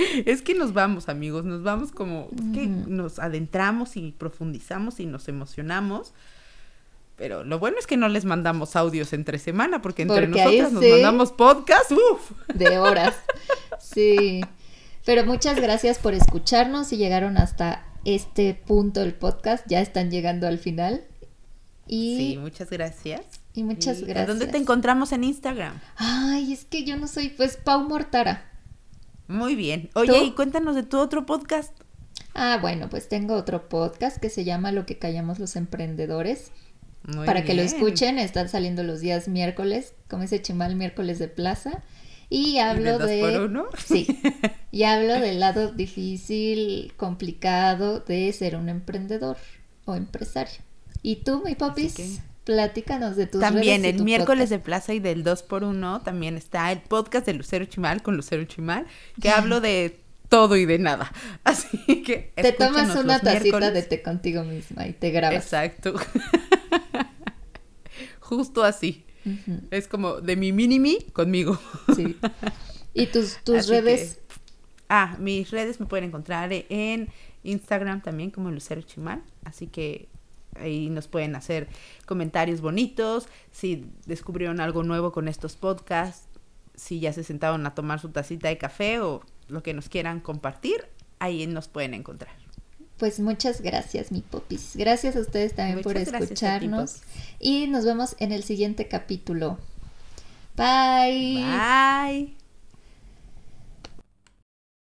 Es 0.27 0.43
que 0.43 0.55
nos 0.55 0.73
vamos, 0.73 1.09
amigos, 1.09 1.45
nos 1.45 1.63
vamos 1.63 1.93
como 1.93 2.29
es 2.35 2.59
que 2.59 2.67
nos 2.67 3.19
adentramos 3.19 3.97
y 3.97 4.13
profundizamos 4.13 5.01
y 5.01 5.07
nos 5.07 5.29
emocionamos. 5.29 6.13
Pero 7.17 7.45
lo 7.45 7.59
bueno 7.59 7.77
es 7.79 7.87
que 7.87 7.99
no 7.99 8.09
les 8.09 8.25
mandamos 8.25 8.77
audios 8.77 9.13
entre 9.13 9.39
semana, 9.39 9.83
porque 9.83 10.03
entre 10.03 10.27
Porque 10.27 10.43
nosotras 10.43 10.73
nos 10.73 10.83
sí. 10.85 10.91
mandamos 10.91 11.33
podcast. 11.33 11.93
Uf. 11.93 12.31
de 12.55 12.79
horas. 12.79 13.15
Sí. 13.79 14.41
Pero 15.05 15.25
muchas 15.27 15.61
gracias 15.61 15.99
por 15.99 16.15
escucharnos 16.15 16.93
y 16.93 16.97
llegaron 16.97 17.37
hasta 17.37 17.85
este 18.05 18.55
punto 18.55 19.01
del 19.01 19.15
podcast. 19.15 19.65
Ya 19.69 19.81
están 19.81 20.11
llegando 20.11 20.47
al 20.47 20.59
final. 20.59 21.05
Y, 21.87 22.17
Sí, 22.17 22.39
muchas 22.39 22.71
gracias. 22.71 23.23
y 23.53 23.65
muchas 23.65 23.99
¿Y 24.01 24.05
gracias. 24.05 24.25
¿A 24.25 24.31
dónde 24.31 24.47
te 24.47 24.57
encontramos 24.59 25.13
en 25.13 25.25
Instagram? 25.25 25.81
Ay, 25.97 26.53
es 26.53 26.65
que 26.65 26.85
yo 26.85 26.97
no 26.97 27.07
soy, 27.09 27.31
pues, 27.31 27.57
Pau 27.57 27.87
Mortara. 27.89 28.50
Muy 29.31 29.55
bien. 29.55 29.91
Oye, 29.95 30.13
¿Tú? 30.13 30.25
y 30.25 30.33
cuéntanos 30.33 30.75
de 30.75 30.83
tu 30.83 30.99
otro 30.99 31.25
podcast. 31.25 31.73
Ah, 32.35 32.59
bueno, 32.61 32.89
pues 32.91 33.09
tengo 33.09 33.35
otro 33.35 33.69
podcast 33.69 34.19
que 34.19 34.29
se 34.29 34.45
llama 34.45 34.73
Lo 34.73 34.87
que 34.87 34.99
callamos 34.99 35.39
los 35.39 35.55
emprendedores. 35.57 36.51
Muy 37.05 37.27
para 37.27 37.45
que 37.45 37.55
lo 37.55 37.63
escuchen, 37.63 38.19
están 38.19 38.49
saliendo 38.49 38.83
los 38.83 39.01
días 39.01 39.29
miércoles, 39.29 39.95
como 40.09 40.25
ese 40.25 40.43
chimal 40.43 40.75
miércoles 40.75 41.19
de 41.21 41.29
plaza. 41.29 41.83
Y 42.29 42.51
¿Y 42.51 42.59
hablo 42.59 42.99
dos 42.99 43.09
de... 43.09 43.21
por 43.21 43.41
uno? 43.43 43.67
Sí. 43.87 44.07
Y 44.73 44.85
hablo 44.85 45.15
del 45.15 45.41
lado 45.41 45.73
difícil, 45.73 46.93
complicado 46.97 47.99
de 48.01 48.33
ser 48.33 48.55
un 48.55 48.69
emprendedor 48.69 49.37
o 49.85 49.97
empresario. 49.97 50.61
Y 51.03 51.17
tú, 51.25 51.43
mi 51.45 51.57
popis, 51.57 51.95
que- 51.95 52.19
platícanos 52.45 53.17
de 53.17 53.27
tus 53.27 53.41
También 53.41 53.83
redes 53.83 53.85
y 53.85 53.89
el 53.91 53.97
tu 53.99 54.05
miércoles 54.05 54.49
podcast. 54.49 54.51
de 54.51 54.59
Plaza 54.61 54.95
y 54.95 55.01
del 55.01 55.25
2x1 55.25 56.03
también 56.03 56.37
está 56.37 56.73
el 56.73 56.81
podcast 56.81 57.27
de 57.27 57.35
Lucero 57.35 57.65
Chimal 57.67 58.03
con 58.03 58.17
Lucero 58.17 58.45
Chimal, 58.45 58.87
que 59.21 59.31
hablo 59.31 59.61
de 59.61 60.01
todo 60.29 60.57
y 60.57 60.65
de 60.67 60.79
nada. 60.79 61.13
Así 61.45 62.03
que 62.03 62.33
Te 62.37 62.53
tomas 62.53 62.95
una 62.97 63.19
tacita 63.21 63.43
miércoles. 63.43 63.75
de 63.75 63.83
té 63.83 64.03
contigo 64.03 64.45
misma 64.45 64.87
y 64.87 64.93
te 64.93 65.11
grabas. 65.11 65.43
Exacto. 65.45 65.95
Justo 68.21 68.63
así. 68.63 69.05
Es 69.71 69.89
como 69.89 70.21
de 70.21 70.37
mi 70.37 70.53
mini 70.53 70.79
me 70.79 70.99
conmigo. 71.13 71.59
sí. 71.97 72.17
Y 72.95 73.07
tus, 73.07 73.39
tus 73.45 73.69
redes. 73.69 74.15
que- 74.15 74.21
ah, 74.89 75.17
mis 75.19 75.51
redes 75.51 75.81
me 75.81 75.87
pueden 75.87 76.07
encontrar 76.07 76.51
en 76.53 77.09
Instagram 77.43 78.03
también 78.03 78.31
como 78.31 78.51
Lucero 78.51 78.83
Chimal. 78.83 79.23
Así 79.45 79.67
que 79.67 80.09
ahí 80.61 80.91
nos 80.91 81.09
pueden 81.09 81.37
hacer 81.37 81.69
comentarios 82.07 82.61
bonitos. 82.61 83.29
Si 83.51 83.87
descubrieron 84.07 84.61
algo 84.61 84.83
nuevo 84.83 85.13
con 85.13 85.29
estos 85.29 85.57
podcasts, 85.57 86.29
si 86.75 87.01
ya 87.01 87.13
se 87.13 87.25
sentaron 87.25 87.67
a 87.67 87.75
tomar 87.75 88.01
su 88.01 88.09
tacita 88.09 88.49
de 88.49 88.59
café 88.59 89.01
o 89.01 89.23
lo 89.49 89.63
que 89.63 89.75
nos 89.75 89.89
quieran 89.89 90.21
compartir, 90.21 90.87
ahí 91.19 91.47
nos 91.47 91.69
pueden 91.69 91.95
encontrar. 91.95 92.35
Pues 92.97 93.19
muchas 93.19 93.63
gracias, 93.63 94.13
mi 94.13 94.21
popis. 94.21 94.77
Gracias 94.77 95.17
a 95.17 95.21
ustedes 95.21 95.55
también 95.55 95.81
por 95.81 95.99
Muchas 95.99 96.13
ti, 96.13 96.23
escucharnos. 96.23 97.01
Y 97.39 97.67
nos 97.67 97.85
vemos 97.85 98.15
en 98.19 98.33
el 98.33 98.43
siguiente 98.43 98.89
capítulo. 98.89 99.59
Bye. 100.57 101.43
Bye. 101.43 102.40